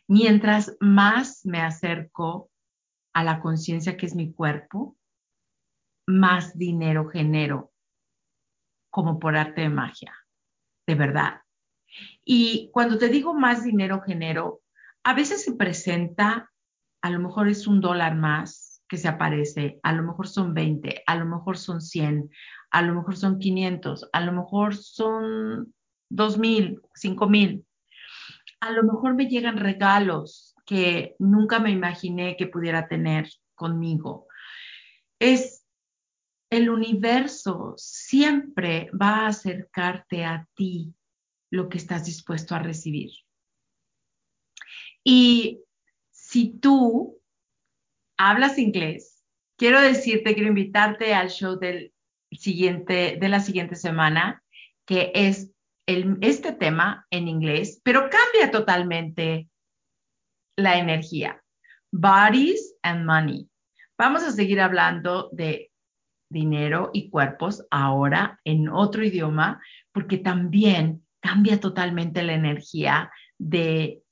Mientras 0.08 0.78
más 0.80 1.46
me 1.46 1.62
acerco 1.62 2.52
a 3.14 3.24
la 3.24 3.40
conciencia 3.40 3.98
que 3.98 4.06
es 4.06 4.16
mi 4.16 4.34
cuerpo, 4.34 4.96
más 6.06 6.58
dinero 6.58 7.08
genero, 7.08 7.72
como 8.90 9.20
por 9.20 9.36
arte 9.36 9.62
de 9.62 9.70
magia, 9.70 10.14
de 10.86 10.96
verdad. 10.96 11.42
Y 12.24 12.70
cuando 12.72 12.98
te 12.98 13.10
digo 13.10 13.34
más 13.34 13.64
dinero 13.64 14.02
genero, 14.02 14.62
a 15.04 15.14
veces 15.14 15.44
se 15.44 15.54
presenta, 15.54 16.52
a 17.02 17.10
lo 17.10 17.20
mejor 17.20 17.48
es 17.48 17.66
un 17.66 17.82
dólar 17.82 18.16
más 18.16 18.71
que 18.92 18.98
se 18.98 19.08
aparece, 19.08 19.80
a 19.84 19.94
lo 19.94 20.04
mejor 20.04 20.28
son 20.28 20.54
20, 20.54 21.04
a 21.08 21.16
lo 21.16 21.26
mejor 21.26 21.58
son 21.58 21.80
100, 21.80 22.30
a 22.72 22.82
lo 22.82 22.94
mejor 22.94 23.16
son 23.16 23.40
500, 23.40 24.10
a 24.12 24.20
lo 24.20 24.34
mejor 24.34 24.76
son 24.76 25.74
2,000, 26.10 26.82
5,000. 26.94 27.66
A 28.60 28.72
lo 28.72 28.84
mejor 28.84 29.16
me 29.16 29.28
llegan 29.28 29.56
regalos, 29.56 30.56
que 30.66 31.16
nunca 31.20 31.60
me 31.60 31.72
imaginé 31.72 32.36
que 32.36 32.48
pudiera 32.48 32.90
tener 32.90 33.30
conmigo. 33.56 34.28
Es 35.20 35.66
el 36.50 36.70
universo 36.70 37.76
siempre 37.78 38.92
va 38.92 39.20
a 39.20 39.28
acercarte 39.28 40.26
a 40.26 40.50
ti 40.54 40.94
lo 41.50 41.70
que 41.70 41.78
estás 41.78 42.04
dispuesto 42.04 42.56
a 42.56 42.60
recibir. 42.60 43.12
Y 45.02 45.62
si 46.10 46.50
tú 46.60 47.21
hablas 48.22 48.60
inglés, 48.60 49.24
quiero 49.58 49.82
decirte, 49.82 50.36
quiero 50.36 50.50
invitarte 50.50 51.16
al 51.16 51.30
show 51.30 51.58
de 51.58 51.92
la 52.30 53.40
siguiente 53.40 53.76
semana, 53.76 54.44
que 54.86 55.12
es 55.16 55.52
este 55.88 56.54
tema 56.54 57.08
en 57.10 57.28
inglés, 57.28 57.82
pero 57.84 58.10
cambia 58.10 58.52
totalmente 58.52 59.50
la 60.56 60.78
energía. 60.78 61.42
Bodies 61.92 62.76
and 62.84 63.06
money. 63.06 63.50
Vamos 63.98 64.24
a 64.24 64.32
seguir 64.32 64.62
hablando 64.62 65.30
de 65.32 65.72
dinero 66.30 66.92
y 66.94 67.10
cuerpos 67.10 67.66
ahora 67.72 68.40
en 68.46 68.70
otro 68.70 69.04
idioma, 69.04 69.62
porque 69.92 70.20
también 70.20 71.06
cambia 71.20 71.60
totalmente 71.60 72.22
la 72.24 72.34
energía 72.34 73.12
de, 73.38 74.04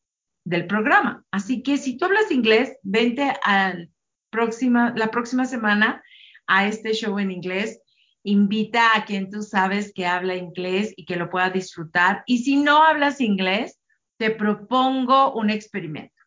del 0.43 0.65
programa. 0.65 1.23
Así 1.31 1.61
que 1.61 1.77
si 1.77 1.95
tú 1.97 2.05
hablas 2.05 2.31
inglés, 2.31 2.75
vente 2.81 3.33
al 3.43 3.91
la 4.31 5.11
próxima 5.11 5.45
semana 5.45 6.03
a 6.47 6.67
este 6.67 6.93
show 6.93 7.19
en 7.19 7.31
inglés. 7.31 7.81
Invita 8.23 8.95
a 8.95 9.05
quien 9.05 9.29
tú 9.29 9.41
sabes 9.41 9.93
que 9.93 10.05
habla 10.05 10.35
inglés 10.35 10.93
y 10.97 11.05
que 11.05 11.15
lo 11.15 11.29
pueda 11.29 11.49
disfrutar. 11.49 12.23
Y 12.25 12.39
si 12.39 12.57
no 12.57 12.83
hablas 12.83 13.21
inglés, 13.21 13.79
te 14.17 14.31
propongo 14.31 15.33
un 15.33 15.49
experimento. 15.49 16.21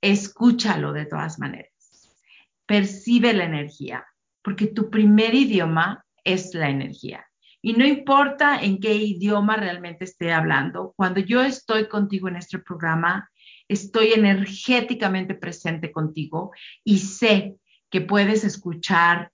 Escúchalo 0.00 0.92
de 0.92 1.06
todas 1.06 1.38
maneras. 1.38 1.72
Percibe 2.66 3.32
la 3.32 3.44
energía, 3.44 4.04
porque 4.42 4.66
tu 4.66 4.90
primer 4.90 5.34
idioma 5.34 6.04
es 6.24 6.52
la 6.54 6.68
energía. 6.68 7.24
Y 7.62 7.72
no 7.74 7.86
importa 7.86 8.60
en 8.60 8.80
qué 8.80 8.94
idioma 8.94 9.56
realmente 9.56 10.04
esté 10.04 10.32
hablando, 10.32 10.92
cuando 10.96 11.20
yo 11.20 11.42
estoy 11.42 11.88
contigo 11.88 12.28
en 12.28 12.36
este 12.36 12.58
programa, 12.58 13.30
estoy 13.68 14.12
energéticamente 14.12 15.34
presente 15.34 15.92
contigo 15.92 16.52
y 16.84 16.98
sé 16.98 17.56
que 17.90 18.00
puedes 18.00 18.44
escuchar 18.44 19.32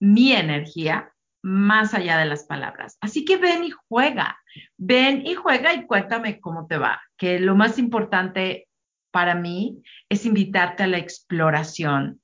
mi 0.00 0.32
energía 0.32 1.12
más 1.42 1.94
allá 1.94 2.18
de 2.18 2.26
las 2.26 2.44
palabras. 2.44 2.98
Así 3.00 3.24
que 3.24 3.36
ven 3.36 3.64
y 3.64 3.70
juega, 3.88 4.38
ven 4.76 5.26
y 5.26 5.34
juega 5.34 5.74
y 5.74 5.86
cuéntame 5.86 6.40
cómo 6.40 6.66
te 6.66 6.78
va, 6.78 7.00
que 7.16 7.38
lo 7.40 7.54
más 7.54 7.78
importante 7.78 8.68
para 9.10 9.34
mí 9.34 9.82
es 10.08 10.26
invitarte 10.26 10.82
a 10.82 10.88
la 10.88 10.98
exploración 10.98 12.20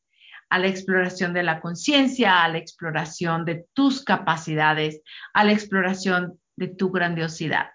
a 0.54 0.58
la 0.60 0.68
exploración 0.68 1.32
de 1.32 1.42
la 1.42 1.60
conciencia, 1.60 2.44
a 2.44 2.48
la 2.48 2.58
exploración 2.58 3.44
de 3.44 3.66
tus 3.72 4.04
capacidades, 4.04 5.00
a 5.32 5.42
la 5.42 5.50
exploración 5.50 6.38
de 6.54 6.68
tu 6.68 6.92
grandiosidad. 6.92 7.70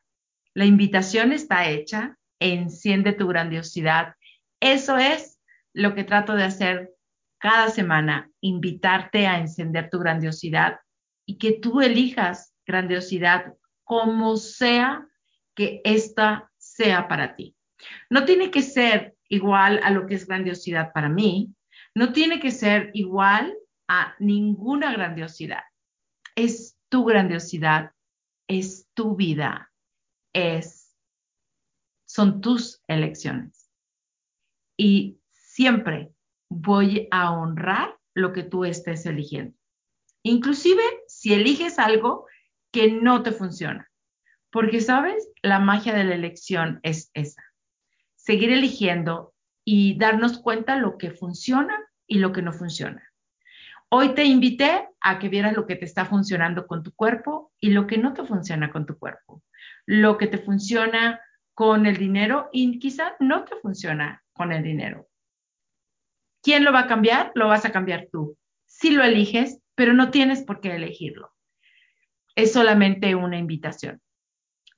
La 0.53 0.63
invitación 0.63 1.33
está 1.33 1.67
hecha, 1.67 2.17
enciende 2.39 3.13
tu 3.13 3.27
grandiosidad. 3.27 4.15
Eso 4.59 4.97
es 4.97 5.39
lo 5.73 5.95
que 5.95 6.03
trato 6.03 6.35
de 6.35 6.43
hacer 6.43 6.91
cada 7.39 7.69
semana, 7.69 8.29
invitarte 8.41 9.27
a 9.27 9.39
encender 9.39 9.89
tu 9.89 9.99
grandiosidad 9.99 10.79
y 11.25 11.37
que 11.37 11.53
tú 11.53 11.81
elijas 11.81 12.53
grandiosidad 12.65 13.53
como 13.83 14.37
sea 14.37 15.07
que 15.55 15.81
esta 15.83 16.51
sea 16.57 17.07
para 17.07 17.35
ti. 17.35 17.55
No 18.09 18.25
tiene 18.25 18.51
que 18.51 18.61
ser 18.61 19.15
igual 19.29 19.79
a 19.83 19.91
lo 19.91 20.05
que 20.05 20.15
es 20.15 20.27
grandiosidad 20.27 20.91
para 20.93 21.09
mí, 21.09 21.53
no 21.95 22.13
tiene 22.13 22.39
que 22.39 22.51
ser 22.51 22.91
igual 22.93 23.55
a 23.87 24.15
ninguna 24.19 24.93
grandiosidad. 24.93 25.63
Es 26.35 26.77
tu 26.89 27.05
grandiosidad, 27.05 27.91
es 28.47 28.87
tu 28.93 29.15
vida, 29.15 29.71
es, 30.33 30.78
son 32.19 32.41
tus 32.41 32.83
elecciones. 32.89 33.71
Y 34.75 35.21
siempre 35.31 36.11
voy 36.49 37.07
a 37.11 37.31
honrar 37.31 37.97
lo 38.13 38.33
que 38.33 38.43
tú 38.43 38.65
estés 38.65 39.05
eligiendo. 39.05 39.57
Inclusive 40.23 40.83
si 41.07 41.33
eliges 41.33 41.79
algo 41.79 42.25
que 42.73 42.91
no 42.91 43.23
te 43.23 43.31
funciona. 43.31 43.89
Porque, 44.51 44.81
¿sabes? 44.81 45.29
La 45.43 45.59
magia 45.59 45.93
de 45.93 46.03
la 46.03 46.15
elección 46.15 46.81
es 46.83 47.09
esa. 47.13 47.41
Seguir 48.17 48.51
eligiendo 48.51 49.33
y 49.63 49.97
darnos 49.97 50.39
cuenta 50.39 50.75
lo 50.75 50.97
que 50.97 51.11
funciona 51.11 51.79
y 52.05 52.19
lo 52.19 52.33
que 52.33 52.41
no 52.41 52.51
funciona. 52.51 53.01
Hoy 53.87 54.13
te 54.13 54.25
invité 54.25 54.89
a 54.99 55.19
que 55.19 55.29
vieras 55.29 55.55
lo 55.55 55.65
que 55.65 55.77
te 55.77 55.85
está 55.85 56.03
funcionando 56.03 56.67
con 56.67 56.83
tu 56.83 56.91
cuerpo 56.91 57.53
y 57.61 57.69
lo 57.69 57.87
que 57.87 57.97
no 57.97 58.13
te 58.13 58.25
funciona 58.25 58.73
con 58.73 58.85
tu 58.85 58.99
cuerpo. 58.99 59.41
Lo 59.85 60.17
que 60.17 60.27
te 60.27 60.39
funciona 60.39 61.21
con 61.59 61.85
el 61.85 61.97
dinero 61.97 62.47
y 62.53 62.79
quizá 62.79 63.17
no 63.19 63.43
te 63.43 63.57
funciona 63.57 64.23
con 64.31 64.53
el 64.53 64.63
dinero. 64.63 65.09
¿Quién 66.41 66.63
lo 66.63 66.71
va 66.71 66.79
a 66.79 66.87
cambiar? 66.87 67.33
Lo 67.35 67.49
vas 67.49 67.65
a 67.65 67.73
cambiar 67.73 68.07
tú. 68.09 68.37
Si 68.65 68.91
lo 68.91 69.03
eliges, 69.03 69.59
pero 69.75 69.91
no 69.91 70.09
tienes 70.09 70.41
por 70.41 70.61
qué 70.61 70.73
elegirlo. 70.73 71.33
Es 72.33 72.53
solamente 72.53 73.13
una 73.13 73.37
invitación 73.37 74.01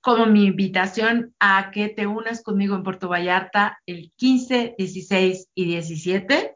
como 0.02 0.26
mi 0.26 0.46
invitación 0.46 1.36
a 1.40 1.70
que 1.70 1.90
te 1.90 2.08
unas 2.08 2.42
conmigo 2.42 2.76
en 2.76 2.82
Puerto 2.82 3.08
Vallarta 3.08 3.80
el 3.86 4.12
15, 4.16 4.74
16 4.76 5.50
y 5.54 5.66
17 5.66 6.56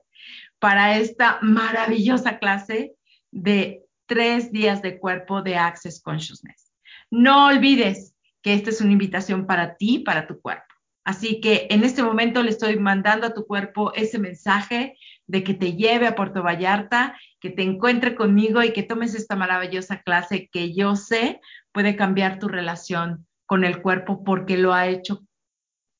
para 0.57 0.97
esta 0.97 1.37
maravillosa 1.43 2.39
clase 2.39 2.95
de 3.29 3.83
tres 4.07 4.51
días 4.51 4.81
de 4.81 4.97
cuerpo 4.97 5.43
de 5.43 5.57
Access 5.57 6.01
Consciousness. 6.01 6.71
No 7.11 7.45
olvides 7.45 8.14
que 8.45 8.53
esta 8.53 8.69
es 8.69 8.79
una 8.79 8.91
invitación 8.91 9.47
para 9.47 9.75
ti, 9.75 10.03
para 10.05 10.27
tu 10.27 10.39
cuerpo. 10.39 10.67
Así 11.03 11.41
que 11.41 11.65
en 11.71 11.83
este 11.83 12.03
momento 12.03 12.43
le 12.43 12.51
estoy 12.51 12.77
mandando 12.77 13.25
a 13.25 13.33
tu 13.33 13.47
cuerpo 13.47 13.91
ese 13.95 14.19
mensaje 14.19 14.99
de 15.25 15.43
que 15.43 15.55
te 15.55 15.73
lleve 15.73 16.05
a 16.05 16.13
Puerto 16.13 16.43
Vallarta, 16.43 17.17
que 17.39 17.49
te 17.49 17.63
encuentre 17.63 18.13
conmigo 18.13 18.61
y 18.61 18.71
que 18.71 18.83
tomes 18.83 19.15
esta 19.15 19.35
maravillosa 19.35 20.03
clase 20.03 20.47
que 20.51 20.75
yo 20.75 20.95
sé 20.95 21.41
puede 21.71 21.95
cambiar 21.95 22.37
tu 22.37 22.47
relación 22.47 23.25
con 23.47 23.63
el 23.63 23.81
cuerpo 23.81 24.23
porque 24.23 24.57
lo 24.57 24.75
ha 24.75 24.85
hecho 24.85 25.25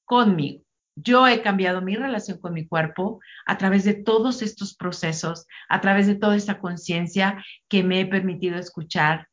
conmigo. 0.03 0.61
Yo 0.95 1.27
he 1.27 1.41
cambiado 1.41 1.81
mi 1.81 1.95
relación 1.95 2.39
con 2.39 2.53
mi 2.53 2.67
cuerpo 2.67 3.21
a 3.47 3.57
través 3.57 3.85
de 3.85 3.95
todos 3.95 4.43
estos 4.43 4.75
procesos, 4.75 5.47
a 5.67 5.81
través 5.81 6.05
de 6.05 6.13
toda 6.13 6.35
esta 6.35 6.59
conciencia 6.59 7.43
que 7.67 7.81
me 7.81 8.01
he 8.01 8.05
permitido 8.05 8.59
escuchar 8.59 9.29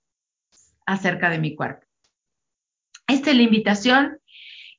acerca 0.86 1.28
de 1.28 1.40
mi 1.40 1.54
cuerpo. 1.54 1.91
Esta 3.06 3.30
es 3.30 3.36
la 3.36 3.42
invitación 3.42 4.18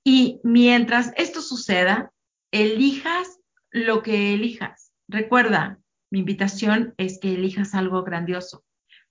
y 0.04 0.40
mientras 0.44 1.14
esto 1.18 1.42
suceda, 1.42 2.12
elijas 2.52 3.40
lo 3.72 4.04
que 4.04 4.34
elijas. 4.34 4.92
Recuerda, 5.08 5.80
mi 6.12 6.20
invitación 6.20 6.94
es 6.98 7.20
que 7.20 7.34
elijas 7.34 7.74
algo 7.74 8.04
grandioso, 8.04 8.64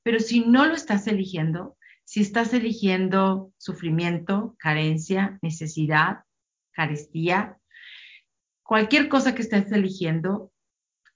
pero 0.02 0.20
si 0.20 0.40
no 0.40 0.66
lo 0.66 0.74
estás 0.74 1.06
eligiendo, 1.06 1.76
si 2.04 2.20
estás 2.20 2.52
eligiendo 2.54 3.52
sufrimiento, 3.58 4.54
carencia, 4.58 5.38
necesidad, 5.42 6.24
carestía, 6.72 7.58
cualquier 8.62 9.08
cosa 9.08 9.34
que 9.34 9.42
estés 9.42 9.72
eligiendo, 9.72 10.52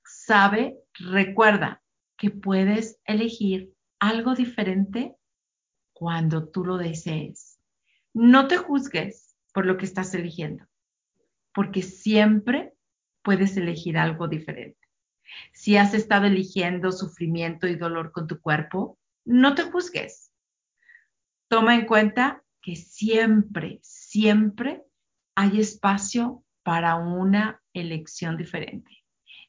sabe, 0.04 0.76
recuerda 0.94 1.82
que 2.16 2.30
puedes 2.30 2.98
elegir 3.04 3.72
algo 4.00 4.34
diferente 4.34 5.14
cuando 5.92 6.48
tú 6.48 6.64
lo 6.64 6.78
desees. 6.78 7.45
No 8.16 8.48
te 8.48 8.56
juzgues 8.56 9.36
por 9.52 9.66
lo 9.66 9.76
que 9.76 9.84
estás 9.84 10.14
eligiendo, 10.14 10.64
porque 11.52 11.82
siempre 11.82 12.72
puedes 13.22 13.56
elegir 13.56 13.98
algo 13.98 14.26
diferente. 14.26 14.78
Si 15.52 15.76
has 15.76 15.92
estado 15.92 16.26
eligiendo 16.26 16.92
sufrimiento 16.92 17.66
y 17.66 17.74
dolor 17.74 18.12
con 18.12 18.26
tu 18.26 18.40
cuerpo, 18.40 18.98
no 19.24 19.54
te 19.54 19.64
juzgues 19.64 20.26
toma 21.48 21.74
en 21.74 21.86
cuenta 21.86 22.42
que 22.60 22.76
siempre, 22.76 23.78
siempre 23.82 24.82
hay 25.34 25.60
espacio 25.60 26.44
para 26.62 26.96
una 26.96 27.62
elección 27.72 28.36
diferente. 28.36 29.04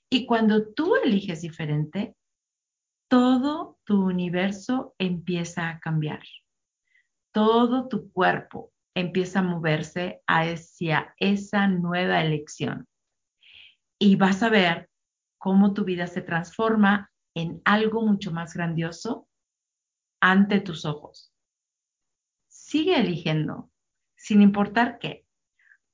Y 0.09 0.25
cuando 0.25 0.73
tú 0.73 0.95
eliges 0.95 1.41
diferente, 1.41 2.15
todo 3.07 3.79
tu 3.83 4.05
universo 4.05 4.95
empieza 4.99 5.69
a 5.69 5.79
cambiar. 5.79 6.21
Todo 7.37 7.87
tu 7.87 8.11
cuerpo 8.11 8.71
empieza 8.95 9.39
a 9.39 9.43
moverse 9.43 10.21
hacia 10.25 11.13
esa 11.17 11.67
nueva 11.67 12.21
elección. 12.21 12.87
Y 13.99 14.15
vas 14.15 14.41
a 14.41 14.49
ver 14.49 14.89
cómo 15.37 15.73
tu 15.73 15.83
vida 15.83 16.07
se 16.07 16.21
transforma 16.21 17.11
en 17.35 17.61
algo 17.63 18.01
mucho 18.01 18.31
más 18.31 18.55
grandioso 18.55 19.27
ante 20.19 20.59
tus 20.61 20.85
ojos 20.85 21.31
sigue 22.67 22.99
eligiendo, 22.99 23.71
sin 24.17 24.41
importar 24.41 24.99
qué. 24.99 25.25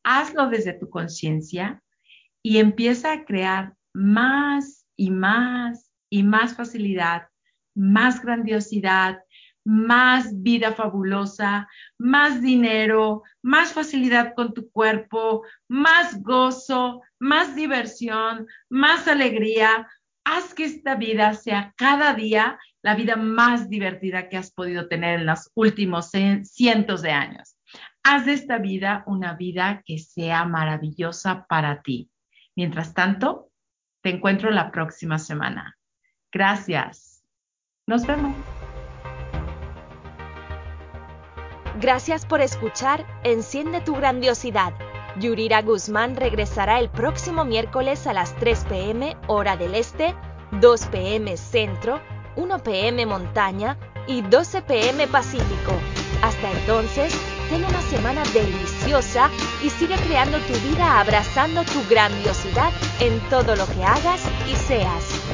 Hazlo 0.04 0.50
desde 0.50 0.74
tu 0.74 0.89
conciencia 0.89 1.84
y 2.41 2.58
empieza 2.58 3.14
a 3.14 3.26
crear 3.26 3.76
más 3.94 4.88
y 4.96 5.12
más 5.12 5.91
y 6.10 6.24
más 6.24 6.56
facilidad, 6.56 7.28
más 7.76 8.24
grandiosidad, 8.24 9.20
más 9.66 10.41
vida 10.41 10.74
fabulosa, 10.74 11.68
más 11.97 12.41
dinero, 12.41 13.24
más 13.41 13.74
facilidad 13.74 14.34
con 14.36 14.53
tu 14.53 14.70
cuerpo, 14.72 15.43
más 15.68 16.22
gozo, 16.22 17.01
más 17.20 17.55
diversión, 17.55 18.47
más 18.70 19.07
alegría. 19.07 19.88
Haz 20.26 20.53
que 20.53 20.66
esta 20.66 20.95
vida 20.95 21.34
sea 21.34 21.74
cada 21.78 22.14
día 22.14 22.59
la 22.82 22.95
vida 22.95 23.16
más 23.16 23.70
divertida 23.70 24.30
que 24.30 24.38
has 24.38 24.51
podido 24.51 24.88
tener 24.88 25.22
en 25.22 25.26
los 25.26 25.49
últimos 25.55 26.11
cientos 26.43 27.01
de 27.01 27.11
años. 27.11 27.55
Haz 28.03 28.26
de 28.26 28.34
esta 28.34 28.57
vida 28.57 29.03
una 29.07 29.34
vida 29.36 29.82
que 29.86 29.97
sea 29.97 30.43
maravillosa 30.45 31.45
para 31.47 31.82
ti. 31.82 32.09
Mientras 32.55 32.93
tanto, 32.93 33.49
te 34.01 34.09
encuentro 34.09 34.51
la 34.51 34.72
próxima 34.72 35.18
semana. 35.18 35.78
Gracias. 36.32 37.24
Nos 37.88 38.05
vemos. 38.05 38.36
Gracias 41.80 42.26
por 42.26 42.41
escuchar 42.41 43.05
Enciende 43.24 43.82
tu 43.82 43.95
grandiosidad. 43.95 44.74
Yurira 45.19 45.61
Guzmán 45.61 46.15
regresará 46.15 46.80
el 46.80 46.89
próximo 46.89 47.45
miércoles 47.45 48.05
a 48.07 48.13
las 48.13 48.36
3 48.36 48.65
pm 48.69 49.17
hora 49.28 49.57
del 49.57 49.76
este, 49.76 50.15
2 50.59 50.86
pm 50.88 51.36
centro, 51.38 51.99
1 52.36 52.59
pm 52.59 53.05
montaña 53.05 53.78
y 54.07 54.21
12 54.21 54.61
pm 54.63 55.07
pacífico. 55.07 55.74
Hasta 56.21 56.51
entonces, 56.51 57.13
ten 57.49 57.63
una 57.63 57.82
semana 57.82 58.24
deliciosa 58.34 59.30
y 59.63 59.69
sigue 59.69 59.95
creando 60.07 60.38
tu 60.39 60.53
vida 60.69 60.99
abrazando 60.99 61.63
tu 61.63 61.84
grandiosidad 61.89 62.71
en 62.99 63.19
todo 63.30 63.55
lo 63.55 63.65
que 63.67 63.84
hagas 63.84 64.21
y 64.47 64.55
seas. 64.55 65.33